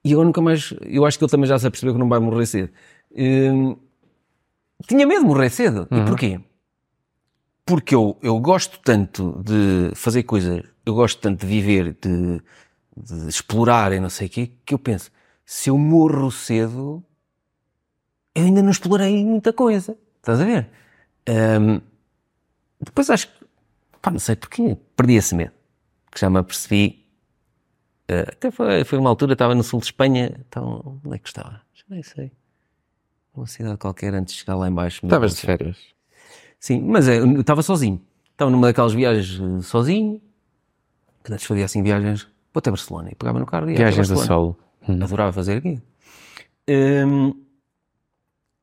[0.06, 2.20] E agora nunca mais, eu acho que ele também já se apercebeu que não vai
[2.20, 2.70] morrer cedo.
[3.14, 3.76] Hum,
[4.88, 5.86] tinha medo de morrer cedo.
[5.92, 6.02] Uhum.
[6.02, 6.40] E porquê?
[7.66, 12.42] Porque eu, eu gosto tanto de fazer coisas, eu gosto tanto de viver, de,
[12.96, 15.12] de explorar e não sei o quê, que eu penso,
[15.46, 17.04] se eu morro cedo,
[18.34, 19.98] eu ainda não explorei muita coisa.
[20.18, 20.70] Estás a ver?
[21.30, 21.82] Hum,
[22.82, 23.46] depois acho que,
[24.02, 25.52] pá, não sei porquê, perdi esse medo.
[26.12, 27.06] Que já me apercebi.
[28.08, 31.28] eh, até foi, foi uma altura, estava no sul de Espanha, então, onde é que
[31.28, 31.62] estava?
[31.74, 32.32] Já nem sei.
[33.34, 35.06] Uma cidade qualquer antes de chegar lá em baixo.
[35.06, 35.78] estavas de férias.
[36.60, 38.02] Sim, mas é, eu estava sozinho.
[38.32, 40.22] Estava numa daquelas viagens eh, sozinho.
[41.26, 42.24] Que antes fazia assim viagens.
[42.54, 44.56] Vou até Barcelona e pegava no carro e Viagens a Barcelona.
[44.88, 45.04] solo.
[45.04, 45.82] Adorava fazer aqui.
[46.70, 47.34] Hum,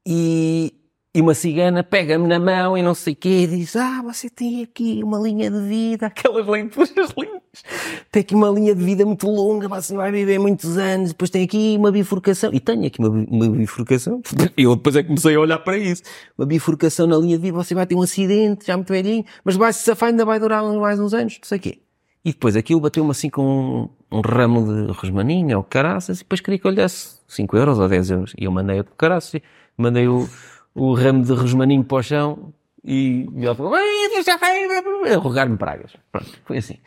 [0.06, 0.72] e
[1.14, 4.30] E uma cigana pega-me na mão e não sei o quê e diz, ah, você
[4.30, 7.43] tem aqui uma linha de vida, aquelas leituras linhas.
[8.10, 11.44] Tem aqui uma linha de vida muito longa, você vai viver muitos anos, depois tem
[11.44, 12.51] aqui uma bifurcação.
[12.55, 14.22] E tenho aqui uma, uma bifurcação.
[14.56, 16.02] E eu depois é que comecei a olhar para isso.
[16.39, 19.55] Uma bifurcação na linha de vida, você vai ter um acidente, já muito velhinho, mas
[19.55, 21.81] vai se safar, ainda vai durar mais uns anos, não sei o quê.
[22.24, 26.40] E depois aquilo bateu-me assim com um, um ramo de rosmaninha ou caraças e depois
[26.40, 28.34] queria que eu olhasse 5 euros ou 10 euros.
[28.38, 29.40] E eu mandei o caraças,
[29.76, 30.28] mandei o,
[30.74, 32.54] o ramo de rosmaninho para o chão
[32.84, 35.92] e, e ela falou, a rogar-me pragas.
[36.12, 36.78] Pronto, foi assim.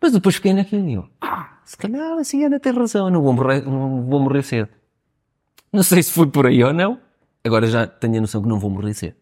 [0.00, 3.32] Mas depois fiquei naquilo e eu, ah, se calhar a cigana tem razão, não vou
[3.32, 4.68] morrer, não vou morrer cedo.
[5.72, 6.98] Não sei se foi por aí ou não,
[7.42, 9.14] agora já tenho a noção que não vou morrer cedo.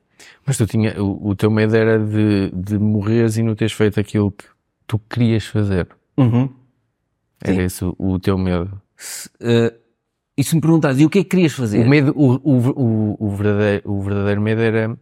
[0.44, 4.00] Mas tu tinha, o, o teu medo era de, de morreres e não teres feito
[4.00, 4.44] aquilo que
[4.86, 5.88] tu querias fazer.
[6.16, 6.48] Uhum.
[7.42, 7.62] Era Sim.
[7.62, 8.80] esse o, o teu medo.
[8.96, 9.74] Se, eh,
[10.36, 11.84] e se me perguntares, e o que é que querias fazer?
[11.84, 14.98] O medo, o, o, o, verdadeiro, o verdadeiro medo era.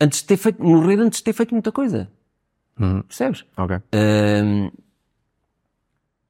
[0.00, 2.10] Antes de ter feito, morrer antes de ter feito muita coisa.
[2.78, 3.02] Uhum.
[3.02, 3.44] Percebes?
[3.56, 3.78] Ok.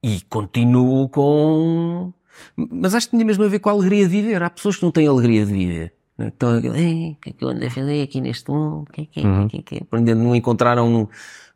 [0.03, 2.11] E continuo com.
[2.55, 4.41] Mas acho que tinha mesmo a ver com a alegria de viver.
[4.41, 5.93] Há pessoas que não têm alegria de viver.
[6.27, 8.81] Estão "Ei, o que é que eu ando a fazer aqui neste mundo?
[8.81, 9.47] O que é que é?
[9.47, 11.07] Que é que é?" Ainda não encontraram um-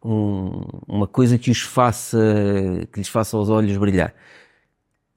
[0.08, 2.18] um- uma coisa que os faça,
[2.92, 4.14] que lhes faça os olhos brilhar.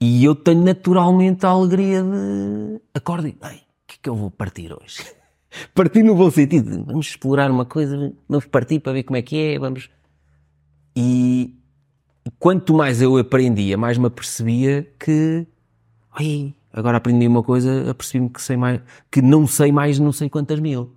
[0.01, 2.79] E eu tenho naturalmente a alegria de.
[2.93, 3.37] Acordo e.
[3.41, 5.03] Ai, o que é que eu vou partir hoje?
[5.75, 6.85] partir no bom sentido.
[6.85, 9.89] Vamos explorar uma coisa, vamos partir para ver como é que é, vamos.
[10.95, 11.55] E
[12.37, 15.45] quanto mais eu aprendia, mais me apercebia que.
[16.11, 18.81] Ai, agora aprendi uma coisa, apercebi-me que sei mais,
[19.11, 20.95] que não sei mais não sei quantas mil.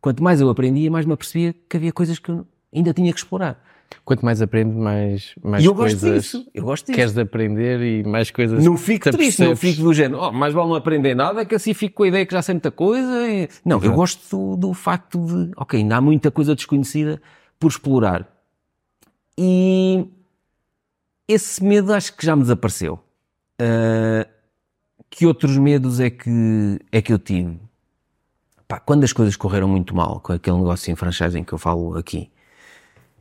[0.00, 3.18] Quanto mais eu aprendia, mais me apercebia que havia coisas que eu ainda tinha que
[3.18, 3.62] explorar.
[4.04, 6.46] Quanto mais aprendes, mais, mais e eu gosto coisas disso.
[6.52, 6.96] Eu gosto disso.
[6.96, 8.64] queres aprender e mais coisas.
[8.64, 11.54] Não fico te triste, não fico do género, oh, mais vale não aprender nada, que
[11.54, 13.28] assim fico com a ideia que já sei muita coisa.
[13.30, 17.20] e- Não, eu gosto do, do facto de, ok, ainda há muita coisa desconhecida
[17.60, 18.28] por explorar.
[19.38, 20.04] E
[21.28, 22.98] esse medo acho que já me desapareceu.
[23.60, 24.26] Ah,
[25.10, 27.58] que outros medos é que, é que eu tive?
[28.68, 31.96] Pá, quando as coisas correram muito mal, com aquele negócio em franchising que eu falo
[31.96, 32.30] aqui,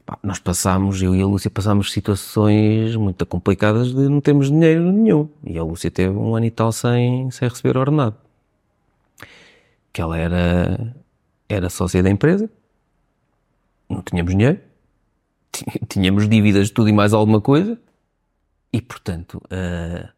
[0.05, 4.91] pá, nós passámos, eu e a Lúcia passámos situações muito complicadas de não termos dinheiro
[4.91, 5.29] nenhum.
[5.43, 8.17] E a Lúcia teve um ano e tal sem, sem receber ordenado.
[9.93, 10.95] Que ela era,
[11.47, 12.49] era sócia da empresa,
[13.89, 14.59] não tínhamos dinheiro,
[15.87, 17.79] tínhamos dívidas de tudo e mais alguma coisa,
[18.73, 20.11] e portanto, ah,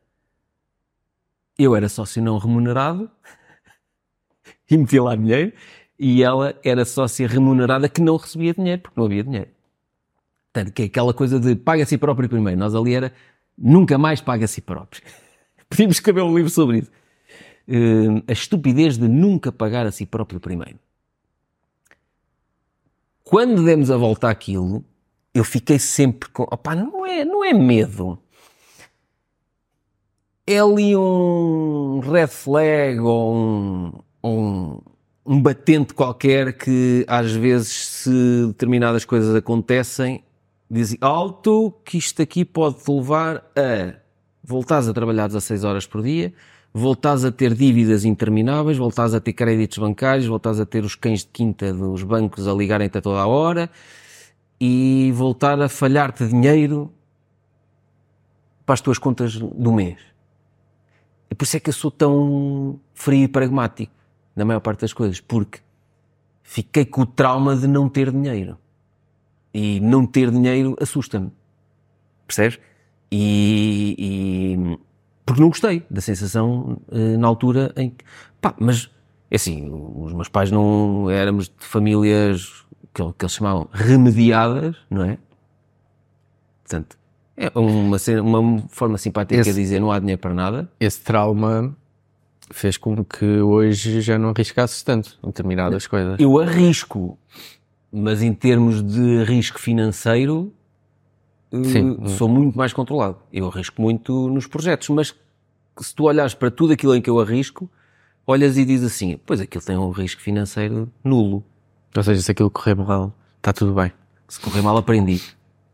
[1.57, 3.09] eu era sócio não remunerado
[4.69, 5.53] e metia lá dinheiro,
[5.99, 9.49] e ela era sócia remunerada que não recebia dinheiro, porque não havia dinheiro.
[10.53, 12.59] Portanto, que é aquela coisa de paga a si próprio primeiro.
[12.59, 13.13] Nós ali era
[13.57, 15.01] nunca mais paga a si próprio.
[15.69, 16.91] Podíamos escrever um livro sobre isso.
[17.67, 20.79] Eh, a estupidez de nunca pagar a si próprio primeiro.
[23.23, 24.85] Quando demos a volta àquilo,
[25.33, 26.43] eu fiquei sempre com.
[26.43, 28.17] Opá, não é, não é medo.
[30.49, 33.91] É ali um red flag ou um,
[34.23, 34.79] um,
[35.25, 40.23] um batente qualquer que às vezes se determinadas coisas acontecem,
[40.71, 43.95] dizem alto que isto aqui pode te levar a
[44.41, 46.33] voltares a trabalhar 16 horas por dia,
[46.73, 51.25] voltares a ter dívidas intermináveis, voltares a ter créditos bancários, voltares a ter os cães
[51.25, 53.69] de quinta dos bancos a ligarem-te a toda a hora
[54.61, 56.89] e voltar a falhar-te dinheiro
[58.65, 60.16] para as tuas contas do mês.
[61.29, 63.93] E por isso é que eu sou tão frio e pragmático
[64.35, 65.59] na maior parte das coisas, porque
[66.43, 68.57] fiquei com o trauma de não ter dinheiro.
[69.53, 71.31] E não ter dinheiro assusta-me.
[72.25, 72.59] Percebes?
[73.11, 74.79] E, e-
[75.25, 78.05] porque não gostei da sensação eh, na altura em que.
[78.39, 78.89] Pá, mas
[79.29, 85.03] é assim, os meus pais não éramos de famílias que, que eles chamavam remediadas, não
[85.03, 85.17] é?
[86.63, 86.97] Portanto,
[87.37, 90.69] é uma, uma forma simpática Esse- de dizer não há dinheiro para nada.
[90.79, 91.75] Esse trauma
[92.49, 96.19] fez com que hoje já não arriscasses tanto em determinadas coisas.
[96.19, 97.17] Eu arrisco,
[97.91, 100.51] mas em termos de risco financeiro,
[101.51, 101.97] eh, Sim.
[102.17, 103.17] sou muito mais controlado.
[103.31, 105.13] Eu arrisco muito nos projetos, mas
[105.79, 107.69] se tu olhares para tudo aquilo em que eu arrisco,
[108.25, 111.43] olhas e dizes assim, pois aquilo tem um risco financeiro nulo.
[111.95, 113.91] Ou seja, se aquilo correr mal, está tudo bem.
[114.27, 115.21] Se correr mal, aprendi.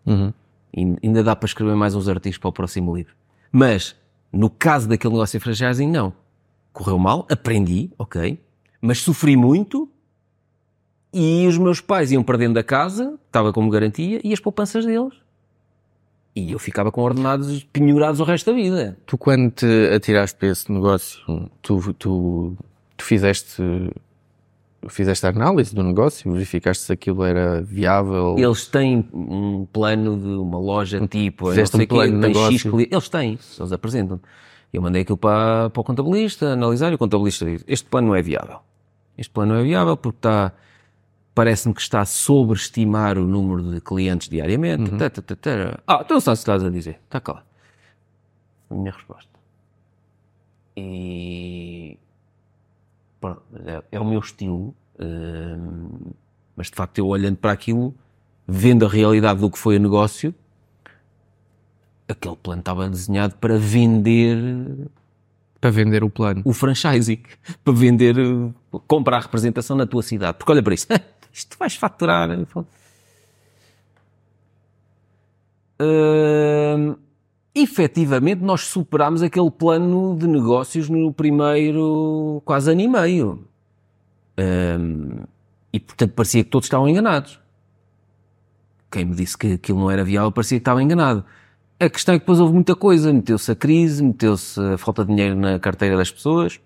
[0.06, 0.34] Uhum.
[0.75, 3.13] Ainda dá para escrever mais uns artigos para o próximo livro.
[3.51, 3.95] Mas,
[4.31, 6.13] no caso daquele negócio de franchising, não.
[6.71, 8.41] Correu mal, aprendi, ok.
[8.81, 9.89] Mas sofri muito
[11.13, 15.13] e os meus pais iam perdendo a casa, estava como garantia, e as poupanças deles.
[16.35, 18.97] E eu ficava com ordenados penhorados o resto da vida.
[19.05, 21.21] Tu, quando te atiraste para esse negócio,
[21.61, 22.57] tu, tu,
[22.97, 23.61] tu fizeste
[24.89, 28.35] fizeste a análise do negócio, verificaste se aquilo era viável.
[28.38, 32.80] Eles têm um plano de uma loja tipo, não Fizeste um plano de negócio.
[32.80, 34.19] Eles têm, eles apresentam.
[34.72, 38.15] Eu mandei aquilo para, para o contabilista, analisar, e o contabilista diz, este plano não
[38.15, 38.60] é viável.
[39.18, 40.51] Este plano não é viável porque está,
[41.35, 44.91] parece-me que está a sobreestimar o número de clientes diariamente.
[44.91, 44.97] Uhum.
[44.97, 45.80] Tá, tá, tá.
[45.85, 46.99] Ah, então só se estás a dizer.
[47.05, 47.43] Está cá.
[48.69, 49.31] A minha resposta.
[50.76, 51.99] E
[53.65, 56.11] é, é o meu estilo, hum,
[56.55, 57.93] mas de facto eu olhando para aquilo,
[58.47, 60.33] vendo a realidade do que foi o negócio,
[62.07, 64.37] aquele plano estava desenhado para vender
[65.59, 66.41] Para vender o plano.
[66.45, 67.23] o franchising,
[67.63, 68.51] para vender, eh,
[68.87, 70.37] comprar a representação na tua cidade.
[70.37, 70.93] Porque olha para isto,
[71.31, 72.29] isto vais faturar.
[75.79, 76.95] Hum,
[77.55, 83.47] efetivamente, nós superámos aquele plano de negócios no primeiro quase ano e meio.
[84.38, 85.23] Hum,
[85.71, 87.39] e portanto parecia que todos estavam enganados.
[88.91, 91.23] Quem me disse que aquilo não era viável parecia que estava enganado.
[91.80, 93.11] A questão é que depois houve muita coisa.
[93.11, 96.59] Meteu-se a crise, meteu-se a falta de dinheiro na carteira das pessoas.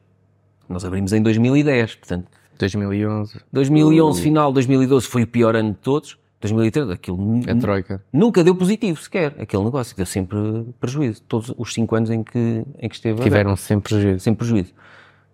[0.67, 2.27] Nós abrimos em 2010, portanto,
[2.59, 6.17] 2011, 2011 final, 2012 foi o pior ano de todos.
[6.39, 8.03] 2013, aquilo a Troika.
[8.13, 10.37] nunca deu positivo sequer, aquele negócio, deu sempre
[10.79, 11.21] prejuízo.
[11.23, 13.23] Todos os 5 anos em que, em que esteve.
[13.23, 14.19] Tiveram sempre prejuízo.
[14.19, 14.73] sempre prejuízo.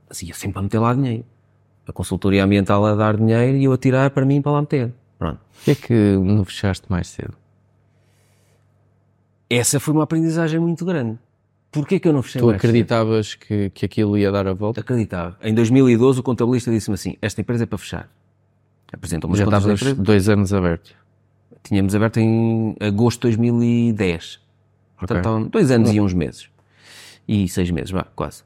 [0.10, 1.26] Assim, eu sempre a meter lá dinheiro.
[1.86, 4.94] A consultoria ambiental a dar dinheiro e eu a tirar para mim para lá meter.
[5.20, 5.38] Pronto.
[5.38, 7.34] O que é que não fechaste mais cedo?
[9.50, 11.20] Essa foi uma aprendizagem muito grande.
[11.72, 12.70] Porquê que eu não fechei Tu mais cedo?
[12.70, 14.80] acreditavas que, que aquilo ia dar a volta?
[14.80, 15.38] Acreditava.
[15.42, 18.10] Em 2012 o contabilista disse-me assim, esta empresa é para fechar.
[18.94, 19.96] Apresentam umas Já contas empresa.
[19.96, 20.96] dois anos aberto.
[21.64, 24.40] Tínhamos aberto em agosto de 2010.
[24.98, 26.48] Portanto, estavam dois anos e uns meses.
[27.28, 28.44] E seis meses, vá, quase.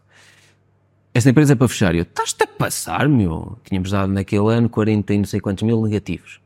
[1.13, 1.95] Esta empresa é para fechar.
[1.95, 3.57] Eu, estás-te a passar, meu?
[3.63, 6.39] Tínhamos dado naquele ano 40 e não sei quantos mil negativos.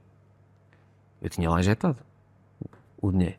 [1.22, 1.98] Eu tinha lá injetado
[3.02, 3.36] o dinheiro.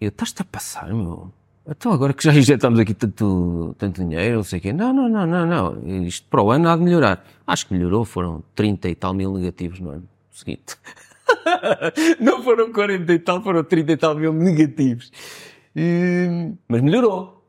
[0.00, 1.32] Eu, estás-te a passar, meu?
[1.68, 4.72] Então agora que já injetamos aqui tanto, tanto dinheiro, não sei o quê.
[4.72, 6.04] Não, não, não, não, não.
[6.06, 7.24] Isto para o ano há de melhorar.
[7.46, 10.76] Acho que melhorou, foram 30 e tal mil negativos no ano seguinte.
[12.20, 15.12] não foram 40 e tal, foram 30 e tal mil negativos.
[15.76, 17.44] E- Mas melhorou.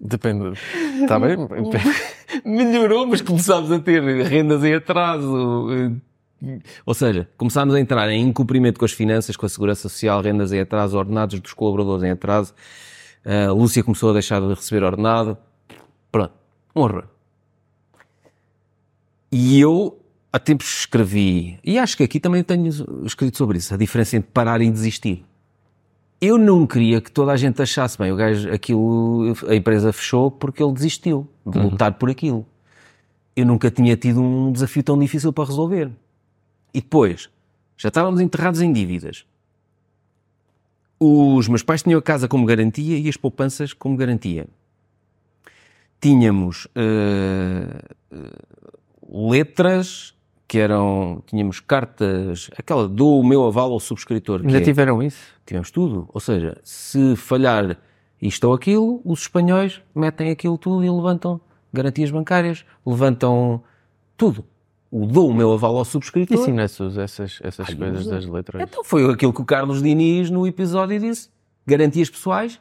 [0.00, 0.52] Depende.
[1.02, 1.36] Está bem?
[2.44, 5.96] melhorou, mas começámos a ter rendas em atraso.
[6.86, 10.52] Ou seja, começámos a entrar em incumprimento com as finanças, com a segurança social, rendas
[10.52, 12.54] em atraso, ordenados dos colaboradores em atraso.
[13.24, 15.36] A Lúcia começou a deixar de receber ordenado.
[16.10, 16.32] Pronto,
[16.74, 17.04] um horror.
[19.30, 20.00] E eu,
[20.32, 22.68] há tempos escrevi, e acho que aqui também tenho
[23.04, 25.26] escrito sobre isso, a diferença entre parar e desistir.
[26.20, 30.30] Eu não queria que toda a gente achasse bem, o gajo, aquilo, a empresa fechou
[30.30, 32.46] porque ele desistiu de lutar por aquilo.
[33.36, 35.90] Eu nunca tinha tido um desafio tão difícil para resolver.
[36.78, 37.28] E depois,
[37.76, 39.26] já estávamos enterrados em dívidas.
[41.00, 44.46] Os meus pais tinham a casa como garantia e as poupanças como garantia.
[46.00, 47.82] Tínhamos eh,
[49.10, 50.14] letras
[50.46, 51.20] que eram.
[51.26, 54.42] Tínhamos cartas, aquela do meu aval ao subscritor.
[54.42, 55.18] Ainda é- tiveram isso?
[55.44, 56.08] Tivemos tudo.
[56.14, 57.76] Ou seja, se falhar
[58.22, 61.40] isto ou aquilo, os espanhóis metem aquilo tudo e levantam
[61.72, 63.64] garantias bancárias, levantam
[64.16, 64.44] tudo.
[64.90, 66.38] O dou o meu aval ao E subscritor.
[66.68, 68.62] se usa essas, essas Ai, coisas das letras?
[68.62, 71.28] Então foi aquilo que o Carlos Diniz no episódio disse.
[71.66, 72.58] Garantias pessoais.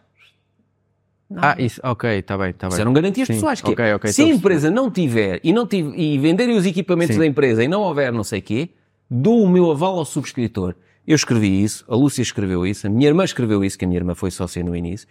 [1.35, 2.73] Ah, isso, ok, está bem, está bem.
[2.73, 3.61] Isso eram garantias Sim, pessoais.
[3.61, 6.65] Que é, ok, ok, se a empresa não tiver e, não tive, e venderem os
[6.65, 7.19] equipamentos Sim.
[7.19, 8.69] da empresa e não houver não sei quê,
[9.09, 10.73] dou o meu aval ao subscritor.
[11.05, 13.99] Eu escrevi isso, a Lúcia escreveu isso, a minha irmã escreveu isso, que a minha
[13.99, 15.07] irmã foi sócia no início,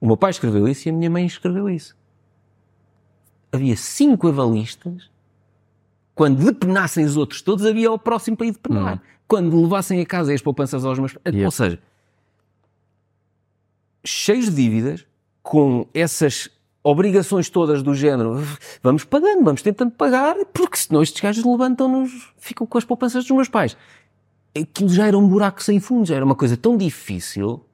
[0.00, 1.96] o meu pai escreveu isso e a minha mãe escreveu isso.
[3.52, 5.11] Havia cinco avalistas.
[6.22, 9.02] Quando depenassem os outros todos, havia o próximo para ir depenar.
[9.26, 11.16] Quando levassem a casa as poupanças aos meus...
[11.26, 11.44] Yeah.
[11.46, 11.80] Ou seja,
[14.04, 15.04] cheios de dívidas,
[15.42, 16.48] com essas
[16.80, 18.40] obrigações todas do género,
[18.80, 23.34] vamos pagando, vamos tentando pagar, porque senão estes gajos levantam-nos, ficam com as poupanças dos
[23.34, 23.76] meus pais.
[24.56, 27.66] Aquilo já era um buraco sem fundo, já era uma coisa tão difícil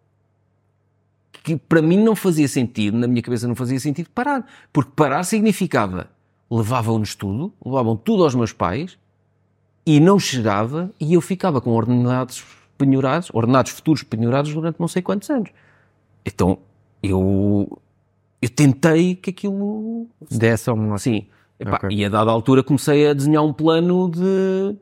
[1.44, 4.46] que para mim não fazia sentido, na minha cabeça não fazia sentido parar.
[4.72, 6.08] Porque parar significava
[6.50, 8.98] levavam-nos tudo, levavam tudo aos meus pais
[9.84, 12.44] e não chegava e eu ficava com ordenados
[12.76, 15.50] penhorados, ordenados futuros penhorados durante não sei quantos anos.
[16.24, 16.58] Então
[17.02, 17.80] eu,
[18.40, 21.26] eu tentei que aquilo Dessa uma Sim.
[21.58, 21.90] Epá, Ok.
[21.90, 24.76] E a dada altura comecei a desenhar um plano de.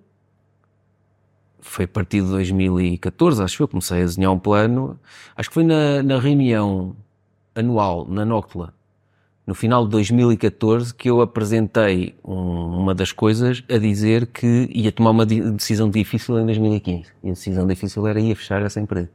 [1.60, 5.00] Foi a partir de 2014, acho que eu comecei a desenhar um plano.
[5.34, 6.94] Acho que foi na, na reunião
[7.54, 8.74] anual, na Nóctula,
[9.46, 14.90] no final de 2014, que eu apresentei um- uma das coisas a dizer que ia
[14.90, 17.06] tomar uma decisão difícil em 2015.
[17.22, 19.08] E a decisão difícil era ia fechar essa empresa.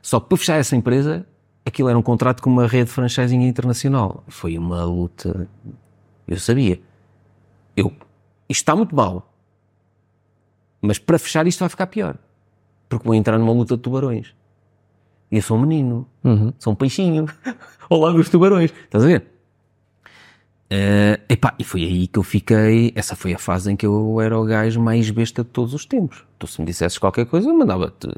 [0.00, 1.24] Só que para fechar essa empresa,
[1.64, 4.24] aquilo era um contrato com uma rede de franchising internacional.
[4.26, 5.48] Foi uma luta.
[6.26, 6.80] Eu sabia.
[7.76, 7.86] Eu,
[8.48, 9.32] isto está muito mal.
[10.80, 12.16] Mas para fechar isto vai ficar pior.
[12.88, 14.34] Porque vou entrar numa luta de tubarões.
[15.30, 16.06] E eu sou um menino.
[16.58, 17.26] Sou um peixinho.
[17.88, 18.72] Ao lado dos tubarões.
[18.84, 19.26] Estás a ver?
[20.74, 22.92] Eh, epá, e foi aí que eu fiquei.
[22.94, 25.84] Essa foi a fase em que eu era o gajo mais besta de todos os
[25.84, 26.24] tempos.
[26.38, 28.08] Tu, se me dissesses qualquer coisa, eu mandava-te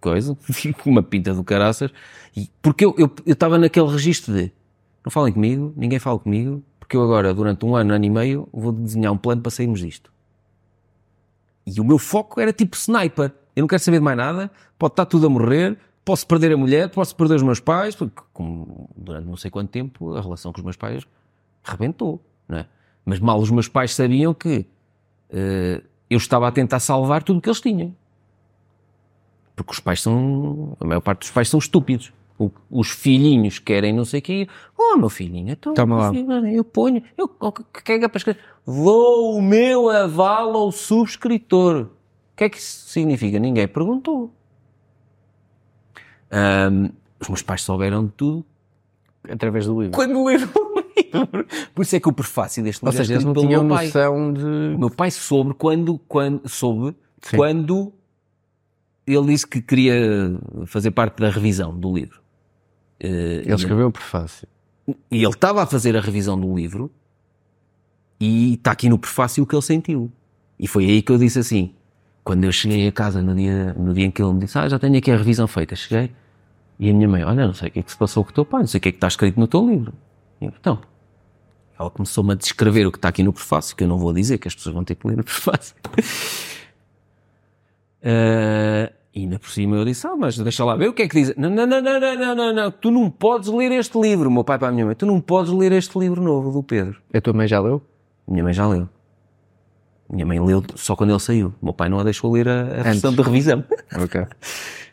[0.00, 0.34] coisa,
[0.86, 1.90] uma pinta do caraças.
[2.34, 2.94] E, porque eu
[3.26, 4.50] estava naquele registro de
[5.04, 8.48] não falem comigo, ninguém fala comigo, porque eu agora, durante um ano, ano e meio,
[8.50, 10.10] vou desenhar um plano para sairmos disto.
[11.66, 13.30] E o meu foco era tipo sniper.
[13.54, 15.76] Eu não quero saber de mais nada, pode estar tudo a morrer,
[16.06, 19.68] posso perder a mulher, posso perder os meus pais, porque como, durante não sei quanto
[19.68, 21.06] tempo a relação com os meus pais
[21.64, 22.66] rebentou, não é?
[23.04, 24.66] Mas mal os meus pais sabiam que
[25.30, 27.94] eh, eu estava a tentar salvar tudo o que eles tinham.
[29.56, 30.76] Porque os pais são.
[30.80, 32.12] A maior parte dos pais são estúpidos.
[32.38, 34.48] O- os filhinhos querem não sei o quê.
[34.76, 35.72] Oh, meu filhinho, então.
[35.74, 36.10] Toma lá.
[36.12, 37.02] filho, Eu ponho.
[37.16, 38.40] Eu, o que que é que é para escrever?
[38.66, 41.82] Dou o meu aval ao subscritor.
[41.82, 43.38] O que é que isso significa?
[43.38, 44.32] Ninguém perguntou.
[46.30, 46.88] Ahm,
[47.20, 48.44] os meus pais souberam de tudo
[49.30, 49.94] Através do livro.
[49.94, 50.50] quando o livro.
[51.74, 54.30] Por isso é que o prefácio deste Ou livro é seja, escrito não tinham noção
[54.30, 54.78] O de.
[54.78, 57.36] meu pai soube quando, quando soube Sim.
[57.36, 57.92] quando
[59.06, 59.94] ele disse que queria
[60.66, 62.20] fazer parte da revisão do livro.
[63.00, 64.48] Eh, Ele escreveu o prefácio.
[65.10, 66.90] E ele estava a fazer a revisão do livro
[68.20, 70.10] e está aqui no prefácio o que ele sentiu.
[70.58, 71.74] E foi aí que eu disse assim,
[72.22, 74.68] quando eu cheguei a casa no dia, no dia em que ele me disse, ah,
[74.68, 76.10] já tenho aqui a revisão feita, cheguei,
[76.78, 78.34] e a minha mãe, olha, não sei o que é que se passou com o
[78.34, 79.92] teu pai, não sei o que é que está escrito no teu livro.
[80.40, 80.80] E eu, então,
[81.78, 84.38] ela começou-me a descrever o que está aqui no prefácio, que eu não vou dizer,
[84.38, 85.74] que as pessoas vão ter que ler o prefácio.
[88.02, 91.08] Eh, e ainda por cima eu disse, ah, mas deixa lá ver o que é
[91.08, 91.34] que diz.
[91.36, 94.30] Não, não, não, não, não, não, não, não, tu não podes ler este livro.
[94.30, 96.96] Meu pai para a minha mãe, tu não podes ler este livro novo do Pedro.
[97.12, 97.82] A tua mãe já leu?
[98.26, 98.88] Minha mãe já leu.
[100.08, 101.54] Minha mãe leu só quando ele saiu.
[101.60, 103.64] O meu pai não a deixou ler a, a versão de revisão.
[103.96, 104.24] Ok.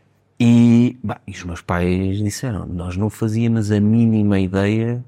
[0.43, 5.05] E, bah, e os meus pais disseram, nós não fazíamos a mínima ideia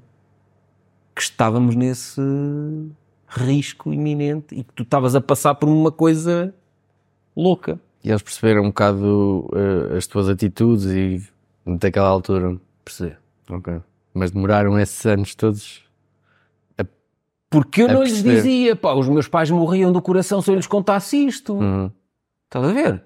[1.14, 2.20] que estávamos nesse
[3.28, 6.54] risco iminente e que tu estavas a passar por uma coisa
[7.36, 7.78] louca.
[8.02, 11.22] E eles perceberam um bocado eh, as tuas atitudes e
[11.64, 12.58] naquela altura.
[12.84, 13.18] Perceber?
[13.48, 13.80] Ok.
[14.12, 15.82] Mas demoraram esses anos todos.
[17.50, 18.34] Porque eu A não lhes perceber.
[18.36, 21.54] dizia, pá, os meus pais morriam do coração se eu lhes contasse isto.
[21.54, 21.88] Uhum.
[22.46, 23.04] Estás a ver?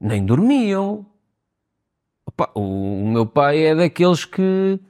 [0.00, 1.04] Nem dormiam.
[2.24, 4.80] Opa, o, o meu pai é daqueles que,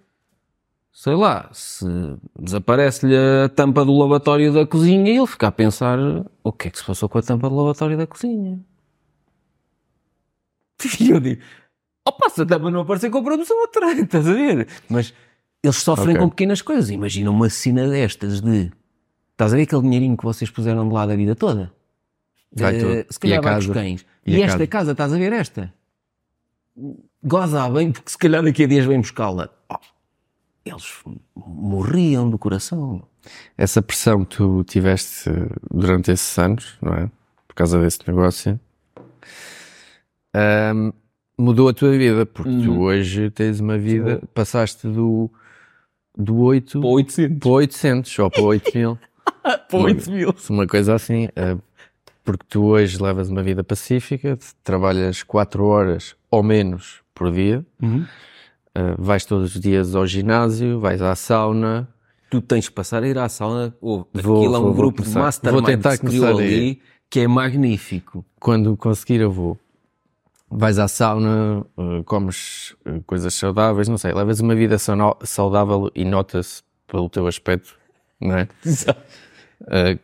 [0.93, 1.85] sei lá, se
[2.39, 5.99] desaparece-lhe a tampa do lavatório da cozinha, ele fica a pensar
[6.45, 8.59] o que é que se passou com a tampa do lavatório da cozinha.
[11.01, 11.43] E eu digo,
[12.07, 14.67] opa, se a tampa não aparecer, compramos outra, estás a ver?
[14.89, 15.13] Mas
[15.63, 16.21] eles sofrem Ok.
[16.23, 16.89] com pequenas coisas.
[16.91, 18.73] Imagina uma cena destas de,
[19.33, 21.73] estás a ver aquele dinheirinho que vocês puseram de lado a vida toda?
[22.53, 23.05] Vai tudo.
[23.11, 23.73] se calhar E vai casa?
[23.75, 24.07] cães.
[24.27, 24.67] E E, esta casa?
[24.67, 24.93] casa.
[24.93, 25.73] estás a ver esta?
[27.23, 29.51] Goza bem, porque se calhar daqui a dias vem buscá-la.
[29.71, 29.77] Oh,
[30.65, 30.85] eles
[31.37, 33.03] morriam do coração.
[33.57, 35.31] Essa pressão que tu tiveste
[35.71, 37.11] durante esses anos, não é?
[37.47, 38.59] Por causa desse negócio,
[40.35, 40.93] ahm,
[41.39, 45.31] mudou a tua vida, porque tu hoje tens uma vida, passaste do,
[46.17, 47.39] do 8 Para 800.
[47.39, 48.99] para 800 ou para 8 mil.
[49.43, 50.35] Para 8 mil.
[50.51, 51.57] Uma coisa assim, eh,
[52.23, 58.05] porque tu hoje levas uma vida pacífica, trabalhas 4 horas ou menos por dia, Uhum.
[58.75, 61.89] Eh, vais todos os dias ao ginásio, vais à sauna,
[62.31, 63.75] Tu tens que passar a ir à sauna.
[63.81, 65.19] Oh, Vou- aquilo é um vou- vou grupo começar.
[65.19, 66.81] de mastermind Vou tentar que se ali
[67.11, 68.25] que é magnífico.
[68.39, 69.59] quando conseguir eu vou.
[70.49, 76.05] Vais à sauna, eh, comes eh, coisas saudáveis, não sei, levas uma vida saudável e
[76.05, 77.77] nota-se pelo teu aspecto,
[78.21, 78.49] não é?
[79.71, 79.99] Eh,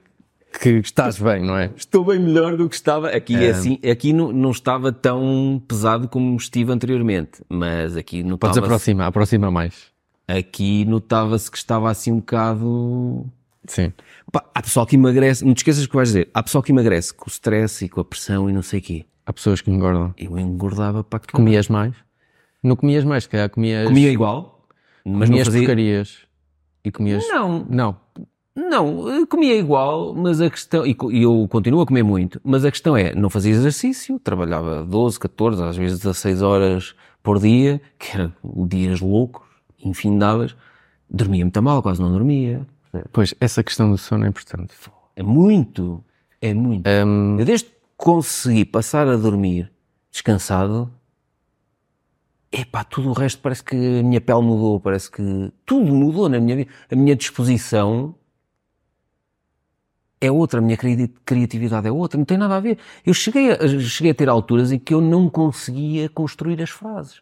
[0.60, 1.70] que estás bem, não é?
[1.76, 3.08] Estou bem melhor do que estava.
[3.10, 8.30] Aqui, é assim, aqui não, não estava tão pesado como estive anteriormente, mas aqui Podes
[8.30, 9.86] notava-se aproximar, aproxima mais.
[10.26, 13.26] aqui notava-se que estava assim um bocado.
[13.66, 13.92] Sim.
[14.30, 16.70] Pá, há pessoal que emagrece, não te esqueças o que vais dizer, há pessoal que
[16.72, 19.04] emagrece com o stress e com a pressão e não sei o quê.
[19.24, 20.14] Há pessoas que engordam.
[20.16, 21.94] Eu engordava para que Comias mais?
[22.62, 24.66] Não comias mais, se calhar comias, Comia igual,
[25.04, 25.60] mas não comias fazia.
[25.62, 26.18] porcarias.
[26.84, 27.26] E comias.
[27.28, 27.96] Não, Não.
[28.56, 32.70] Não, eu comia igual, mas a questão, e eu continuo a comer muito, mas a
[32.70, 38.16] questão é, não fazia exercício, trabalhava 12, 14, às vezes 16 horas por dia, que
[38.16, 38.32] eram
[38.66, 39.46] dias loucos,
[39.84, 40.56] infindáveis,
[41.08, 42.66] Dormia muito mal, quase não dormia.
[43.12, 44.74] Pois, essa questão do sono é importante.
[45.14, 46.04] É muito,
[46.40, 46.88] é muito.
[46.88, 49.70] Hum, Eu desde que consegui passar a dormir
[50.10, 50.90] descansado,
[52.50, 56.40] epá, tudo o resto parece que a minha pele mudou, parece que tudo mudou na
[56.40, 56.70] minha vida.
[56.90, 58.14] A minha disposição
[60.20, 62.78] é outra, a minha cri- criatividade é outra, não tem nada a ver.
[63.04, 67.20] Eu cheguei a, cheguei a ter alturas em que eu não conseguia construir as frases.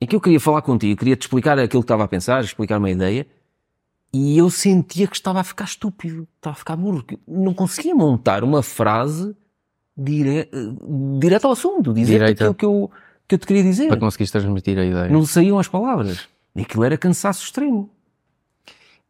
[0.00, 2.78] Em que eu queria falar contigo, queria te explicar aquilo que estava a pensar, explicar
[2.78, 3.26] uma ideia,
[4.12, 8.44] e eu sentia que estava a ficar estúpido, estava a ficar burro, não conseguia montar
[8.44, 9.34] uma frase
[9.96, 10.48] dire...
[11.18, 12.90] direta ao assunto, dizer aquilo que eu,
[13.26, 13.88] que eu te queria dizer.
[13.88, 15.08] para conseguires transmitir a ideia.
[15.08, 16.28] Não saíam as palavras.
[16.54, 17.90] E aquilo era cansaço extremo.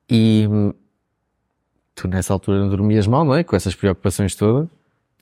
[0.08, 0.48] E
[1.96, 3.42] tu nessa altura não dormias mal, não é?
[3.42, 4.68] Com essas preocupações todas.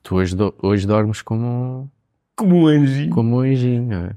[0.02, 1.90] Tu hoje, do- hoje dormes como,
[2.36, 3.10] Como um anjinho.
[3.10, 4.16] como um anjinho, não é?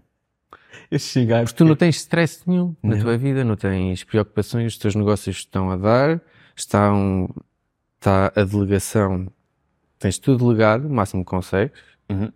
[0.91, 1.43] Eu chegar.
[1.45, 3.01] Porque tu não tens stress nenhum na Não.
[3.03, 6.21] tua vida, não tens preocupações, os teus negócios estão a dar,
[6.55, 7.29] estão,
[7.97, 9.27] está a delegação,
[9.99, 11.79] tens tudo delegado, o máximo que consegues.
[12.09, 12.31] Uhum.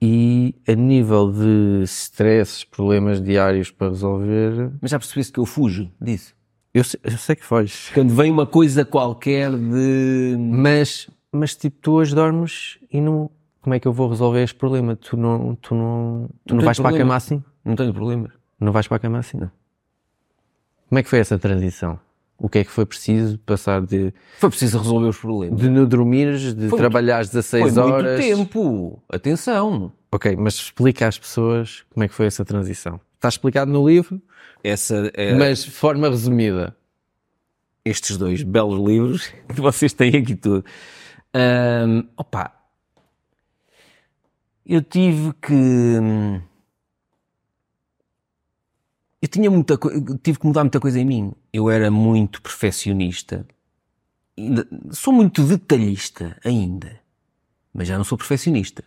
[0.00, 5.90] E a nível de stresses, problemas diários para resolver, Mas já percebeste que eu fujo
[6.00, 6.34] disso.
[6.78, 7.90] Eu sei, eu sei que foges.
[7.94, 10.36] Quando vem uma coisa qualquer de.
[10.38, 13.30] Mas, mas tipo, tu hoje dormes e não.
[13.60, 14.96] Como é que eu vou resolver este problema?
[14.96, 17.04] Tu não, tu não, tu não, tenho vais para a problema.
[17.08, 17.44] cama assim?
[17.64, 18.32] Não tenho problemas.
[18.58, 19.36] Não vais para a cama assim?
[19.36, 19.50] Não.
[20.88, 21.98] Como é que foi essa transição?
[22.38, 25.60] O que é que foi preciso passar de, Foi preciso resolver os problemas.
[25.60, 28.20] de não dormires, de Foi trabalhares 16 Foi horas?
[28.20, 29.02] muito tempo.
[29.12, 29.92] Atenção.
[30.10, 33.00] Ok, mas explica às pessoas como é que foi essa transição.
[33.18, 34.22] Está explicado no livro,
[34.62, 36.76] Essa é, mas de forma resumida.
[37.84, 40.64] estes dois belos livros que vocês têm aqui tudo.
[41.34, 42.52] Ahm, opa,
[44.64, 45.52] eu tive que.
[45.52, 46.40] hum,
[49.20, 51.32] Eu tinha muita coisa, tive que mudar muita coisa em mim.
[51.52, 53.44] Eu era muito perfeccionista.
[54.38, 57.00] Ainda- Sou muito detalhista ainda,
[57.74, 58.84] mas já não sou perfeccionista.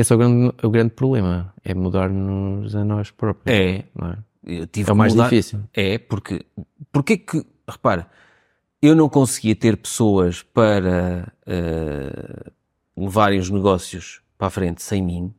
[0.00, 3.52] Esse é o grande, o grande problema, é mudar-nos a nós próprios.
[3.58, 4.18] É, não é?
[4.46, 5.60] eu tive É o mais mudar- difícil.
[5.74, 6.44] É, porque,
[6.92, 8.06] porque que, repara,
[8.80, 12.50] eu não conseguia ter pessoas para eh,
[12.96, 15.34] levarem os negócios para a frente sem mim,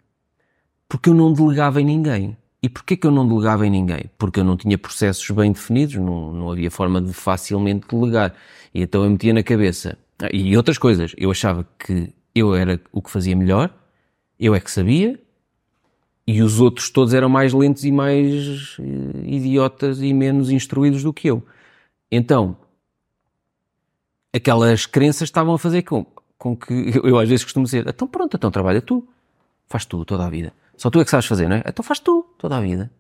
[0.90, 2.36] porque eu não delegava em ninguém.
[2.62, 4.10] E porquê que eu não delegava em ninguém?
[4.18, 8.34] Porque eu não tinha processos bem definidos, não, não havia forma de facilmente delegar.
[8.74, 9.98] E então eu metia na cabeça.
[10.34, 11.14] E outras coisas.
[11.18, 13.74] Eu achava que eu era o que fazia melhor,
[14.40, 15.20] eu é que sabia,
[16.26, 21.12] e os outros todos eram mais lentos e mais eh, idiotas e menos instruídos do
[21.12, 21.44] que eu.
[22.12, 22.56] Então,
[24.34, 26.06] aquelas crenças estavam a fazer com,
[26.38, 29.08] com que eu, eu às vezes costumo dizer: então pronto, então trabalha tu,
[29.68, 30.54] faz tu toda a vida.
[30.78, 31.64] Só tu é que sabes fazer, não é?
[31.66, 32.92] Então faz tu toda a vida.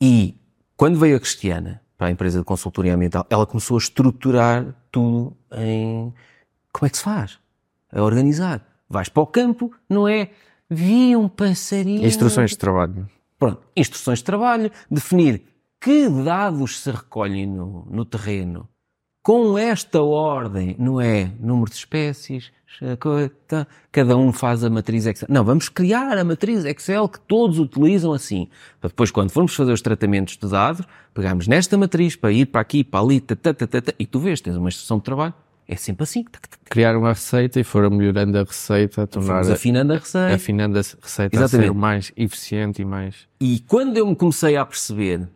[0.00, 0.36] E
[0.76, 5.36] quando veio a Cristiana para a empresa de consultoria ambiental, ela começou a estruturar tudo
[5.56, 6.12] em
[6.72, 7.38] como é que se faz,
[7.90, 8.67] a organizar.
[8.88, 10.30] Vais para o campo, não é?
[10.68, 12.06] Vi um passarinho.
[12.06, 13.08] Instruções de trabalho.
[13.38, 15.44] Pronto, instruções de trabalho, definir
[15.80, 18.68] que dados se recolhem no, no terreno
[19.22, 21.30] com esta ordem, não é?
[21.38, 22.50] Número de espécies,
[23.46, 25.28] tá, cada um faz a matriz Excel.
[25.30, 28.48] Não, vamos criar a matriz Excel que todos utilizam assim.
[28.80, 32.62] Para depois, quando formos fazer os tratamentos de dados, pegamos nesta matriz para ir para
[32.62, 33.54] aqui, para ali, tá, tá,
[33.98, 35.34] e tu vês, tens uma instrução de trabalho,
[35.68, 36.24] é sempre assim.
[36.64, 40.34] Criar uma receita e foram melhorando a receita, a tornar Vamos afinando a receita.
[40.34, 41.68] afinando a receita a Exatamente.
[41.68, 43.28] ser mais eficiente e mais.
[43.38, 45.28] E quando eu me comecei a perceber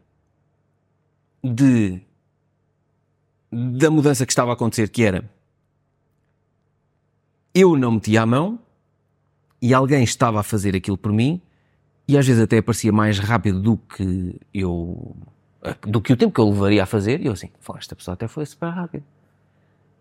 [1.44, 2.00] de
[3.52, 5.28] da mudança que estava a acontecer, que era
[7.54, 8.58] eu não metia a mão
[9.60, 11.40] e alguém estava a fazer aquilo por mim
[12.08, 15.14] e às vezes até parecia mais rápido do que eu
[15.82, 18.14] do que o tempo que eu levaria a fazer e eu assim, "Pô, esta pessoa
[18.14, 19.04] até foi super rápido.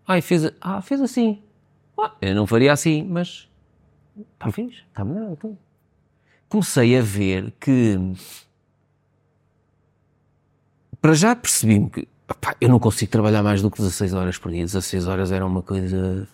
[0.06, 1.42] Ai, fez, ah, fez assim.
[1.98, 3.48] Ah, eu não faria assim, mas
[4.34, 5.32] está fixe, está melhor.
[5.32, 5.56] Então.
[6.48, 7.98] Comecei a ver que
[11.00, 14.52] para já percebi-me que opá, eu não consigo trabalhar mais do que 16 horas por
[14.52, 14.64] dia.
[14.64, 16.28] 16 horas era uma coisa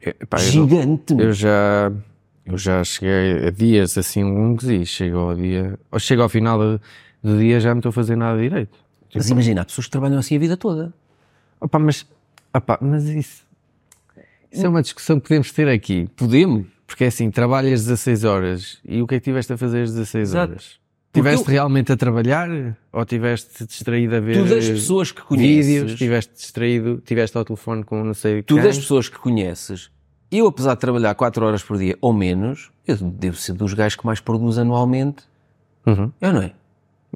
[0.00, 1.14] Epá, eu, gigante.
[1.16, 1.92] eu já
[2.44, 6.58] eu já cheguei a dias assim longos e chego ao dia ou chego ao final
[6.58, 6.80] do,
[7.38, 8.76] dia já não estou a fazer nada direito.
[9.14, 10.92] Mas imagina, há pessoas que trabalham assim a vida toda.
[11.60, 12.06] Opa, mas,
[12.54, 13.42] opa, mas isso,
[14.50, 16.08] isso é uma discussão que podemos ter aqui.
[16.16, 16.66] Podemos.
[16.86, 19.90] Porque é assim, trabalhas 16 horas e o que é que tiveste a fazer às
[19.92, 20.52] 16 Exato.
[20.52, 20.80] horas?
[21.14, 22.48] Tiveste eu- realmente a trabalhar
[22.92, 27.44] ou tiveste distraído a ver Tu das pessoas que conheces, vídeos, tiveste distraído, tiveste ao
[27.44, 28.64] telefone com não sei tu quem?
[28.64, 29.90] das pessoas que conheces,
[30.30, 33.96] eu apesar de trabalhar 4 horas por dia ou menos, eu devo ser dos gajos
[33.96, 35.24] que mais produz anualmente.
[35.86, 36.10] Uhum.
[36.20, 36.52] Eu não é?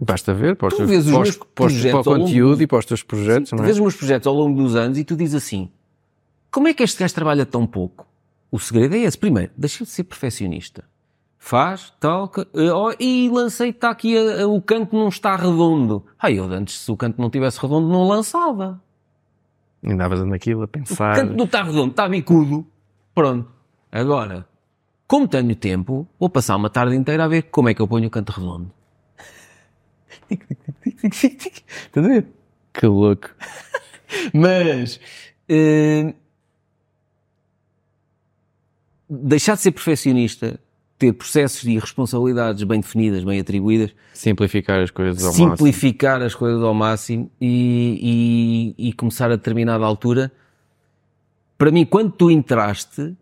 [0.00, 2.62] Basta ver para, os Tu vês os meus para os- para o projetos conteúdo do-
[2.62, 3.66] e para os teus projetos, Tu não é?
[3.66, 5.70] vês os meus projetos ao longo dos anos e tu dizes assim:
[6.50, 8.06] como é que este gajo trabalha tão pouco?
[8.50, 9.16] O segredo é esse.
[9.16, 10.84] Primeiro, deixa de ser perfeccionista.
[11.38, 15.34] Faz, tal, que- eh, oh, e lancei, está aqui, a- a- o canto não está
[15.36, 16.04] redondo.
[16.18, 18.82] Ah, eu antes, se o canto não tivesse redondo, não lançava.
[19.84, 21.14] Andavas naquilo a O pensar.
[21.16, 22.66] canto não está redondo, está bicudo.
[23.14, 23.48] Pronto.
[23.92, 24.46] Agora,
[25.06, 28.08] como tenho tempo, vou passar uma tarde inteira a ver como é que eu ponho
[28.08, 28.70] o canto redondo.
[30.94, 32.26] Estás a ver?
[32.72, 33.28] Que louco.
[34.32, 35.00] Mas
[35.48, 36.14] eh,
[39.08, 40.58] deixar de ser perfeccionista,
[40.98, 45.50] ter processos e responsabilidades bem definidas, bem atribuídas, Simplificar as coisas ao máximo.
[45.56, 50.32] simplificar as coisas ao máximo e, e- e começar a determinada altura.
[51.58, 53.14] Para mim, quando tu entraste,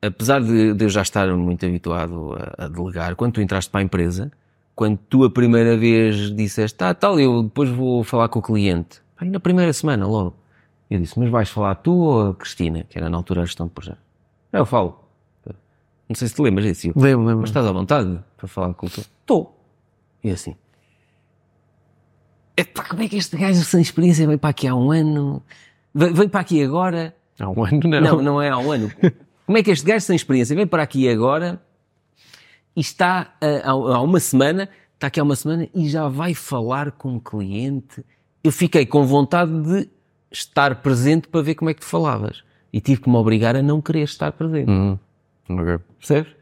[0.00, 3.80] apesar de, de eu já estar muito habituado a, a delegar, quando tu entraste para
[3.80, 4.32] a empresa,
[4.74, 9.00] quando tu a primeira vez disseste, ah, tal, eu depois vou falar com o cliente,
[9.16, 10.34] aí na primeira semana, logo,
[10.90, 13.66] eu disse, mas vais falar tu ou a Cristina, que era na altura a gestão
[13.66, 14.00] de projeto?
[14.52, 15.00] Eu falo.
[16.08, 16.88] Não sei se te lembras disso.
[16.94, 17.40] Lembro, lembro.
[17.40, 19.02] mas estás à vontade para falar com o teu?
[19.02, 19.58] Estou.
[20.22, 20.54] E assim.
[22.54, 25.42] Epá, como é que este gajo sem experiência vem para aqui há um ano?
[25.94, 27.16] Vem para aqui agora?
[27.38, 28.00] Há um ano não.
[28.00, 28.92] Não, não é há um ano.
[29.46, 31.60] Como é que este gajo sem experiência vem para aqui agora
[32.76, 36.34] e está ah, há, há uma semana, está aqui há uma semana e já vai
[36.34, 38.04] falar com o cliente?
[38.42, 39.88] Eu fiquei com vontade de
[40.30, 42.42] estar presente para ver como é que tu falavas.
[42.72, 44.70] E tive que me obrigar a não querer estar presente.
[44.70, 44.98] Uhum.
[45.48, 45.78] Ok.
[45.98, 46.32] Percebes?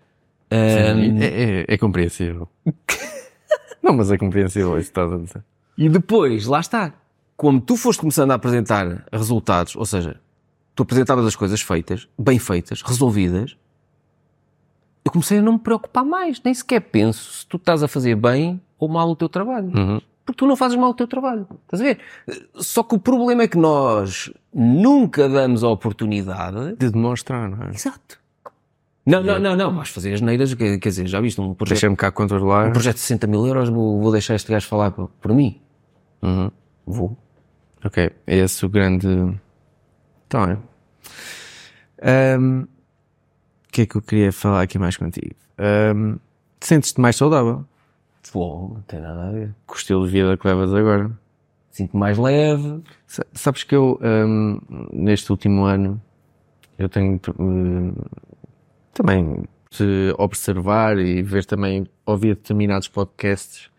[0.53, 2.49] Sim, é, é, é compreensível.
[3.83, 5.45] não, mas é compreensível isso que estás a dizer.
[5.77, 6.95] E depois, lá está.
[7.37, 10.21] Como tu foste começando a apresentar resultados, ou seja,
[10.75, 13.57] tu apresentavas as coisas feitas, bem feitas, resolvidas,
[15.05, 16.41] eu comecei a não me preocupar mais.
[16.43, 19.71] Nem sequer penso se tu estás a fazer bem ou mal o teu trabalho.
[19.77, 20.01] Uhum.
[20.25, 21.47] Porque tu não fazes mal o teu trabalho.
[21.65, 21.99] Estás a ver?
[22.57, 26.77] Só que o problema é que nós nunca damos a oportunidade.
[26.77, 27.71] De demonstrar, não é?
[27.71, 28.21] Exato.
[29.05, 29.75] Não, não, não, não.
[29.75, 32.69] Vais fazer as neiras, quer dizer, já viste um projeto, Deixa-me cá controlar.
[32.69, 35.61] um projeto de 60 mil euros, vou, vou deixar este gajo falar por, por mim.
[36.23, 36.51] Uhum.
[36.87, 37.17] Vou.
[37.85, 39.09] Ok, é esse o grande.
[40.27, 40.59] Então é.
[42.39, 42.80] O
[43.81, 45.35] que é que eu queria falar aqui mais contigo?
[45.59, 46.17] Ahm,
[46.61, 47.65] Sentes-te mais saudável
[48.33, 49.55] Pô, não tem nada a ver.
[49.67, 51.11] com o estilo de vida que levas agora?
[51.71, 52.83] Sinto mais leve.
[53.07, 54.59] Sa- Sabes que eu, ahm,
[54.93, 56.01] neste último ano,
[56.79, 57.95] eu tenho hum,
[58.93, 63.71] também de observar e ver também, ouvir determinados podcasts.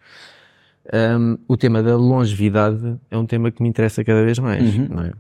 [1.48, 5.12] O tema da longevidade é um tema que me interessa cada vez mais, não é?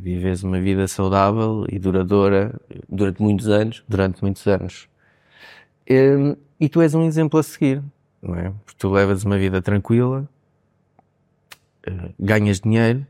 [0.00, 2.58] Vives uma vida saudável e duradoura
[2.88, 3.82] Durante muitos anos.
[3.88, 4.88] durante muitos anos.
[5.90, 7.82] Hum, E tu és um exemplo a seguir,
[8.22, 8.50] não é?
[8.64, 10.26] Porque tu levas uma vida tranquila,
[11.86, 13.06] eh, ganhas dinheiro,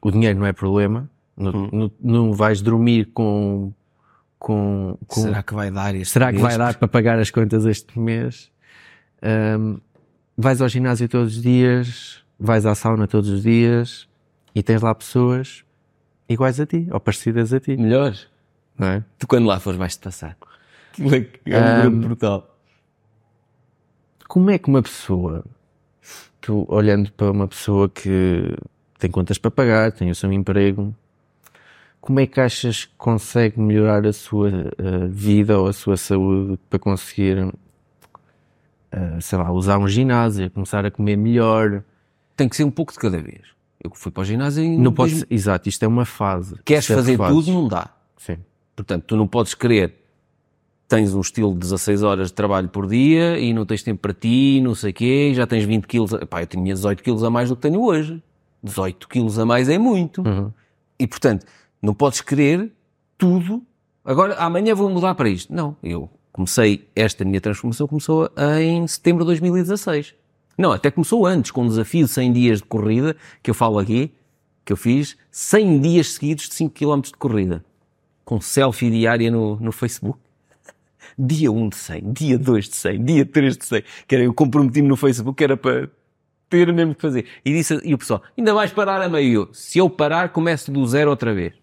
[0.00, 1.68] o dinheiro não é problema, não, Hum.
[1.72, 3.72] não, não vais dormir com.
[4.38, 7.64] com, com Será que vai dar este será que vai dar para pagar as contas
[7.66, 8.50] este mês?
[9.22, 9.78] Hum,
[10.36, 14.08] vais ao ginásio todos os dias, vais à sauna todos os dias
[14.54, 15.62] e tens lá pessoas
[16.28, 18.14] iguais a ti, ou parecidas a ti, Melhor.
[18.78, 19.04] não é?
[19.18, 20.36] Tu quando lá fores vais-te passar.
[21.46, 22.56] É Ah, um brutal.
[24.26, 25.44] como é que uma pessoa,
[26.40, 28.56] tu olhando para uma pessoa que
[28.98, 30.94] tem contas para pagar, tem o seu emprego,
[32.00, 36.58] como é que achas que consegue melhorar a sua eh, vida ou a sua saúde
[36.68, 37.52] para conseguir,
[38.92, 41.82] eh, sei lá, usar um ginásio, começar a comer melhor?
[42.36, 43.42] Tem que ser um pouco de cada vez.
[43.82, 46.56] Eu fui para o ginásio e Não pode tens- ser, exato, isto é uma fase.
[46.64, 47.36] Queres Sete fazer fases.
[47.36, 47.90] tudo, não dá.
[48.16, 48.38] Sim.
[48.74, 49.94] Portanto, tu não podes querer.
[50.88, 54.14] Tens um estilo de 16 horas de trabalho por dia e não tens tempo para
[54.14, 56.14] ti, não sei o quê, e já tens 20 quilos.
[56.14, 58.22] a- Pá, eu tinha 18 quilos a mais do que tenho hoje.
[58.62, 60.22] 18 quilos a mais é muito.
[60.26, 60.50] Uhum.
[60.98, 61.46] E, portanto,
[61.80, 62.72] não podes querer
[63.18, 63.62] tudo.
[64.04, 65.52] Agora, amanhã vou mudar para isto.
[65.52, 70.14] Não, eu comecei, esta minha transformação começou em setembro de 2016.
[70.58, 73.78] Não, até começou antes, com um desafio de 100 dias de corrida, que eu falo
[73.78, 74.12] aqui,
[74.64, 77.64] que eu fiz 100 dias seguidos de 5 km de corrida.
[78.24, 80.18] Com selfie diária no, no Facebook.
[81.16, 83.82] Dia 1 de 100, dia 2 de 100, dia 3 de 100.
[84.06, 85.88] Que era, eu comprometi-me no Facebook, era para
[86.50, 87.26] ter mesmo que fazer.
[87.44, 89.48] E, disse, e o pessoal, ainda vais parar a meio.
[89.52, 91.54] Se eu parar, começo do zero outra vez.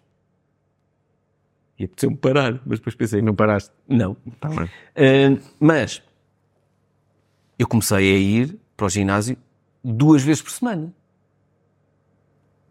[1.77, 3.71] E apeteceu-me parar, mas depois pensei, Não paraste?
[3.87, 4.15] não.
[4.39, 4.65] Tá bem.
[4.65, 6.01] Uh, mas
[7.59, 9.37] eu comecei a ir para o ginásio
[9.83, 10.93] duas vezes por semana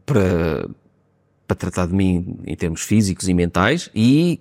[0.05, 0.69] para,
[1.47, 4.41] para tratar de mim em termos físicos e mentais e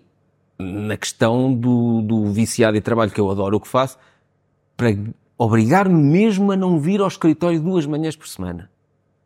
[0.60, 3.98] na questão do, do viciado em trabalho que eu adoro o que faço
[4.78, 4.90] para
[5.38, 8.70] obrigar-me mesmo a não vir ao escritório duas manhãs por semana.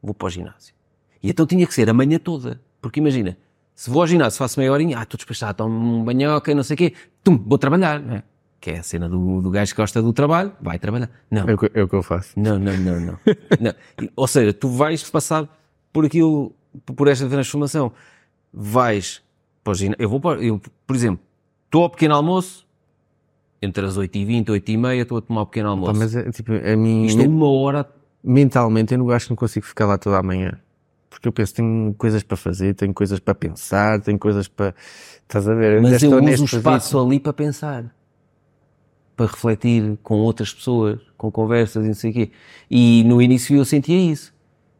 [0.02, 0.74] Vou para o ginásio.
[1.22, 2.62] E então tinha que ser a manhã toda.
[2.82, 3.38] Porque imagina,
[3.76, 6.76] se vou ao ginásio, faço meia horinha, ah, estou despachado, tomo um banhoca, não sei
[6.76, 6.94] o quê,
[7.24, 8.24] tum, vou trabalhar, não é?
[8.60, 11.10] Que é a cena do, do gajo que gosta do trabalho, vai trabalhar.
[11.30, 12.32] Não, É o que, é o que eu faço.
[12.40, 13.20] não, não, não, não.
[13.62, 13.74] Não.
[14.16, 15.48] Ou seja, tu vais passar
[15.94, 16.52] por aquilo,
[16.96, 17.92] por esta transformação.
[18.54, 19.22] Vais
[19.64, 20.02] para o ginásio.
[20.02, 21.24] Eu vou para, eu, por exemplo,
[21.66, 22.66] estou ao pequeno almoço,
[23.62, 26.00] entre as 8h20 e 8h30, estou a tomar o pequeno Pá, almoço.
[26.00, 27.88] mas é, tipo, a mim, Isto é uma hora.
[28.24, 30.54] mentalmente, eu não acho que não consigo ficar lá toda a manhã.
[31.10, 34.74] Porque eu penso, tenho coisas para fazer, tenho coisas para pensar, tenho coisas para.
[35.24, 35.82] Estás a ver?
[35.82, 37.86] Mas eu uso o neste espaço ali para pensar.
[39.18, 42.32] Para refletir com outras pessoas, com conversas e não sei o quê.
[42.72, 44.34] E no início eu sentia isso.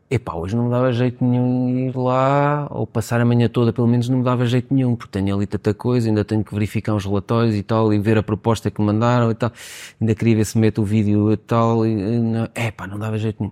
[0.10, 3.88] Epá, hoje não me dava jeito nenhum ir lá, ou passar a manhã toda, pelo
[3.88, 6.96] menos não me dava jeito nenhum, porque tenho ali tanta coisa, ainda tenho que verificar
[6.96, 9.52] os relatórios e tal, e ver a proposta que me mandaram e tal.
[10.00, 13.42] Ainda queria ver se mete o vídeo e tal, e não, epá, não dava jeito
[13.42, 13.52] nenhum.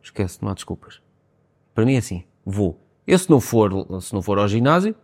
[0.00, 1.00] Esquece, não há desculpas.
[1.74, 2.78] Para mim é assim, vou.
[3.04, 4.94] Eu se não for, se não for ao ginásio,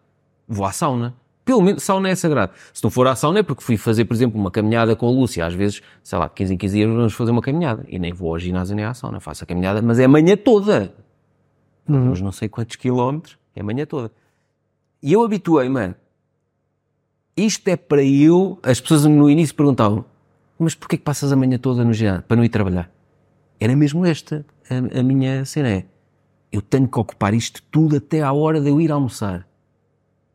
[0.46, 1.16] vou à sauna.
[1.44, 2.52] Pelo menos, sauna é sagrado.
[2.72, 5.10] Se não for à sauna é porque fui fazer, por exemplo, uma caminhada com a
[5.10, 5.44] Lúcia.
[5.44, 7.84] Às vezes, sei lá, de 15 em 15 dias vamos fazer uma caminhada.
[7.88, 9.20] E nem vou ao ginásio nem à sauna.
[9.20, 10.94] Faço a caminhada, mas é a manhã toda.
[11.86, 14.10] Uns não sei quantos quilómetros, é a manhã toda.
[15.02, 15.94] E eu habituei, mano.
[17.36, 18.58] Isto é para eu...
[18.62, 20.04] As pessoas no início perguntavam,
[20.58, 22.22] mas porquê que passas a manhã toda no ginásio?
[22.22, 22.90] Para não ir trabalhar.
[23.60, 25.68] Era mesmo esta a, a minha cena.
[25.68, 25.84] É,
[26.50, 29.46] eu tenho que ocupar isto tudo até à hora de eu ir almoçar.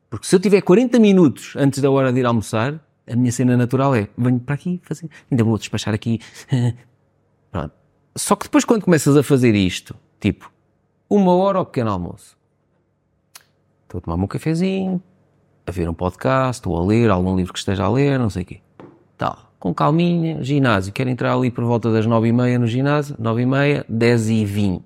[0.10, 3.56] Porque se eu tiver 40 minutos antes da hora de ir almoçar, a minha cena
[3.56, 6.20] natural é, venho para aqui fazer, ainda vou despachar aqui.
[7.52, 7.74] Pronto.
[8.16, 10.52] Só que depois quando começas a fazer isto, tipo,
[11.10, 12.38] uma hora ao pequeno almoço,
[13.84, 15.02] estou a tomar um cafezinho,
[15.66, 18.44] a ver um podcast, ou a ler algum livro que esteja a ler, não sei
[18.44, 18.62] o quê.
[19.18, 24.82] Tal, com calminha, ginásio, quero entrar ali por volta das 9h30 no ginásio, 9h30, 10h20.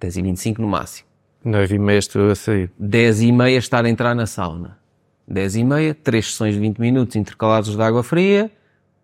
[0.00, 1.09] 10h25 no máximo.
[1.44, 2.70] 9 e meia estou a sair.
[2.78, 4.78] 10 e meia estar a entrar na sauna.
[5.26, 8.50] 10 e meia, três sessões de 20 minutos intercalados de água fria,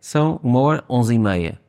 [0.00, 1.60] são uma hora, 11 e meia.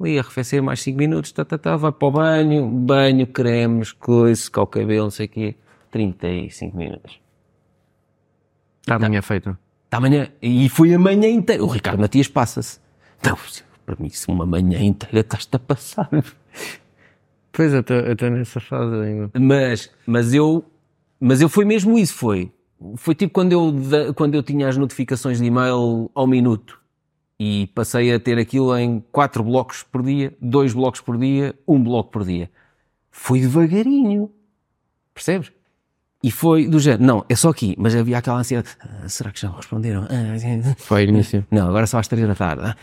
[0.00, 4.42] Ali arrefecer mais 5 minutos, tá, tá, tá, vai para o banho, banho, cremes, coisa,
[4.42, 5.56] secar o cabelo, não sei o quê,
[5.92, 7.20] 35 minutos.
[8.80, 9.56] Está amanhã feito.
[9.84, 11.62] Está amanhã, e foi a manhã inteira.
[11.62, 12.80] O Ricardo Matias passa-se.
[13.20, 13.38] Então,
[13.86, 16.10] para mim, se uma manhã inteira estás-te a passar.
[17.52, 19.30] Pois, eu estou- nessa fase ainda.
[19.38, 20.64] Mas, mas eu,
[21.20, 22.50] mas eu foi mesmo isso, foi.
[22.96, 26.80] Foi tipo quando eu, quando eu tinha as notificações de e-mail ao minuto
[27.38, 31.82] e passei a ter aquilo em quatro blocos por dia, dois blocos por dia, um
[31.82, 32.50] bloco por dia.
[33.10, 34.30] Foi devagarinho.
[35.14, 35.52] Percebes?
[36.24, 39.40] E foi do género, não, é só aqui, mas havia aquela ansiedade, "Ah, será que
[39.40, 40.04] já responderam?
[40.04, 41.44] Ah, Foi início.
[41.50, 42.62] não, agora só às três da tarde.
[42.64, 42.76] Ah,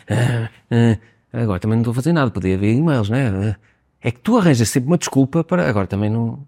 [0.70, 0.98] ah,
[1.34, 3.28] ah, agora também não estou a fazer nada, podia haver e-mails, né?
[3.52, 3.69] É
[4.12, 5.68] que tu arranjas sempre uma desculpa para.
[5.70, 6.48] Agora também não.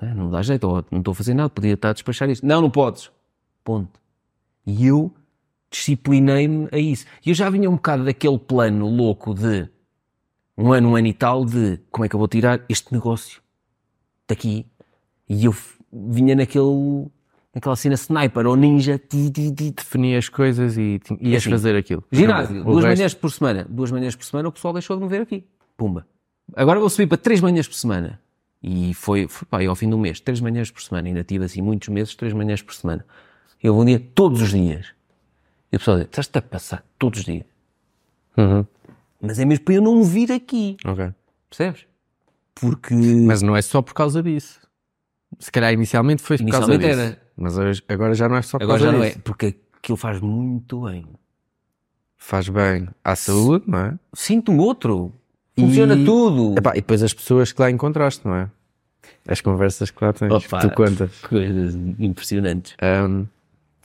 [0.00, 2.46] né, Não dá jeito, ou não estou a fazer nada, podia estar a despachar isto.
[2.46, 3.10] Não, não podes.
[3.64, 3.98] Ponto.
[4.66, 5.12] E eu
[5.70, 7.04] disciplinei-me a isso.
[7.24, 9.68] E eu já vinha um bocado daquele plano louco de
[10.56, 13.40] um ano, um ano e tal, de como é que eu vou tirar este negócio
[14.28, 14.66] daqui.
[15.28, 15.54] E eu
[15.92, 17.06] vinha naquele.
[17.54, 18.98] naquela cena sniper ou ninja.
[18.98, 22.04] ti, ti, ti, Defini as coisas e ias Assim, fazer aquilo.
[22.12, 23.66] Ginásio, duas resto- manhãs por semana.
[23.68, 25.44] Duas manhãs por semana o pessoal deixou de me ver aqui.
[25.76, 26.06] Pumba.
[26.54, 28.20] Agora vou subir para três manhãs por semana.
[28.62, 31.08] E foi, foi pá, e ao fim do mês, três manhãs por semana.
[31.08, 33.04] Ainda tive assim muitos meses, três manhãs por semana.
[33.62, 34.86] Eu vou um dia todos os dias.
[35.72, 37.44] E o pessoal diz, estás-te a passar todos os dias.
[38.36, 38.64] Uhum.
[39.20, 40.76] Mas é mesmo para eu não vir aqui.
[40.84, 41.12] Ok.
[41.50, 41.86] Percebes?
[42.54, 42.94] Porque.
[42.94, 44.60] Mas não é só por causa disso.
[45.38, 47.00] Se calhar inicialmente foi por causa Inicialmente disso.
[47.18, 47.22] era.
[47.36, 49.08] Mas hoje- agora já não é só por agora causa já não é.
[49.08, 49.20] disso.
[49.22, 51.06] Porque aquilo faz muito bem.
[52.16, 53.98] Faz bem à saúde, não é?
[54.14, 55.12] Sinto-me outro.
[55.58, 56.54] Funciona E- tudo.
[56.58, 58.50] Epá, e depois as pessoas que lá encontraste, não é?
[59.26, 61.10] As conversas que lá tens, Opa, que tu contas.
[61.22, 62.74] Coisas impressionantes.
[62.82, 63.24] Ahm,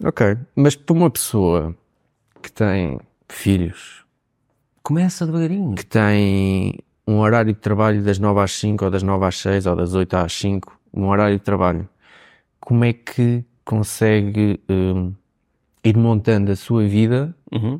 [0.03, 0.37] ok.
[0.55, 1.75] Mas para uma pessoa
[2.41, 2.99] que tem
[3.29, 4.01] filhos,
[4.83, 5.75] Começa devagarinho.
[5.75, 9.65] que tem um horário de trabalho das 9 às 5, ou das 9 às 6,
[9.65, 11.87] ou das 8 às 5, um horário de trabalho,
[12.59, 15.11] como é que consegue ahm,
[15.83, 17.79] ir montando a sua vida Uhum.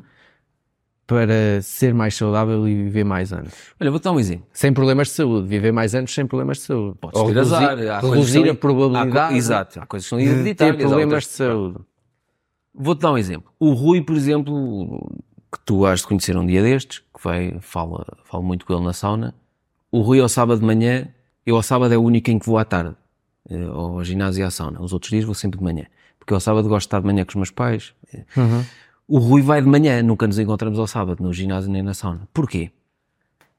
[1.12, 3.52] Para ser mais saudável e viver mais anos?
[3.78, 4.46] Olha, vou dar um exemplo.
[4.52, 6.96] Sem problemas de saúde, viver mais anos sem problemas de saúde.
[7.00, 8.04] Podes Ou ter reduzir, azar.
[8.04, 9.80] Reduzir a probabilidade há Exato.
[9.80, 10.84] Há coisas que são ter hereditárias.
[10.84, 11.78] há problemas de saúde.
[12.74, 13.52] Vou-te dar um exemplo.
[13.60, 15.20] O Rui, por exemplo,
[15.52, 18.84] que tu has de conhecer um dia destes, que vai, fala, falo muito com ele
[18.84, 19.34] na sauna.
[19.90, 21.08] O Rui ao sábado de manhã,
[21.44, 22.96] eu ao sábado é o único em que vou à tarde,
[23.50, 24.80] eh, ao ginásio e à sauna.
[24.80, 25.84] Os outros dias vou sempre de manhã.
[26.18, 27.94] Porque ao sábado gosto de estar de manhã com os meus pais.
[29.14, 32.26] O Rui vai de manhã, nunca nos encontramos ao sábado, no ginásio nem na sauna.
[32.32, 32.70] Porquê?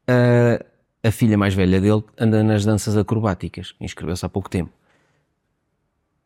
[0.08, 0.66] a,
[1.08, 4.72] a filha mais velha dele anda nas danças acrobáticas, inscreveu-se há pouco tempo.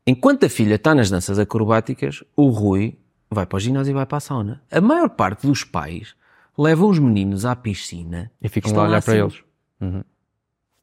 [0.06, 2.98] Enquanto a filha está nas danças acrobáticas, o Rui
[3.30, 4.62] vai para o ginásio e vai para a sauna.
[4.72, 6.16] A maior parte dos pais
[6.58, 9.06] levam os meninos à piscina E ficam lá a olhar assim.
[9.12, 10.06] para eles.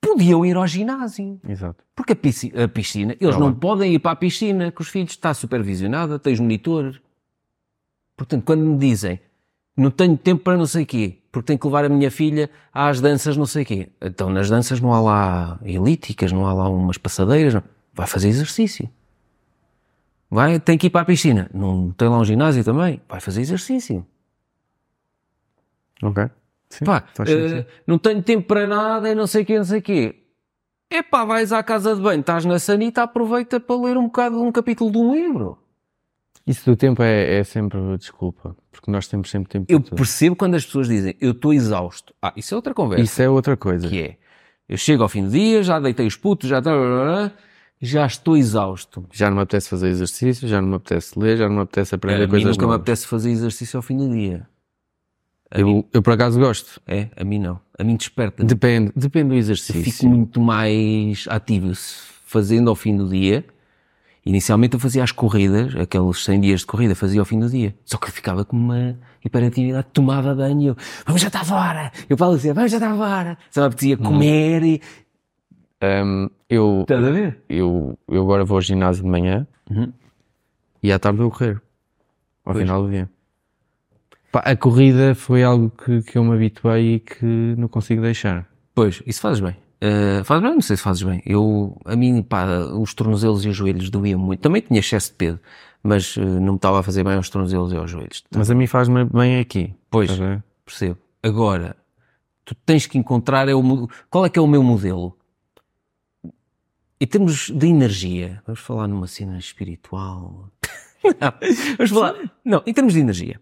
[0.03, 1.41] Podiam ir ao ginásio.
[1.49, 1.83] Exato.
[1.97, 4.89] Porque a pisci- a piscina, eles Tá não podem ir para a piscina com os
[4.91, 7.01] filhos, está supervisionada, tens monitor.
[8.17, 9.21] Portanto, quando me dizem
[9.77, 13.01] não tenho tempo para não sei quê, porque tenho que levar a minha filha às
[13.01, 16.97] danças não sei quê, então nas danças não há lá elíticas, não há lá umas
[16.97, 17.63] passadeiras, não.
[17.93, 18.89] vai fazer exercício.
[20.31, 21.49] Vai, tem que ir para a piscina.
[21.55, 23.01] Não tem lá um ginásio também?
[23.09, 24.05] Vai fazer exercício.
[26.03, 26.29] Ok.
[26.69, 27.67] Sim, Pá, sentido.
[27.87, 30.23] não tenho tempo para nada e não sei o quê, não sei o quê.
[30.91, 34.43] É pá, vais à casa de banho, estás na sanita, aproveita para ler um bocado
[34.43, 35.59] um capítulo de um livro.
[36.47, 40.55] Isso do tempo é, é sempre desculpa, porque nós temos sempre tempo Eu percebo quando
[40.55, 42.15] as pessoas dizem eu estou exausto.
[42.21, 43.03] Ah, isso é outra conversa.
[43.03, 43.89] Isso é outra coisa.
[43.89, 44.17] Que é,
[44.69, 46.61] eu chego ao fim do dia, já deitei os putos, já,
[47.81, 49.07] já estou exausto.
[49.11, 51.95] Já não me apetece fazer exercício, já não me apetece ler, já não me apetece
[51.95, 52.81] aprender mim coisas nunca me novas.
[52.81, 54.47] apetece fazer exercício ao fim do dia.
[55.51, 56.81] Eu, eu por acaso gosto.
[56.87, 57.61] É, a mim não.
[57.79, 58.43] A mim desperta.
[58.45, 59.83] Depende, depende do Eu exercício.
[59.83, 61.73] fico muito mais ativo
[62.27, 63.45] fazendo ao fim do dia.
[64.27, 67.75] Inicialmente eu fazia as corridas, aqueles 100 dias de corrida, fazia ao fim do dia.
[67.85, 71.93] Só que eu ficava com uma hiperatividade, tomava banho e eu, vamos já estar fora!
[72.09, 73.37] Eu falo assim, vamos já estar fora!
[73.51, 74.81] Só me apetecia comer e...
[75.83, 77.43] Hum, eu, Estás a ver?
[77.49, 79.93] eu, eu agora vou ao ginásio de manhã Uhum.
[80.83, 81.61] e à tarde vou correr.
[82.45, 83.11] Ao final do dia.
[84.31, 87.25] Pá, a corrida foi algo que, que eu me habituei e que
[87.57, 88.47] não consigo deixar.
[88.75, 89.57] Pois, isso fazes bem.
[89.83, 90.55] Uh, bem?
[90.55, 91.23] Não sei se fazes bem.
[91.27, 92.47] Eu, a mim, pá,
[92.79, 94.41] os tornozelos e os joelhos doíam muito.
[94.41, 95.41] Também tinha excesso de peso,
[95.83, 98.25] mas uh, não me estava a fazer bem aos tornozelos e aos joelhos.
[98.35, 99.75] Mas a mim faz-me bem aqui.
[99.91, 100.43] Pois, ver?
[100.65, 100.99] percebo.
[101.23, 101.77] Agora,
[102.45, 105.17] tu tens que encontrar é o, qual é que é o meu modelo.
[107.01, 110.51] Em termos de energia, vamos falar numa cena espiritual.
[111.05, 111.33] não,
[111.77, 112.15] vamos falar.
[112.45, 113.41] Não, em termos de energia.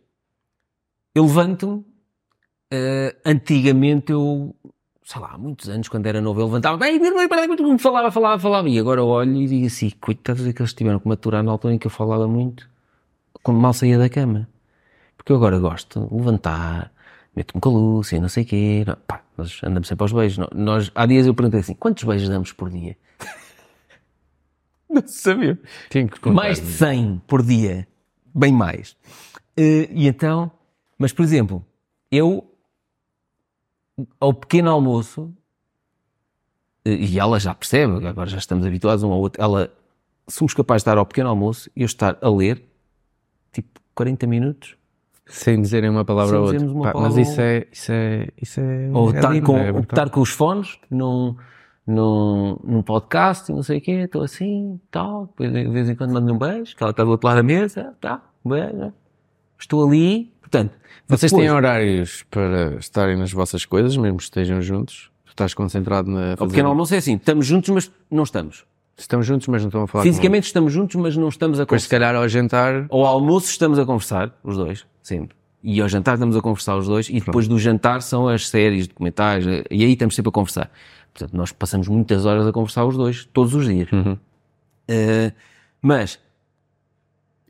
[1.14, 1.84] Eu levanto-me.
[2.72, 4.56] eh, antigamente eu,
[5.04, 6.98] sei lá, há muitos anos, quando era novo, eu levantava, bem,
[7.78, 8.68] falava, falava, falava.
[8.68, 11.50] E agora eu olho e digo assim: coitados é que eles tiveram que maturar na
[11.52, 12.68] altura em que eu falava muito,
[13.42, 14.48] quando mal saía da cama.
[15.16, 16.92] Porque eu agora gosto de levantar,
[17.36, 18.84] meto-me com a Lúcia, não sei o quê.
[18.86, 20.38] Não, pá, nós andamos sempre aos beijos.
[20.38, 22.96] Nó- Nós, há dias eu perguntei assim, quantos beijos damos por dia?
[24.90, 25.58] não sabia.
[25.90, 26.34] Tenho que contar.
[26.34, 27.86] Mais de 100 por dia.
[28.34, 28.96] Bem mais.
[29.56, 30.50] Eh, e então,
[30.98, 31.64] mas por exemplo,
[32.10, 32.51] eu,
[34.20, 35.32] ao pequeno almoço,
[36.84, 39.72] eh, e ela já percebe, agora já estamos habituados um ao outro, ela,
[40.28, 42.64] somos capazes de estar ao pequeno almoço e eu estar a ler,
[43.52, 44.76] tipo, 40 minutos,
[45.26, 46.66] Sem dizerem uma palavra ou outra.
[46.66, 48.90] Pá, palavra mas isso é, isso é, isso é.
[48.92, 50.04] Ou é estar lindo, com, é brutal.
[50.04, 51.36] estar com os fones num,
[51.86, 55.94] num, num podcast e não sei o quê, estou assim, tal, depois de vez em
[55.94, 58.92] quando mando um beijo, que ela está do outro lado da mesa, tá, um beijo,
[59.58, 60.72] estou ali, portanto,
[61.08, 65.10] Vocês depois, têm horários para estarem nas vossas coisas, mesmo que estejam juntos?
[65.24, 66.36] Tu estás concentrado na.
[66.36, 68.64] fazer- pequeno almoço é assim, estamos juntos, mas não estamos.
[68.96, 71.82] Estão juntos, mas não estão a falar Fisicamente estamos juntos, mas não estamos a Depois,
[71.82, 72.06] se conversar.
[72.12, 72.86] calhar, ao jantar.
[72.90, 75.34] Ao almoço estamos a conversar, os dois, sempre.
[75.64, 78.86] E ao jantar estamos a conversar os dois, e depois do jantar são as séries,
[78.86, 80.70] documentais, e aí estamos sempre a conversar.
[81.14, 83.88] Portanto, nós passamos muitas horas a conversar os dois, todos os dias.
[83.92, 85.32] Uh,
[85.80, 86.18] mas,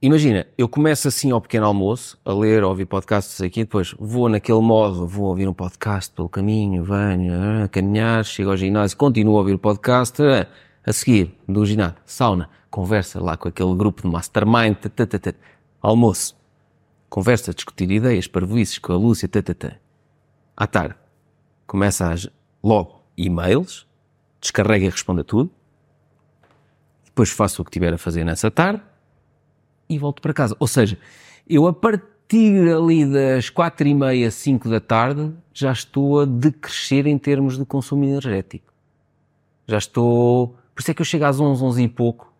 [0.02, 4.28] imagina, eu começo assim ao pequeno almoço, a ler, a ouvir podcasts aqui, depois vou
[4.28, 8.96] naquele modo, vou ouvir um podcast pelo caminho, venho ah, a caminhar, chego ao ginásio,
[8.96, 10.48] continuo a ouvir o podcast, ah,
[10.84, 15.06] a seguir, do ginásio, sauna, conversa lá com aquele grupo de mastermind, tã.
[15.80, 16.36] almoço,
[17.08, 19.70] conversa, discutir ideias, parvoices com a Lúcia, tã.
[20.56, 20.96] à tarde,
[21.64, 22.12] começa
[22.60, 23.86] logo, e-mails,
[24.40, 25.48] descarrega e responde a tudo,
[27.04, 28.82] depois faço o que tiver a fazer nessa tarde
[29.94, 30.56] e volto para casa.
[30.58, 30.98] Ou seja,
[31.48, 37.06] eu a partir ali das quatro e meia, cinco da tarde, já estou a decrescer
[37.06, 38.72] em termos de consumo energético.
[39.66, 40.56] Já estou...
[40.74, 42.32] Por isso é que eu chego às 11, 11 e pouco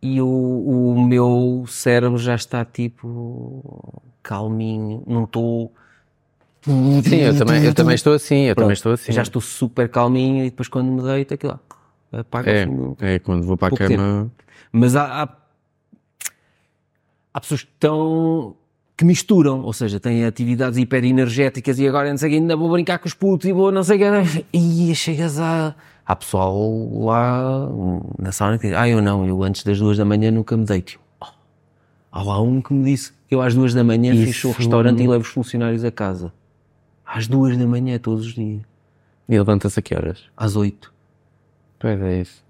[0.00, 5.72] e o, o meu cérebro já está tipo calminho, não estou...
[6.62, 8.42] Sim, eu também, eu também estou assim.
[8.44, 9.12] Eu também Pronto, estou assim.
[9.12, 11.52] Já estou super calminho e depois quando me deito aquilo
[12.12, 14.30] lá, apaga É, assim é quando vou para a cama.
[14.70, 15.26] mas há, há,
[17.38, 18.56] há pessoas que estão
[18.96, 23.06] que misturam, ou seja, têm atividades hiperenergéticas e agora não sei ainda vou brincar com
[23.06, 24.44] os putos e vou não sei o quê.
[24.52, 25.72] E chegas a.
[26.04, 26.58] Há pessoal
[27.04, 27.68] lá
[28.18, 30.64] na sauna que diz: Ah, eu não, eu antes das duas da manhã nunca me
[30.64, 30.98] deito.
[31.20, 31.26] Oh,
[32.10, 34.52] há lá um que me disse que eu às duas da manhã Isso- fecho o
[34.52, 36.32] restaurante e levo os funcionários a casa.
[37.06, 38.62] Às duas da manhã, todos os dias.
[39.28, 40.24] E levanta-se a que horas?
[40.36, 40.92] Às 8.
[41.78, 42.42] Pois é isso.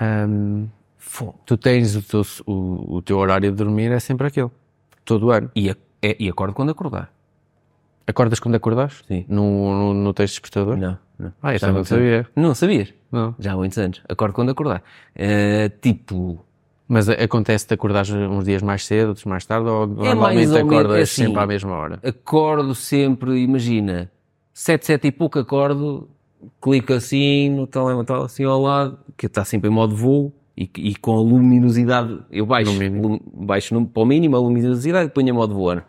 [0.00, 0.66] Ahm,
[1.46, 4.50] tu tens o teu, o, o teu horário de dormir é sempre aquele.
[5.04, 5.50] Todo o ano.
[5.54, 7.10] E, a- é- e acordo quando acordar.
[8.06, 9.02] Acordas quando acordas?
[9.06, 9.24] Sim.
[9.28, 10.76] No, no, no texto despertador?
[10.76, 11.32] Não, não.
[11.42, 12.26] Ah, há não sabia.
[12.34, 12.94] Não sabias?
[13.12, 13.34] Não.
[13.38, 14.02] Já há muitos anos.
[14.08, 14.82] Acordo quando acordar.
[15.14, 16.42] Eh, tipo,
[16.86, 20.54] Mas acontece de acordares uns dias mais cedo, outros mais tarde, ou mais normalmente ou
[20.54, 21.24] menos acordas assim.
[21.26, 22.00] sempre à mesma hora?
[22.02, 24.10] acordo sempre, imagina,
[24.54, 26.08] 7, 7 e pouco acordo,
[26.62, 30.96] clico assim no telemóvel, assim ao lado, que está sempre em modo voo e, e
[30.96, 35.28] com a luminosidade, eu baixo, lum- baixo no- para o mínimo a luminosidade e ponho
[35.28, 35.84] em modo né?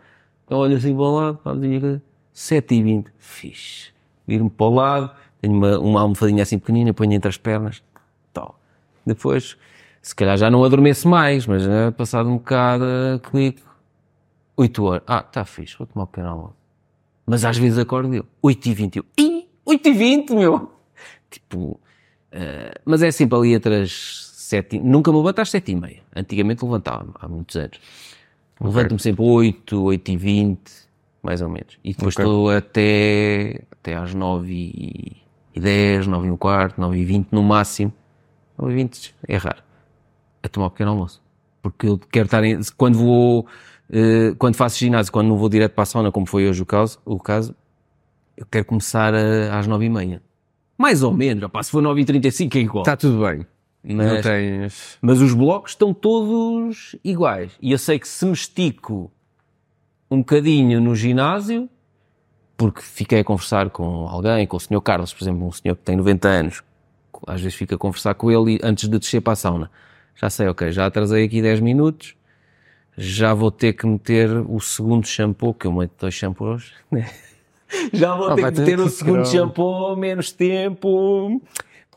[0.46, 2.00] Então olho assim para o lado, pá, digo,
[2.32, 3.90] 7 e 20, fixe.
[4.28, 5.10] Viro-me para o lado,
[5.40, 7.82] tenho uma, uma almofadinha assim pequenina, ponho entre as pernas,
[8.32, 8.60] tal.
[9.04, 9.56] Depois,
[10.00, 12.84] se calhar já não adormeço mais, mas né, passado um bocado,
[13.30, 13.60] clico,
[14.56, 15.02] 8 horas.
[15.06, 16.54] Ah, está fixe, vou tomar um pequeno almoço.
[17.26, 20.70] Mas às vezes acordo eu, 8 e 20 eu, Ih, 8 e 20, meu!
[21.30, 21.80] Tipo,
[22.32, 23.74] eh, mas é sempre ali entre
[24.56, 24.80] as 7 e...
[24.80, 25.98] Nunca me levanto às 7 e meia.
[26.14, 27.80] Antigamente levantava-me, há muitos anos.
[28.60, 30.60] Levanto-me sempre 8, 8 e 20,
[31.22, 31.78] mais ou menos.
[31.84, 32.24] E depois Ok.
[32.24, 35.16] estou até, até às 9 e,
[35.54, 37.92] e 10, 9 e um quarto, 9 e 20 no máximo.
[38.58, 39.62] 9 e 20 é raro.
[40.42, 41.22] A tomar um pequeno almoço.
[41.62, 43.46] Porque eu quero estar em, quando vou,
[43.90, 46.66] eh, quando faço ginásio, quando não vou direto para a sauna, como foi hoje o
[46.66, 47.54] caso, o caso
[48.36, 50.22] eu quero começar a- às 9 e meia.
[50.78, 52.82] Mais ou menos, opá, se for 9 e 35 é igual.
[52.82, 53.46] Está tudo bem.
[53.82, 54.98] Não mas, tens.
[55.00, 57.52] mas os blocos estão todos iguais.
[57.62, 59.10] E eu sei que se me estico
[60.10, 61.68] um bocadinho no ginásio,
[62.56, 64.80] porque fiquei a conversar com alguém, com o Sr.
[64.82, 66.62] Carlos, por exemplo, um senhor que tem 90 anos,
[67.26, 69.70] às vezes fico a conversar com ele antes de descer para a sauna.
[70.14, 72.14] Já sei, ok, já atrasei aqui 10 minutos,
[72.98, 77.08] já vou ter que meter o segundo shampoo, que eu meto dois shampoos, né?
[77.92, 81.40] Já vou Oh, ter que ter meter o que segundo shampoo, menos tempo,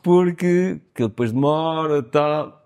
[0.04, 2.60] porque que depois demora, tal.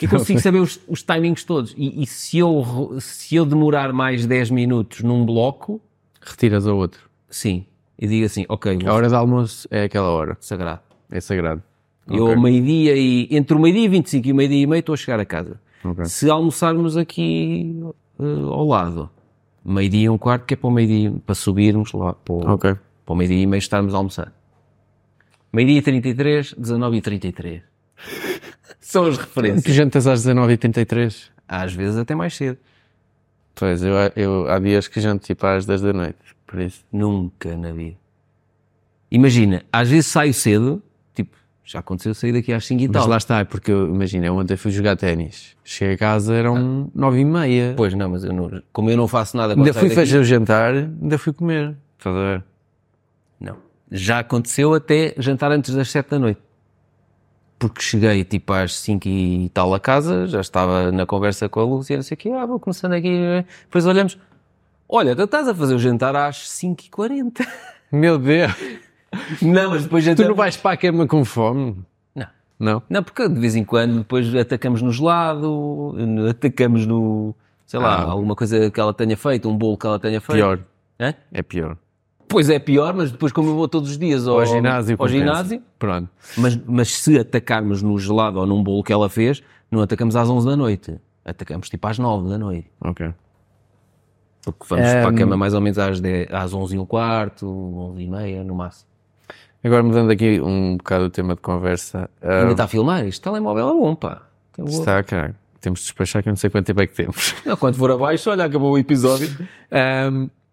[0.00, 1.74] E consigo saber os, os timings todos.
[1.76, 5.80] E, e se, eu, se eu demorar mais 10 minutos num bloco,
[6.22, 7.10] Retiras ao outro.
[7.28, 7.66] sim.
[7.96, 10.36] E digo assim, ok, A hora de almoço é aquela hora.
[10.40, 10.80] sagrado.
[11.12, 11.62] É sagrado.
[12.08, 12.34] Eu, Ok.
[12.34, 14.96] ao meio-dia e entre o meio-dia e 25 e o meio-dia e meio, estou a
[14.96, 15.60] chegar a casa.
[15.84, 16.04] Ok.
[16.06, 17.72] Se almoçarmos aqui
[18.18, 19.08] eh, ao lado,
[19.64, 22.74] meio-dia e um quarto, que é para o meio-dia, para subirmos lá para o, Ok.
[23.06, 24.32] para o meio-dia e meio estarmos a almoçar.
[25.54, 27.62] Meio-dia e 33, 19 e 33.
[28.80, 29.62] São as referências.
[29.64, 31.28] Tu jantas às 19h33?
[31.48, 32.58] Às vezes até mais cedo.
[33.54, 36.18] Pois, eu, eu há dias que janto tipo às 10 da noite.
[36.46, 36.84] Por isso.
[36.92, 37.96] Nunca na vida.
[39.10, 40.82] Imagina, às vezes saio cedo,
[41.14, 43.06] tipo, já aconteceu sair daqui às 5 e Mas tal.
[43.08, 45.54] lá está, é porque eu, imagina, eu ontem fui jogar ténis.
[45.62, 47.74] Cheguei a casa, eram 9 e meia.
[47.76, 50.18] Pois não, mas eu não, como eu não faço nada quando ainda fui daqui- fazer
[50.18, 51.76] o jantar, ainda fui comer.
[51.96, 52.44] Estás a ver?
[53.96, 56.40] Já aconteceu até jantar antes das 7 da noite.
[57.58, 61.64] Porque cheguei tipo às 5 e tal a casa, já estava na conversa com a
[61.64, 63.16] Lúcia, não sei o quê, ah, vou começando aqui.
[63.62, 64.18] Depois olhamos,
[64.88, 67.46] olha, tu estás a fazer o jantar às 5 e 40
[67.92, 68.52] Meu Deus!
[69.40, 70.28] Não, mas depois Tu jantamos...
[70.30, 71.76] não vais para a cama com fome?
[72.12, 72.26] Não.
[72.58, 72.82] Não?
[72.90, 75.94] Não, porque de vez em quando depois atacamos no gelado,
[76.28, 77.32] atacamos no,
[77.64, 78.10] sei lá, Ah.
[78.10, 80.36] alguma coisa que ela tenha feito, um bolo que ela tenha feito.
[80.36, 80.58] Pior.
[80.98, 81.14] Hã?
[81.32, 81.78] É pior.
[82.28, 84.96] Pois é pior, mas depois como eu vou todos os dias ao, Ao ginásio.
[84.98, 86.08] ao ginásio Pronto.
[86.36, 90.28] mas, mas se atacarmos no gelado ou num bolo que ela fez, não atacamos às
[90.28, 90.98] 11 da noite.
[91.24, 92.70] Atacamos tipo às 9 da noite.
[92.80, 93.12] Ok.
[94.44, 95.14] Porque vamos para a Ehm.
[95.16, 98.54] cama mais ou menos às, 10, às 11 e um quarto, 11 e meia no
[98.54, 98.88] máximo.
[99.62, 102.10] Agora mudando aqui um bocado o tema de conversa.
[102.20, 103.06] ah, Ainda está a filmar?
[103.06, 104.22] Este telemóvel é bom, pá.
[104.52, 105.34] Tem boa- está, caralho.
[105.60, 107.34] Temos de despachar que eu não sei quanto tempo é que temos.
[107.46, 109.28] Não, quando for abaixo, olha, acabou o episódio.
[109.70, 110.28] Ahm,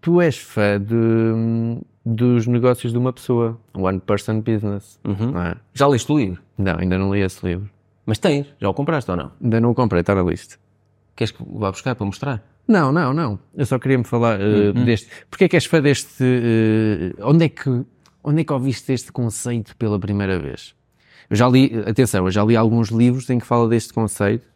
[0.00, 3.58] tu és fã de, dos negócios de uma pessoa.
[3.74, 4.98] One person business.
[5.04, 5.38] Uhum.
[5.40, 5.56] É?
[5.74, 6.42] Já leste o livro?
[6.58, 7.68] não, ainda não li esse livro.
[8.04, 9.32] Mas tens, já o compraste ou não?
[9.42, 10.56] Ainda não o comprei, está na lista.
[11.16, 12.42] Queres que vá buscar para mostrar?
[12.68, 13.38] Não, não, não.
[13.54, 15.08] Eu só queria me falar eh, deste.
[15.30, 16.22] Porquê é que és fã deste.
[16.22, 17.84] eh, onde, é que,
[18.22, 20.74] onde é que ouviste este conceito pela primeira vez?
[21.28, 24.46] Eu já li, atenção, eu já li alguns livros em que fala deste conceito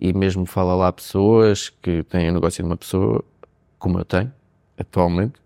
[0.00, 3.22] e mesmo fala lá pessoas que têm o negócio de uma pessoa,
[3.78, 4.32] como eu tenho,
[4.80, 5.40] atualmente.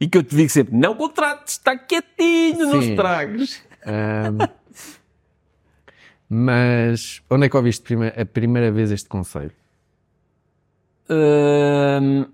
[0.00, 2.90] E que eu te digo sempre, não contrates, está quietinho, não Sim.
[2.90, 3.62] estragues.
[3.86, 4.38] Ahm,
[6.28, 9.54] mas onde é que ouviste a primeira vez este conceito?
[11.10, 12.26] Hum,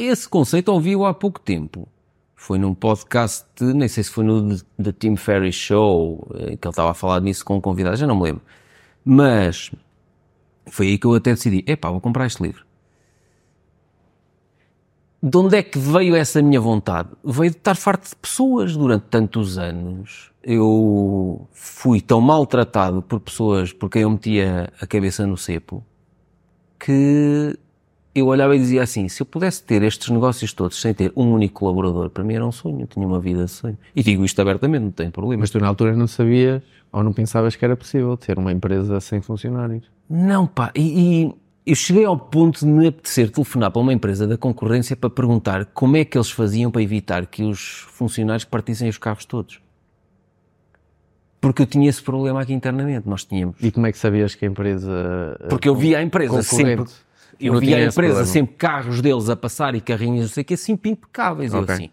[0.00, 1.88] esse conceito ouvi-o há pouco tempo.
[2.34, 6.66] Foi num podcast, nem sei se foi no The- The Tim Ferriss Show, eh, que
[6.66, 8.42] ele estava a falar nisso com um convidado, já não me lembro.
[9.04, 9.70] Mas
[10.66, 12.64] foi aí que eu até decidi, epá, vou comprar este livro.
[15.22, 17.10] De onde é que veio essa minha vontade?
[17.24, 20.32] Veio de estar farto de pessoas durante tantos anos.
[20.42, 25.84] Eu fui tão maltratado por pessoas por quem eu metia a cabeça no cepo
[26.84, 27.56] que
[28.12, 31.32] eu olhava e dizia assim: se eu pudesse ter estes negócios todos sem ter um
[31.32, 33.78] único colaborador, para mim era um sonho, eu tinha uma vida de sonho.
[33.94, 35.40] E digo isto abertamente, não tem problema.
[35.42, 39.00] Mas tu na altura não sabias ou não pensavas que era possível ter uma empresa
[39.00, 39.84] sem funcionários?
[40.10, 44.26] Não, pá, e, e eu cheguei ao ponto de me apetecer telefonar para uma empresa
[44.26, 48.88] da concorrência para perguntar como é que eles faziam para evitar que os funcionários partissem
[48.88, 49.60] os carros todos.
[51.40, 53.08] Porque eu tinha esse problema aqui internamente.
[53.08, 53.56] Nós tínhamos.
[53.60, 55.36] E como é que sabias que a empresa.
[55.40, 56.84] eh, Porque eu via a empresa sempre.
[57.40, 60.56] Eu via a empresa sempre carros deles a passar e carrinhos, não sei o que,
[60.56, 61.52] sempre impecáveis.
[61.52, 61.74] Eu Ok.
[61.74, 61.90] assim,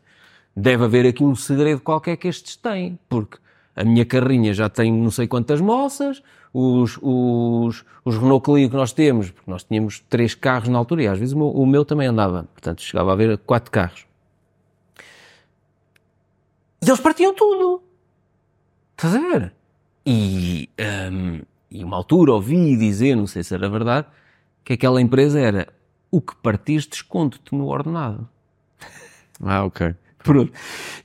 [0.56, 3.38] deve haver aqui um segredo qualquer que estes têm, porque
[3.76, 6.22] a minha carrinha já tem não sei quantas moças,
[6.54, 11.04] os, os, os Renault Clio que nós temos, porque nós tínhamos três carros na altura
[11.04, 14.06] e às vezes o meu, o meu também andava, portanto chegava a haver quatro carros.
[16.82, 17.84] E eles partiam tudo.
[18.92, 19.54] Estás a ver?
[20.06, 20.70] E,
[21.12, 24.08] hum, e uma altura ouvi dizer, não sei se era verdade,
[24.64, 25.68] que aquela empresa era
[26.10, 28.28] o que partiste, desconto-te no ordenado.
[29.42, 29.96] Ah, ok.
[30.24, 30.52] Pronto.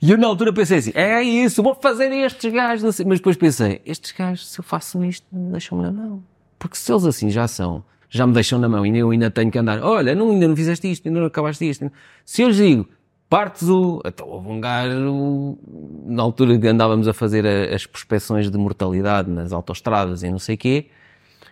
[0.01, 3.05] E eu na altura pensei assim, é isso, vou fazer estes gajos, sei.
[3.05, 6.23] mas depois pensei, estes gajos, se eu faço isto, deixam-me na mão.
[6.59, 9.49] Porque se eles assim já são, já me deixam na mão e eu ainda tenho
[9.49, 11.89] que andar, olha, não, ainda não fizeste isto, ainda não acabaste isto.
[12.25, 12.87] Se eu lhes digo,
[13.29, 14.01] partes o...
[14.05, 15.57] Então houve um gajo,
[16.05, 20.55] na altura que andávamos a fazer as prospeções de mortalidade nas autoestradas e não sei
[20.55, 20.87] o quê,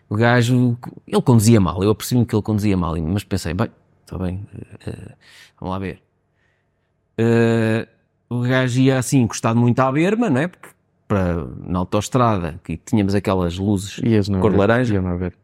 [0.09, 0.77] o gajo,
[1.07, 3.69] ele conduzia mal, eu apercebi-me que ele conduzia mal, mas pensei, bem,
[4.01, 4.45] está bem,
[4.85, 5.13] eh,
[5.59, 6.01] vamos lá ver.
[7.17, 7.87] Eh,
[8.29, 10.47] o gajo ia assim encostado muito à berma, não é?
[10.47, 10.69] Porque
[11.07, 13.99] para, na autoestrada, que tínhamos aquelas luzes
[14.29, 14.57] não cor ver.
[14.57, 15.35] laranja, não ver.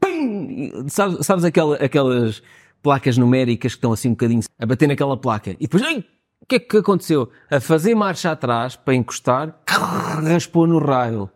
[0.00, 0.88] Pim!
[0.88, 2.42] Sabes, sabes aquela- aquelas
[2.82, 6.56] placas numéricas que estão assim um bocadinho a bater naquela placa e depois, o que
[6.56, 7.30] é que aconteceu?
[7.50, 11.30] A fazer marcha atrás para encostar, raspou no raio.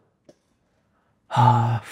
[1.28, 1.82] Ah,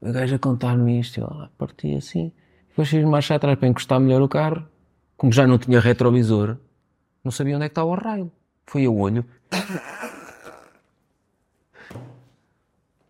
[0.00, 2.32] o gajo a contar-me isto, eu lá, parti assim.
[2.68, 4.64] Depois fiz marcha atrás para encostar melhor o carro,
[5.16, 6.56] como já não tinha retrovisor,
[7.28, 8.32] não sabia onde é que estava o raio.
[8.66, 9.22] Foi a olho.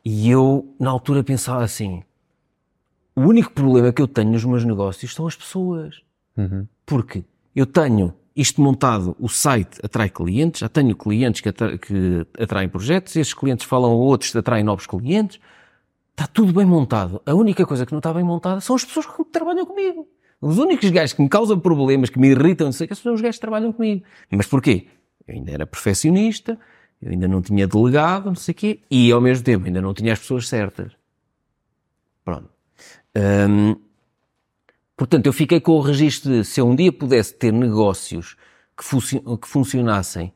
[0.04, 2.02] E eu, na altura, pensava assim:
[3.14, 6.02] o único problema que eu tenho nos meus negócios são as pessoas.
[6.84, 7.24] Porque
[7.54, 12.68] eu tenho isto montado, o site atrai clientes, já tenho clientes que, atra- que atraem
[12.68, 15.38] projetos, esses clientes falam a outros que atraem novos clientes.
[16.10, 17.22] Está tudo bem montado.
[17.24, 20.08] A única coisa que não está bem montada são as pessoas que trabalham comigo.
[20.40, 23.14] Os únicos gajos que me causam problemas, que me irritam, não sei o que, são
[23.14, 24.04] os gajos que trabalham comigo.
[24.30, 24.86] Mas porquê?
[25.26, 26.58] Eu ainda era perfeccionista,
[27.02, 29.92] eu ainda não tinha delegado, não sei o quê, e ao mesmo tempo ainda não
[29.92, 30.92] tinha as pessoas certas.
[32.24, 32.48] Pronto.
[33.16, 33.76] Hum,
[34.96, 38.36] portanto, eu fiquei com o registro de se eu um dia pudesse ter negócios
[38.76, 38.84] que,
[39.38, 40.32] que funcionassem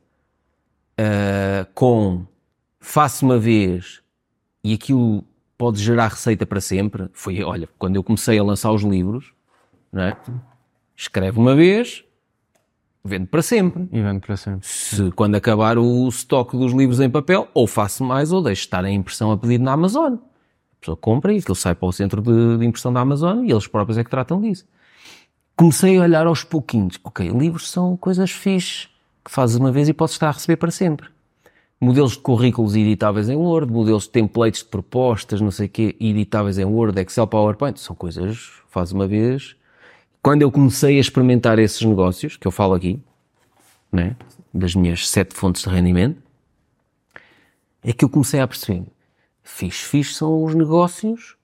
[0.97, 2.25] ah, com
[2.79, 4.01] faço uma vez
[4.63, 5.23] e aquilo
[5.57, 7.09] pode gerar receita para sempre.
[7.13, 9.33] Foi, olha, quando eu comecei a lançar os livros,
[9.93, 10.17] não é?
[10.95, 12.03] escreve uma vez,
[13.03, 13.87] vende para sempre.
[13.91, 14.67] E vendo para sempre.
[14.67, 18.83] Se quando acabar o estoque dos livros em papel, ou faço mais ou deixo estar
[18.85, 20.15] em impressão a pedir na Amazon.
[20.15, 23.51] A pessoa compra e aquilo sai para o centro de, de impressão da Amazon e
[23.51, 24.65] eles próprios é que tratam disso.
[25.55, 26.99] Comecei a olhar aos pouquinhos.
[27.03, 28.89] Ok, livros são coisas fixes
[29.23, 31.07] que fazes uma vez e podes estar a receber para sempre.
[31.79, 35.95] Modelos de currículos editáveis em Word, modelos de templates de propostas, não sei o quê,
[35.99, 39.55] editáveis em Word, Excel, PowerPoint, são coisas que fazes uma vez.
[40.23, 42.97] Quando eu comecei a experimentar esses negócios, que eu falo aqui,
[43.91, 44.15] né,
[44.53, 46.23] das minhas sete fontes de rendimento,
[47.83, 48.85] é que eu comecei a perceber.
[49.43, 51.35] Fiz, fiz são os negócios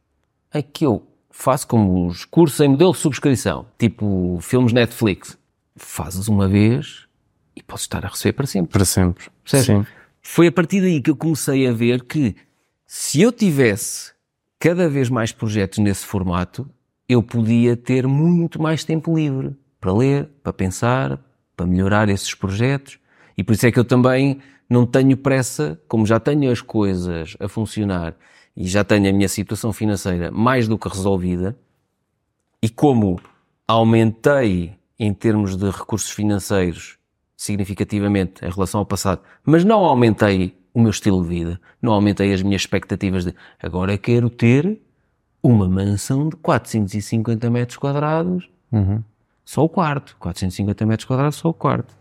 [0.53, 5.38] em que eu faço como os cursos em modelo de subscrição, tipo filmes Netflix.
[5.76, 7.06] Fazes uma vez
[7.53, 8.72] e podes estar a receber para sempre.
[8.72, 9.30] Para sempre.
[9.43, 9.65] Percebes?
[9.65, 9.85] Sim.
[10.22, 12.34] Foi a partir daí que eu comecei a ver que
[12.88, 14.14] se eu tivesse
[14.57, 16.69] cada vez mais projetos nesse formato,
[17.10, 21.19] eu podia ter muito mais tempo livre para ler, para pensar,
[21.57, 22.99] para melhorar esses projetos.
[23.36, 27.36] E por isso é que eu também não tenho pressa, como já tenho as coisas
[27.40, 28.15] a funcionar
[28.56, 31.57] e já tenho a minha situação financeira mais do que resolvida,
[32.61, 33.19] e como
[33.68, 36.98] aumentei em termos de recursos financeiros
[37.38, 42.34] significativamente em relação ao passado, mas não aumentei o meu estilo de vida, não aumentei
[42.34, 44.80] as minhas expectativas de agora quero ter
[45.41, 48.49] uma mansão de 450 metros quadrados,
[49.45, 51.95] só o quarto, 450 metros quadrados, só o quarto.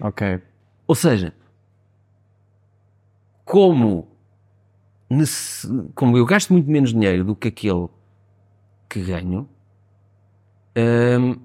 [0.00, 0.40] Ok.
[0.86, 1.32] Ou seja,
[3.44, 4.08] como,
[5.08, 7.88] nesse- como eu gasto muito menos dinheiro do que aquele
[8.88, 9.48] que ganho,
[10.76, 11.36] hum,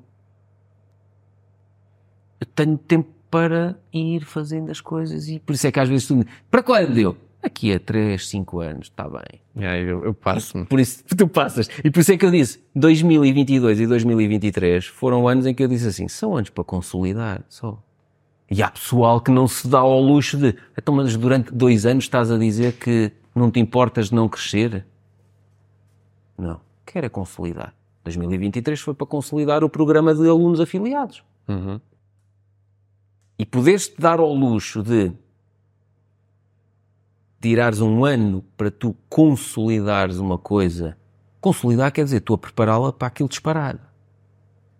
[2.40, 6.07] eu tenho tempo para ir fazendo as coisas e por isso é que às vezes
[6.07, 7.18] tu me para quando eu?
[7.46, 9.40] Aqui a 3, 5 anos, está bem.
[9.56, 10.66] Yeah, eu, eu passo-me.
[10.66, 11.70] Por isso tu passas.
[11.84, 15.68] E por isso é que eu disse, 2022 e 2023 foram anos em que eu
[15.68, 17.80] disse assim, são anos para consolidar, só.
[18.50, 22.06] E há pessoal que não se dá ao luxo de, então mas durante dois anos
[22.06, 24.84] estás a dizer que não te importas de não crescer?
[26.36, 26.60] Não.
[26.84, 27.76] Quer é consolidar.
[28.06, 31.24] 2023 foi para consolidar o programa de alunos afiliados.
[31.48, 31.80] Uhum.
[33.38, 35.12] E poderes-te dar ao luxo de
[37.46, 40.98] tirares um ano para tu consolidares uma coisa.
[41.40, 43.80] Consolidar quer dizer, estou a prepará-la para aquilo disparado.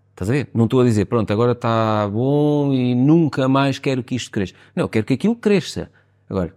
[0.10, 0.50] Estás a ver?
[0.52, 4.56] Não estou a dizer, pronto, agora está bom e nunca mais quero que isto cresça.
[4.76, 5.92] Não, quero que aquilo cresça.
[6.28, 6.56] Agora,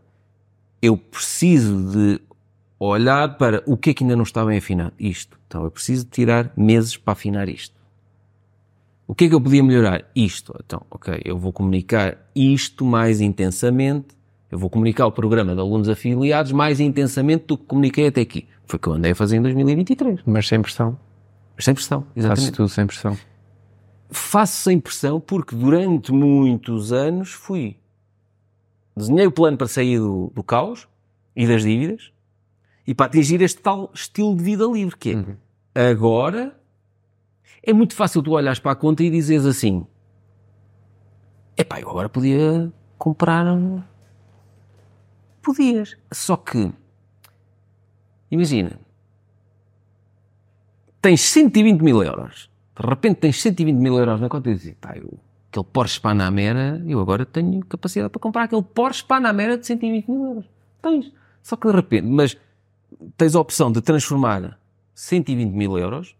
[0.81, 2.23] eu preciso de
[2.81, 4.95] olhar para o que é que ainda não está bem afinado.
[4.99, 5.39] Isto.
[5.47, 7.77] Então, eu preciso de tirar meses para afinar isto.
[9.07, 10.11] O que é que eu podia melhorar?
[10.17, 10.59] Isto.
[10.65, 14.18] Então, ok, eu vou comunicar isto mais intensamente
[14.51, 18.47] eu vou comunicar o programa de alunos afiliados mais intensamente do que comuniquei até aqui.
[18.67, 20.21] Foi o que eu andei a fazer em 2023.
[20.25, 20.99] Mas sem pressão.
[21.59, 22.41] Sem pressão, exatamente.
[22.41, 23.19] Fazes tudo sem pressão.
[24.11, 27.77] Faço sem pressão porque durante muitos anos fui.
[28.97, 30.89] Desenhei o plano para sair do, do caos
[31.37, 32.11] e das dívidas
[32.87, 35.15] e para atingir este tal estilo de vida livre que é.
[35.15, 35.37] Uhum.
[35.75, 36.59] Agora
[37.63, 39.87] é muito fácil tu olhares para a conta e dizeres assim:
[41.57, 43.45] epá, eu agora podia comprar
[45.43, 45.97] Podias.
[46.13, 46.73] Só que,
[48.31, 48.79] imagina,
[51.01, 52.51] tens 120 mil euros.
[52.79, 55.19] De repente tens 120 mil euros na conta e dizes, pá, eu,
[55.51, 60.25] aquele Porsche Panamera, eu agora tenho capacidade para comprar aquele Porsche Panamera de 120 mil
[60.25, 60.45] euros.
[60.83, 61.13] Tens.
[61.43, 62.37] Só que de repente, mas
[63.17, 64.59] tens a opção de transformar
[64.95, 66.18] 120 mil euros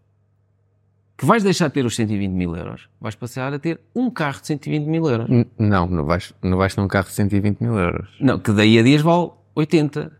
[1.19, 4.39] que vais deixar de ter os 120 mil euros, vais passar a ter um carro
[4.39, 5.27] de 120 mil euros.
[5.57, 8.07] Não, não vais, não vais ter um carro de 120 mil euros.
[8.21, 10.13] Não, que daí a dias vale 80,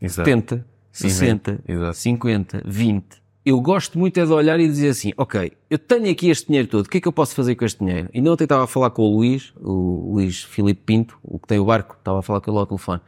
[0.00, 0.30] Exato.
[0.30, 1.98] 70, 60, Exato.
[1.98, 3.22] 50, 20.
[3.44, 6.66] Eu gosto muito é de olhar e dizer assim, ok, eu tenho aqui este dinheiro
[6.66, 8.08] todo, o que é que eu posso fazer com este dinheiro?
[8.14, 11.46] E não ontem estava a falar com o Luís, o Luís Filipe Pinto, o que
[11.46, 13.02] tem o barco, estava a falar com ele ao telefone,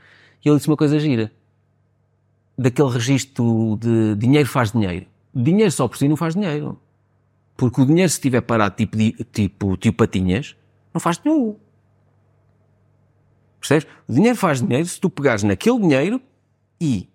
[0.44, 1.32] e ele disse uma coisa gira,
[2.58, 5.06] daquele registro de dinheiro faz dinheiro.
[5.34, 6.78] Dinheiro só por si não faz dinheiro.
[7.56, 8.96] Porque o dinheiro, se estiver parado tipo,
[9.32, 10.56] tipo tio Patinhas,
[10.92, 11.56] não faz nenhum.
[13.60, 13.86] Percebes?
[14.08, 16.20] O dinheiro faz dinheiro se tu pegares naquele dinheiro
[16.80, 17.08] e,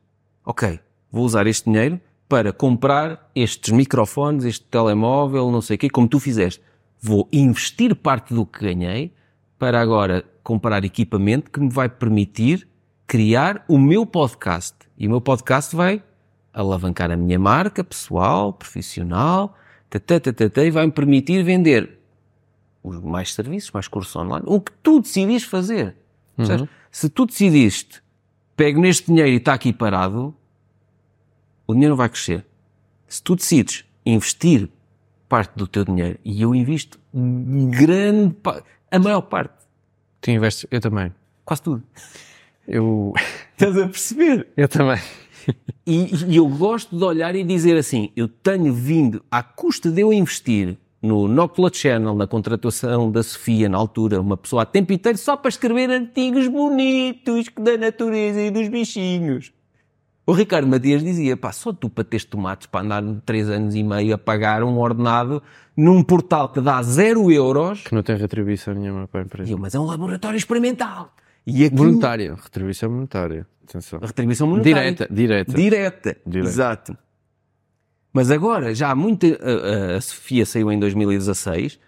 [0.46, 0.80] ok,
[1.12, 6.08] vou usar este dinheiro para comprar estes microfones, este telemóvel, não sei o quê, como
[6.08, 6.62] tu fizeste.
[7.02, 9.14] Vou investir parte do que ganhei
[9.58, 12.68] para agora comprar equipamento que me vai permitir
[13.06, 14.76] criar o meu podcast.
[14.98, 16.04] E o meu podcast vai
[16.54, 19.56] alavancar a minha marca pessoal, profissional,
[20.64, 22.00] e vai-me permitir vender
[22.84, 25.96] os mais serviços, mais cursos online, o que tu decidires fazer.
[26.38, 26.68] Uhum.
[26.92, 28.02] Se tu decidiste,
[28.56, 30.34] pego neste dinheiro e está aqui parado,
[31.68, 32.46] o dinheiro não vai crescer.
[33.08, 34.70] Se tu decides investir
[35.28, 39.54] parte do teu dinheiro, e eu invisto grande parte, a maior parte.
[40.22, 41.14] Tu investes, eu também.
[41.46, 41.84] Quase tudo.
[42.68, 43.14] Eu...
[43.52, 44.48] Estás a perceber?
[44.56, 45.00] Eu também.
[45.88, 50.02] E, e, eu gosto de olhar e dizer assim: eu tenho vindo, à custa de
[50.02, 54.94] eu investir no Nocula Channel, na contratação da Sofia, na altura, uma pessoa a tempo
[54.94, 59.52] inteiro só para escrever artigos bonitos da natureza e dos bichinhos.
[60.30, 63.82] O Ricardo Matias dizia, pá, só tu para teres tomates para andar três anos e
[63.82, 65.42] meio a pagar um ordenado
[65.76, 67.82] num portal que dá zero euros.
[67.82, 69.52] Que não tem retribuição nenhuma para a empresa.
[69.52, 71.12] Eu, mas é um laboratório experimental.
[71.50, 71.84] E aquilo...
[71.84, 73.48] Voluntária, retribuição monetária.
[73.68, 74.00] Atenção.
[74.00, 74.92] Retribuição monetária.
[74.92, 75.54] Direta, direta.
[75.54, 76.50] Direta, direta.
[76.50, 76.98] exato.
[78.12, 79.26] Mas agora, já há muito.
[79.26, 81.80] A, a, Sofia saiu em 2016,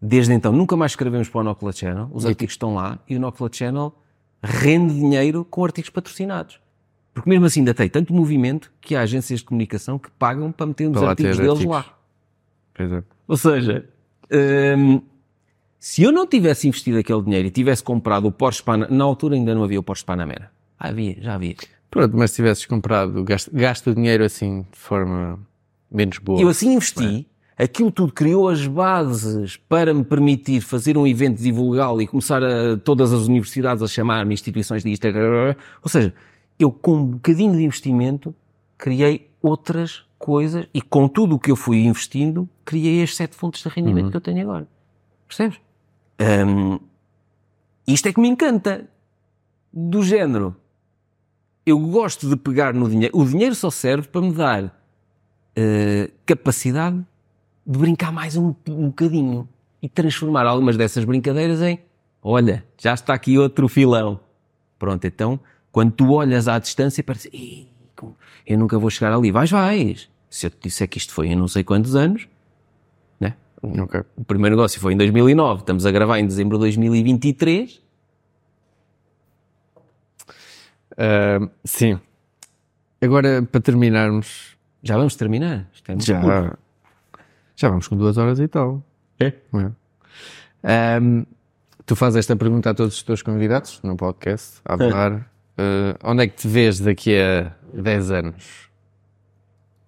[0.00, 3.16] desde então nunca mais escrevemos para o Nocula Channel, os e artigos estão lá e
[3.16, 3.94] o Nocula Channel
[4.42, 6.60] rende dinheiro com artigos patrocinados.
[7.12, 10.66] Porque mesmo assim ainda tem tanto movimento que há agências de comunicação que pagam para
[10.66, 11.72] meter os artigos deles artigos.
[11.72, 11.84] lá.
[12.78, 13.02] É.
[13.26, 13.84] Ou seja,
[14.78, 15.02] hum,
[15.80, 19.34] se eu não tivesse investido aquele dinheiro e tivesse comprado o Porsche Panamera, na altura
[19.34, 20.52] ainda não havia o Porsche Panamera.
[20.78, 21.56] Ah, havia, já havia.
[21.90, 25.40] Pronto, mas se tivesses comprado, gasta, gasta o dinheiro assim de forma
[25.90, 26.38] menos boa.
[26.38, 27.26] Eu assim investi,
[27.56, 27.64] é?
[27.64, 32.76] aquilo tudo criou as bases para me permitir fazer um evento, divulgá-lo e começar a,
[32.76, 35.06] todas as universidades a chamar-me instituições de isto.
[35.82, 36.12] Ou seja,
[36.58, 38.34] eu com um bocadinho de investimento
[38.76, 43.62] criei outras coisas e com tudo o que eu fui investindo, criei as sete fontes
[43.62, 44.10] de rendimento uhum.
[44.10, 44.68] que eu tenho agora.
[45.26, 45.58] Percebes?
[46.20, 46.78] Um,
[47.86, 48.88] isto é que me encanta.
[49.72, 50.56] Do género,
[51.64, 53.16] eu gosto de pegar no dinheiro.
[53.16, 56.98] O dinheiro só serve para me dar uh, capacidade
[57.66, 59.48] de brincar mais um, um bocadinho.
[59.82, 61.78] e transformar algumas dessas brincadeiras em
[62.22, 64.20] olha, já está aqui outro filão.
[64.78, 65.40] Pronto, então,
[65.72, 67.66] quando tu olhas à distância, parece, "Ih,
[67.96, 68.14] como-
[68.46, 69.30] eu nunca vou chegar ali.
[69.30, 70.10] Vais, vais.
[70.28, 72.28] Se eu te disser que isto foi em não sei quantos anos,
[73.62, 73.82] né?
[73.82, 74.00] Ok.
[74.16, 77.80] O primeiro negócio foi em 2009, estamos a gravar em dezembro de 2023.
[80.96, 81.98] Ah, sim.
[83.02, 85.66] Agora, para terminarmos, Já vamos terminar.
[85.88, 86.06] É muito curto.
[86.06, 86.58] já,
[87.56, 88.82] já vamos com duas horas e tal.
[89.18, 89.26] É?
[89.26, 90.96] É.
[90.96, 91.24] Ahm,
[91.86, 95.30] tu fazes esta pergunta a todos os teus convidados no podcast, a falar.
[95.58, 98.70] Ah, onde é que te vês daqui a 10 anos?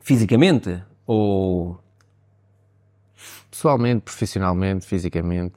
[0.01, 0.83] Fisicamente?
[1.07, 1.82] Ou
[3.63, 5.55] Pessoalmente, profissionalmente, fisicamente?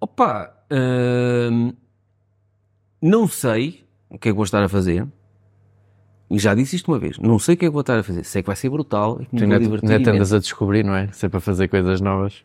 [0.00, 1.72] Opa, hum,
[3.02, 5.04] não sei o que é que vou estar a fazer.
[6.30, 7.18] E já disse isto uma vez.
[7.18, 8.22] Não sei o que é que vou estar a fazer.
[8.22, 10.94] Sei que vai ser brutal e que me vou ainda, divertir andas a descobrir, não
[10.94, 11.08] é?
[11.08, 12.44] Sempre a fazer coisas novas.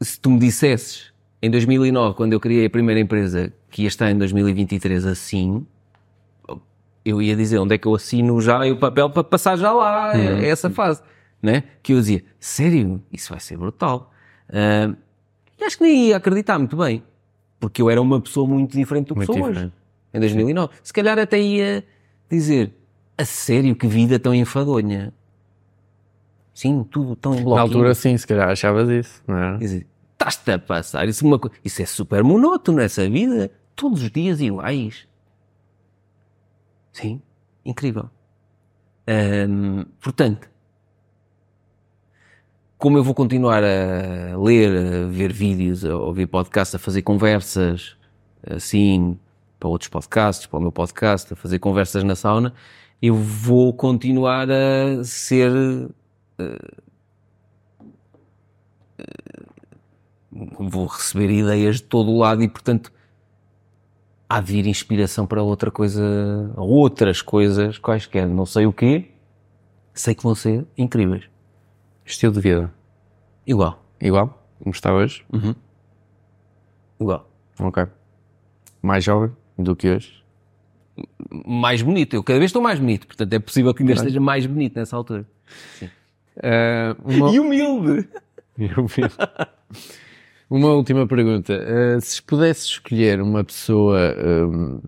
[0.00, 1.12] Se tu me dissesses
[1.42, 5.66] em 2009, quando eu criei a primeira empresa, que ia estar em 2023 assim,
[7.04, 10.16] eu ia dizer onde é que eu assino já o papel para passar já lá,
[10.16, 11.02] é essa fase,
[11.44, 11.64] né?
[11.82, 14.10] Que eu dizia, sério, isso vai ser brutal.
[14.48, 14.94] Ah,
[15.60, 17.02] e acho que nem ia acreditar muito bem,
[17.60, 19.74] porque eu era uma pessoa muito diferente do que Muito sou hoje, diferente.
[20.12, 20.72] em 2009.
[20.82, 21.84] Se calhar até ia
[22.30, 22.72] dizer,
[23.16, 25.12] a sério, que vida tão enfadonha.
[26.52, 27.54] Sim, tudo tão bloquinho.
[27.56, 29.58] Na altura, sim, se calhar achavas isso, não é?
[29.62, 31.06] Estás-te a passar.
[31.08, 33.50] Isso é, uma, co- isso é super monótono, essa vida.
[33.76, 35.06] Todos os dias iguais.
[36.92, 37.20] Sim,
[37.64, 38.08] incrível.
[40.00, 40.48] Portanto,
[42.84, 47.96] como eu vou continuar a ler, a ver vídeos, a ouvir podcasts, a fazer conversas,
[48.46, 49.18] assim,
[49.58, 52.52] para outros podcasts, para o meu podcast, a fazer conversas na sauna,
[53.00, 55.50] eu vou continuar a ser
[60.30, 62.92] vou receber ideias de todo o lado e, portanto,
[64.28, 69.10] há de vir inspiração para outra coisa, outras coisas, quaisquer, não sei o quê,
[69.94, 71.32] sei que vão ser incríveis.
[72.04, 72.72] Estilo de vida.
[73.46, 74.42] Igual, Igual?
[74.58, 75.24] Como está hoje?
[77.00, 77.28] igual.
[77.58, 77.86] Ok.
[78.82, 80.22] Mais jovem do que hoje?
[81.46, 84.46] Mais bonito, eu cada vez estou mais bonito, portanto é possível que ainda esteja mais
[84.46, 85.26] bonito nessa altura.
[86.42, 87.30] Ah, uma...
[87.30, 88.08] humilde!
[88.56, 89.02] Eu vi.
[90.48, 91.52] Uma última pergunta.
[91.54, 94.14] Uh, se pudesses escolher uma pessoa
[94.48, 94.80] um,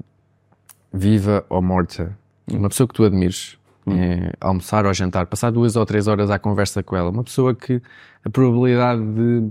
[0.93, 2.16] viva ou morta,
[2.48, 3.55] uma pessoa que tu admires,
[3.88, 7.54] eh, almoçar ou jantar, passar duas ou três horas à conversa com ela, uma pessoa
[7.54, 7.80] que
[8.24, 9.50] a probabilidade de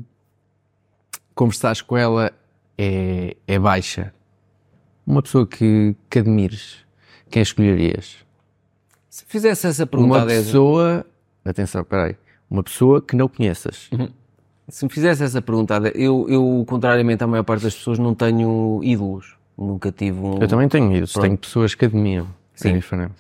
[1.34, 2.32] conversares com ela
[2.78, 4.14] é, é baixa,
[5.06, 6.86] uma pessoa que, que admires,
[7.30, 8.18] quem escolherias?
[9.10, 11.06] Se fizesse essa pergunta Uma há 10 pessoa,
[11.46, 12.18] atenção, peraí,
[12.50, 13.90] uma pessoa que não conheças.
[14.68, 18.82] Se me fizesse essa pergunta, eu, eu, contrariamente à maior parte das pessoas, não tenho
[18.84, 19.38] ídolos.
[19.58, 20.42] Nunca tive um.
[20.42, 22.28] Eu também tenho isso, tenho pessoas que admiram.
[22.56, 22.70] Sim.
[22.70, 23.14] É diferente.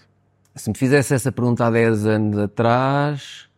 [0.56, 3.49] Se me fizesse essa pergunta há 10 anos atrás,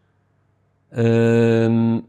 [0.91, 2.01] hum,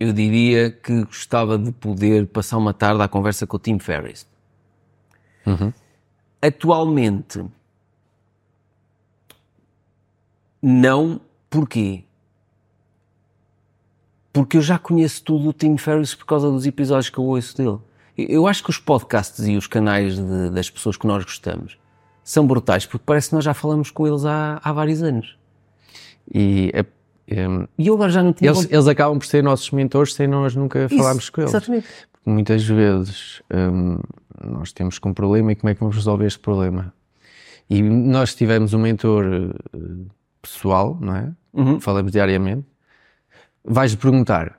[0.00, 4.26] eu diria que gostava de poder passar uma tarde à conversa com o Tim Ferriss.
[6.42, 7.44] Atualmente,
[10.62, 11.20] não.
[11.50, 12.04] Porquê?
[14.32, 17.56] Porque eu já conheço tudo do Tim Ferriss por causa dos episódios que eu ouço
[17.56, 17.78] dele.
[18.16, 21.78] Eu acho que os podcasts e os canais de- das pessoas que nós gostamos
[22.30, 25.38] são brutais, porque parece que nós já falamos com eles há, há vários anos.
[26.32, 26.84] E é-
[27.26, 27.46] é,
[27.78, 28.50] E eu agora já não tinha...
[28.50, 31.50] eles, eles acabam por ser nossos mentores sem nós nunca Isso, falarmos com eles.
[31.54, 31.86] Exatamente.
[32.12, 33.98] Porque muitas vezes hum,
[34.44, 36.92] nós temos com um problema e como é que vamos resolver este problema?
[37.70, 39.78] E nós tivemos um mentor eh,
[40.42, 41.32] pessoal, não é?
[41.54, 41.80] Uhum.
[41.80, 42.66] Falamos diariamente.
[43.64, 44.57] Vais perguntar,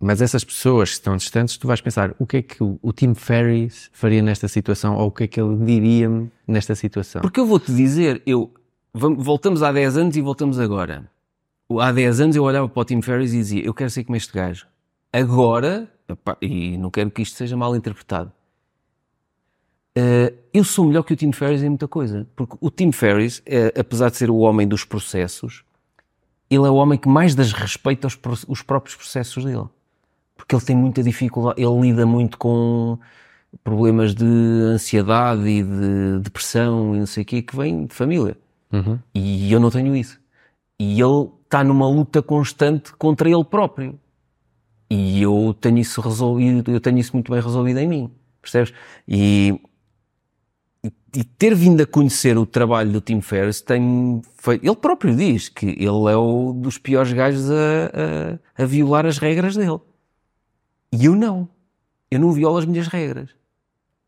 [0.00, 2.92] mas essas pessoas que estão distantes, tu vais pensar o que é que o, o
[2.92, 7.20] Tim Ferriss faria nesta situação ou o que é que ele diria-me nesta situação.
[7.20, 8.52] Porque eu vou-te dizer, eu,
[8.92, 11.10] voltamos há 10 anos e voltamos agora.
[11.80, 14.16] Há 10 anos eu olhava para o Tim Ferriss e dizia, eu quero ser como
[14.16, 14.66] este gajo.
[15.12, 15.90] Agora,
[16.40, 18.32] e não quero que isto seja mal interpretado,
[19.96, 22.24] eh, eu sou melhor que o Tim Ferriss em muita coisa.
[22.36, 25.64] Porque o Tim Ferriss, eh, apesar de ser o homem dos processos,
[26.48, 28.16] ele é o homem que mais desrespeita os,
[28.46, 29.66] os próprios processos dele.
[30.38, 32.98] Porque ele tem muita dificuldade, ele lida muito com
[33.64, 38.36] problemas de ansiedade e de depressão e não sei o quê, que vêm de família.
[39.14, 40.18] E eu não tenho isso.
[40.78, 43.98] E ele está numa luta constante contra ele próprio.
[44.88, 48.10] E eu tenho isso resolvido, eu tenho isso muito bem resolvido em mim.
[48.40, 48.72] Percebes?
[49.06, 49.60] E,
[51.14, 54.64] e ter vindo a conhecer o trabalho do Tim Ferriss tem feito.
[54.64, 59.18] Ele próprio diz que ele é o dos piores gajos a, a, a violar as
[59.18, 59.80] regras dele.
[60.92, 61.48] E eu não.
[62.10, 63.30] Eu não violo as minhas regras.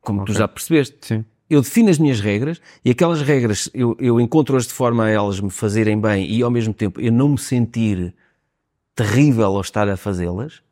[0.00, 0.34] Como okay.
[0.34, 0.96] tu já percebeste.
[1.02, 1.24] Sim.
[1.48, 5.40] Eu defino as minhas regras e aquelas regras eu, eu encontro-as de forma a elas
[5.40, 8.14] me fazerem bem e ao mesmo tempo eu não me sentir
[8.94, 10.62] terrível ao estar a fazê-las.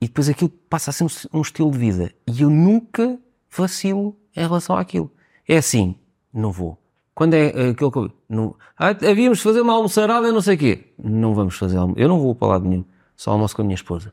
[0.00, 2.12] E depois aquilo passa a ser um, um estilo de vida.
[2.26, 3.18] E eu nunca
[3.50, 5.10] vacilo em relação àquilo.
[5.48, 5.96] É assim,
[6.32, 6.78] não vou.
[7.14, 8.12] Quando é uh, aquilo que eu.
[8.28, 10.92] Não, ah, havíamos de fazer uma almoçarada, não sei o quê.
[11.02, 11.98] Não vamos fazer almoço.
[11.98, 12.84] Eu não vou para lado nenhum.
[13.16, 14.12] Só almoço com a minha esposa.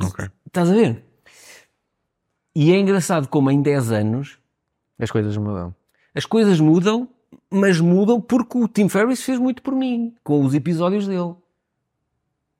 [0.00, 0.28] Ok.
[0.46, 1.04] Estás a ver?
[2.54, 4.38] E é engraçado como em 10 anos
[4.98, 5.74] as coisas mudam.
[6.14, 7.08] As coisas mudam,
[7.50, 11.34] mas mudam porque o Tim Ferriss fez muito por mim, com os episódios dele.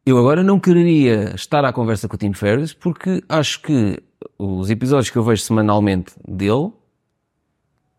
[0.06, 4.02] Eu agora não quereria estar à conversa com o Tim Ferriss porque acho que
[4.38, 6.72] os episódios que eu vejo semanalmente dele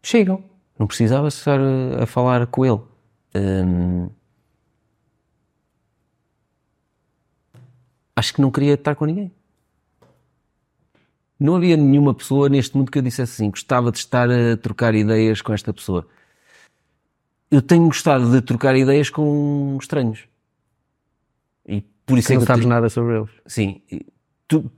[0.02, 0.44] chegam.
[0.78, 1.60] Não precisava estar
[2.02, 2.82] a falar com ele.
[3.36, 4.10] Hum...
[8.22, 9.31] Acho que não queria estar com ninguém.
[11.39, 14.93] Não havia nenhuma pessoa neste mundo que eu dissesse assim, gostava de estar a trocar
[14.93, 16.07] ideias com esta pessoa.
[17.49, 20.26] Eu tenho gostado de trocar ideias com estranhos.
[21.68, 22.69] E por isso que é que não sabes te...
[22.69, 23.31] nada sobre eles.
[23.48, 23.81] Sim.
[24.48, 24.72] Tu,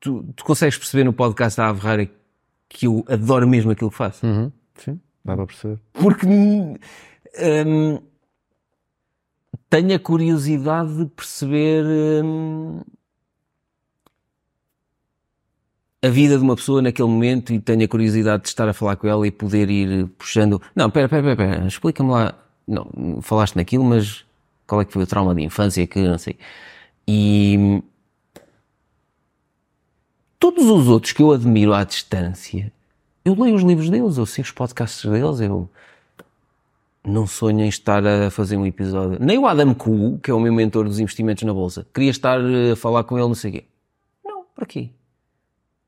[0.00, 2.10] tu, tu consegues perceber no podcast da Ave
[2.70, 4.26] que eu adoro mesmo aquilo que faço?
[4.26, 4.50] Uhum.
[4.76, 5.78] Sim, dá para perceber.
[5.92, 6.78] Porque hum,
[9.68, 11.84] tenho a curiosidade de perceber
[12.24, 12.80] hum,
[16.02, 18.96] a vida de uma pessoa naquele momento e tenho a curiosidade de estar a falar
[18.96, 20.60] com ela e poder ir puxando.
[20.74, 22.34] Não, pera, pera, pera, explica-me lá.
[22.66, 24.24] Não, falaste naquilo, mas
[24.66, 26.38] qual é que foi o trauma de infância que não sei.
[27.06, 27.82] E
[30.38, 32.70] todos os outros que eu admiro à distância,
[33.24, 35.68] eu leio os livros deles, eu sigo os podcasts deles, eu
[37.08, 39.18] não sonho em estar a fazer um episódio.
[39.20, 42.38] Nem o Adam Kuhl, que é o meu mentor dos investimentos na Bolsa, queria estar
[42.38, 43.64] a falar com ele, não sei o quê.
[44.24, 44.90] Não, para quê?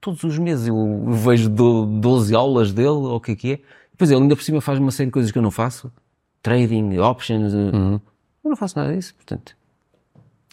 [0.01, 3.61] todos os meses eu vejo 12 aulas dele, ou o que é que é.
[3.93, 5.93] Depois ele ainda por cima faz uma série de coisas que eu não faço.
[6.43, 7.53] Trading, options.
[7.53, 8.01] Eh, uhum.
[8.43, 9.55] Eu não faço nada disso, portanto.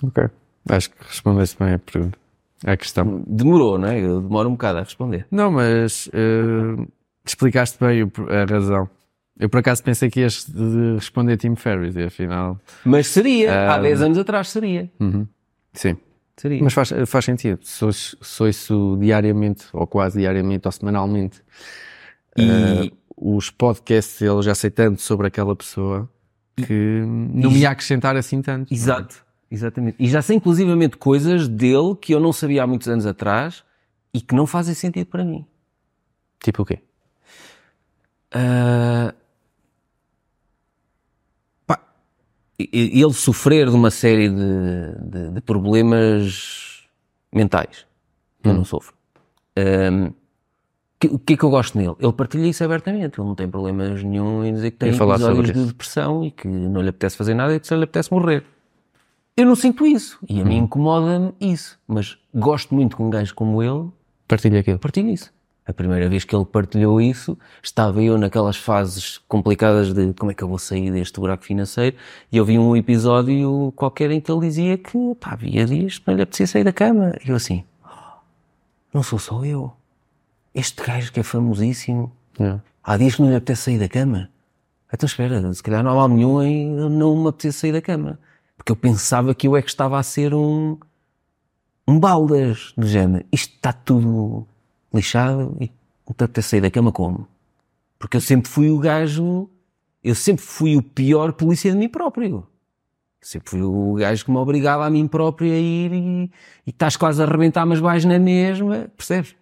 [0.04, 0.26] Ok.
[0.70, 2.18] Acho que respondeste bem a pergunta.
[2.66, 3.24] A questão.
[3.26, 4.00] Demorou, não é?
[4.00, 5.26] Eu demoro um bocado a responder.
[5.32, 6.86] Não, mas uh,
[7.26, 8.90] explicaste bem a razão.
[9.40, 10.48] Eu por acaso pensei que ias
[10.96, 12.60] responder Tim Ferriss e afinal.
[12.84, 14.92] Mas seria, uh, há 10 anos atrás seria.
[15.00, 15.28] Uhum.
[15.74, 15.98] Sim.
[16.36, 16.64] Seria.
[16.64, 17.60] Mas faz, faz sentido.
[17.64, 21.42] Sou, sou isso diariamente, ou quase diariamente, ou semanalmente.
[22.36, 22.98] E uh,
[23.36, 26.10] os podcasts, eu já sei tanto sobre aquela pessoa
[26.56, 28.72] que não me ia acrescentar assim tanto.
[28.74, 29.96] Exato, exatamente.
[30.00, 33.64] E já sei inclusivamente coisas dele que eu não sabia há muitos anos atrás
[34.14, 35.46] e que não fazem sentido para mim.
[36.40, 36.80] Tipo o quê?
[38.34, 39.14] Uh,
[42.60, 46.84] ele sofrer de uma série de, de, de problemas
[47.32, 47.86] mentais.
[48.44, 48.56] Eu hum.
[48.56, 48.96] não sofro.
[49.58, 50.14] Um,
[51.12, 51.96] o que é que eu gosto nele?
[52.00, 53.20] Ele partilha isso abertamente.
[53.20, 56.82] Ele não tem problemas nenhum em dizer que tem episódios de depressão e que não
[56.82, 58.44] lhe apetece fazer nada e que só lhe apetece morrer.
[59.36, 60.18] Eu não sinto isso.
[60.28, 60.48] E a hum.
[60.48, 61.80] mim incomoda-me isso.
[61.88, 63.90] Mas gosto muito que um gajo como ele
[64.28, 64.80] partilha aquilo.
[64.80, 65.32] Partilha isso.
[65.68, 70.34] A primeira vez que ele partilhou isso, estava eu naquelas fases complicadas de como é
[70.34, 71.98] que eu vou sair deste buraco financeiro,
[72.32, 76.08] e eu vi um episódio qualquer em que ele dizia que, pá, havia dias que
[76.08, 77.14] não lhe apetecia sair da cama.
[77.26, 77.66] E eu assim,
[78.94, 79.74] não sou só eu.
[80.56, 82.58] Este gajo que é famosíssimo, é.
[82.82, 84.30] há dias que não lhe apetece sair da cama.
[84.92, 88.18] Então espera, se calhar não há mal nenhum em não me apetecer sair da cama.
[88.56, 90.78] Porque eu pensava que eu é que estava a ser um,
[91.86, 93.26] um baldas do género.
[93.34, 94.48] Isto está tudo
[94.94, 95.72] lixado e
[96.18, 97.28] até sair da cama como?
[98.00, 99.50] Porque eu sempre fui o gajo,
[100.04, 102.48] eu sempre fui o pior polícia de mim próprio.
[103.22, 106.32] Sempre fui o gajo que me obrigava a mim próprio a ir e,
[106.66, 109.36] e estás quase a arrebentar, mas vais na mesma, percebes?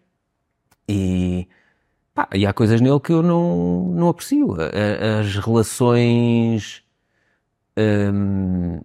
[0.88, 1.48] E,
[2.14, 4.56] pá, e há coisas nele que eu não, não aprecio.
[5.20, 6.84] As relações.
[7.78, 8.80] Hum,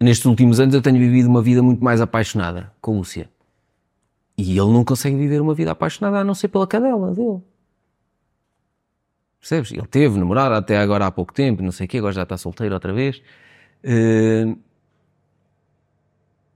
[0.00, 3.30] nestes últimos anos eu tenho vivido uma vida muito mais apaixonada com Lúcia.
[4.40, 7.42] E ele não consegue viver uma vida apaixonada a não ser pela cadela dele.
[9.38, 9.70] Percebes?
[9.70, 12.38] Ele teve namorada até agora há pouco tempo, não sei o quê, agora já está
[12.38, 13.20] solteiro outra vez.
[13.84, 14.58] Uh,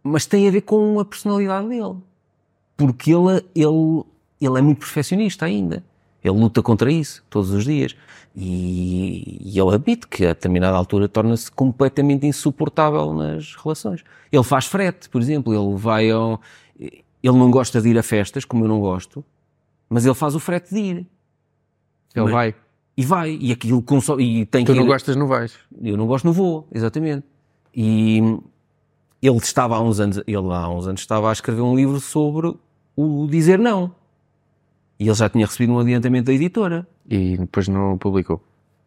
[0.03, 1.97] mas tem a ver com a personalidade dele.
[2.75, 4.03] Porque ele, ele,
[4.41, 5.85] ele é muito perfeccionista ainda.
[6.23, 7.95] Ele luta contra isso todos os dias.
[8.35, 14.03] E, e ele admite que a determinada altura torna-se completamente insuportável nas relações.
[14.33, 15.53] Ele faz frete, por exemplo.
[15.53, 16.41] Ele vai ao
[17.29, 19.25] ele não gosta de ir a festas, como eu não gosto.
[19.89, 20.97] Mas ele faz o frete de ir.
[22.15, 22.55] Ele Mas- vai.
[22.97, 23.39] E vai.
[23.41, 24.23] E aquilo consome.
[24.43, 25.57] E tem Tu que não ir- gostas, não vais.
[25.83, 27.25] Eu não gosto, não vou, exatamente.
[27.75, 28.19] E
[29.23, 32.55] ele estava há uns anos, ele há uns anos estava a escrever um livro sobre
[32.97, 33.93] o dizer não.
[34.99, 36.87] E ele já tinha recebido um adiantamento da editora.
[37.09, 38.41] E depois não publicou.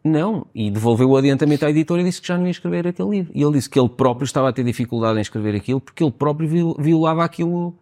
[0.03, 3.09] Não, e devolveu o adiantamento à editora e disse que já não ia escrever aquele
[3.09, 3.31] livro.
[3.35, 6.11] E ele disse que ele próprio estava a ter dificuldade em escrever aquilo porque ele
[6.11, 7.76] próprio viol- violava aquilo,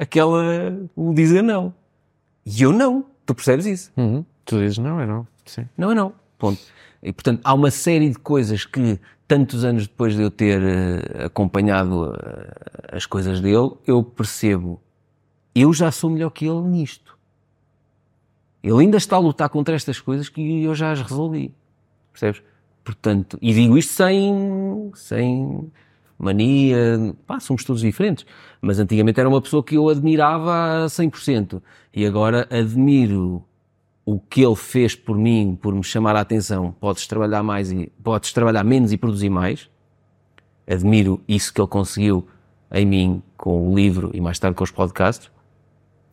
[0.00, 0.42] aquela,
[0.96, 1.74] o dizer não.
[2.44, 3.04] E eu não.
[3.26, 3.92] Tu percebes isso?
[3.96, 4.24] Uhum.
[4.44, 5.26] Tu dizes não, é não.
[5.44, 5.68] Sim.
[5.76, 6.14] Não é não.
[6.38, 6.60] Ponto.
[7.02, 8.98] E, portanto, há uma série de coisas que,
[9.28, 14.80] tantos anos depois de eu ter eh, acompanhado eh, as coisas dele, eu percebo,
[15.54, 17.18] eu já sou melhor que ele nisto.
[18.62, 21.54] Ele ainda está a lutar contra estas coisas que eu já as resolvi.
[22.12, 22.42] Percebes?
[22.82, 25.70] Portanto, e digo isto sem, sem
[26.20, 28.26] mania, pá, somos todos diferentes.
[28.60, 31.62] Mas antigamente era uma pessoa que eu admirava a 100%.
[31.94, 33.42] E agora admiro
[34.04, 37.90] o que ele fez por mim, por me chamar a atenção, podes trabalhar mais e
[38.02, 39.68] podes trabalhar menos e produzir mais.
[40.66, 42.28] Admiro isso que ele conseguiu
[42.72, 45.30] em mim com o livro e mais tarde com os podcasts.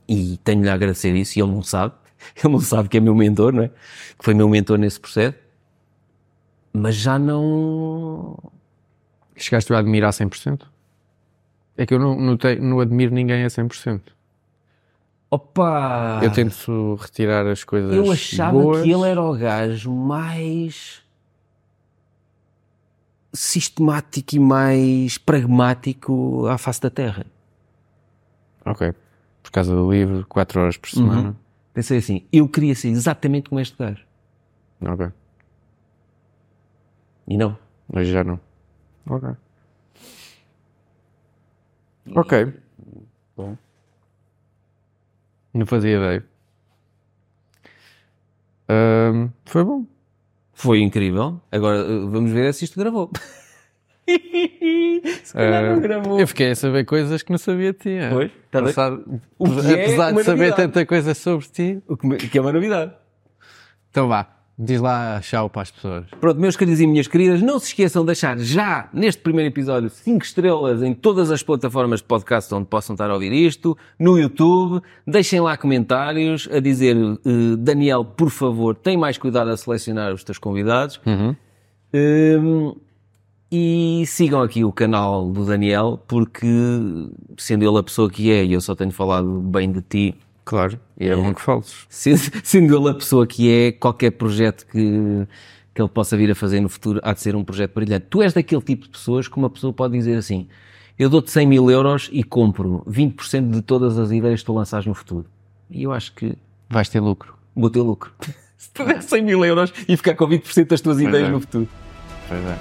[0.07, 1.93] E tenho-lhe a agradecer isso e ele não sabe.
[2.43, 3.67] Ele não sabe que é meu mentor, não é?
[3.67, 5.37] Que foi meu mentor nesse processo.
[6.73, 8.35] Mas já não.
[9.37, 10.63] Chegaste a admirar 100%?
[11.77, 14.01] É que eu não, não, te- não admiro ninguém a 100%.
[15.29, 16.21] Opa!
[16.23, 18.81] Eu tento retirar as coisas Eu achava boas.
[18.81, 21.03] que ele era o gajo mais
[23.33, 27.25] sistemático e mais pragmático à face da Terra.
[28.65, 28.93] Ok.
[29.43, 31.35] Por causa do livro, 4 horas por semana.
[31.73, 34.03] Pensei assim, eu queria ser exatamente como este gajo.
[34.81, 35.07] Ok.
[37.27, 37.57] E não.
[37.93, 38.39] Hoje já não.
[39.09, 39.29] Ok.
[42.15, 42.53] Ok.
[43.35, 43.57] Bom.
[45.53, 46.25] Não fazia ideia.
[48.69, 49.85] Ahm, foi bom.
[50.53, 51.39] Foi incrível.
[51.51, 53.11] Agora uh, vamos ver se isto gravou.
[54.07, 56.19] se calhar Ah, não gravou.
[56.19, 57.89] Eu fiquei a saber coisas que não sabia de ti.
[57.91, 58.09] é.
[58.09, 58.67] Pois, tá bem.
[58.73, 60.55] Passado- O que é apesar uma de saber novidade.
[60.73, 61.83] tanta coisa sobre ti.
[61.87, 62.93] O que me- que é uma novidade.
[63.91, 66.05] Então vá, diz lá tchau para as pessoas.
[66.19, 69.89] Pronto, meus queridos e minhas queridas, não se esqueçam de deixar já, neste primeiro episódio,
[69.89, 74.17] 5 estrelas em todas as plataformas de podcast onde possam estar a ouvir isto, no
[74.17, 74.81] YouTube.
[75.05, 80.23] Deixem lá comentários a dizer, eh, Daniel, por favor, tem mais cuidado a selecionar os
[80.23, 80.99] teus convidados.
[81.93, 82.75] Hum,
[83.51, 86.47] e sigam aqui o canal do Daniel, porque
[87.37, 90.15] sendo ele a pessoa que é, e eu só tenho falado bem de ti,
[90.47, 91.85] Claro, e é, bom que fales.
[91.89, 95.27] Sendo, ele a pessoa que é, qualquer projeto que,
[95.75, 98.05] que ele possa vir a fazer no futuro há de ser um projeto brilhante.
[98.09, 100.47] Tu és daquele tipo de pessoas que uma pessoa pode dizer assim:
[100.97, 104.85] eu dou-te 100 mil euros e compro 20% de todas as ideias que tu lançares
[104.85, 105.25] no futuro.
[105.69, 106.37] E eu acho que
[106.69, 107.35] Vais ter lucro.
[107.53, 108.13] vou ter lucro.
[108.55, 111.31] Se tu der 100 mil euros e ficar com 20% das tuas ideias é.
[111.31, 111.67] no futuro.
[112.29, 112.57] Pois é.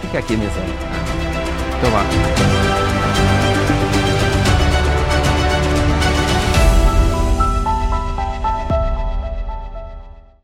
[0.00, 0.74] Fica aqui a mensagem.
[1.76, 2.55] Então vá.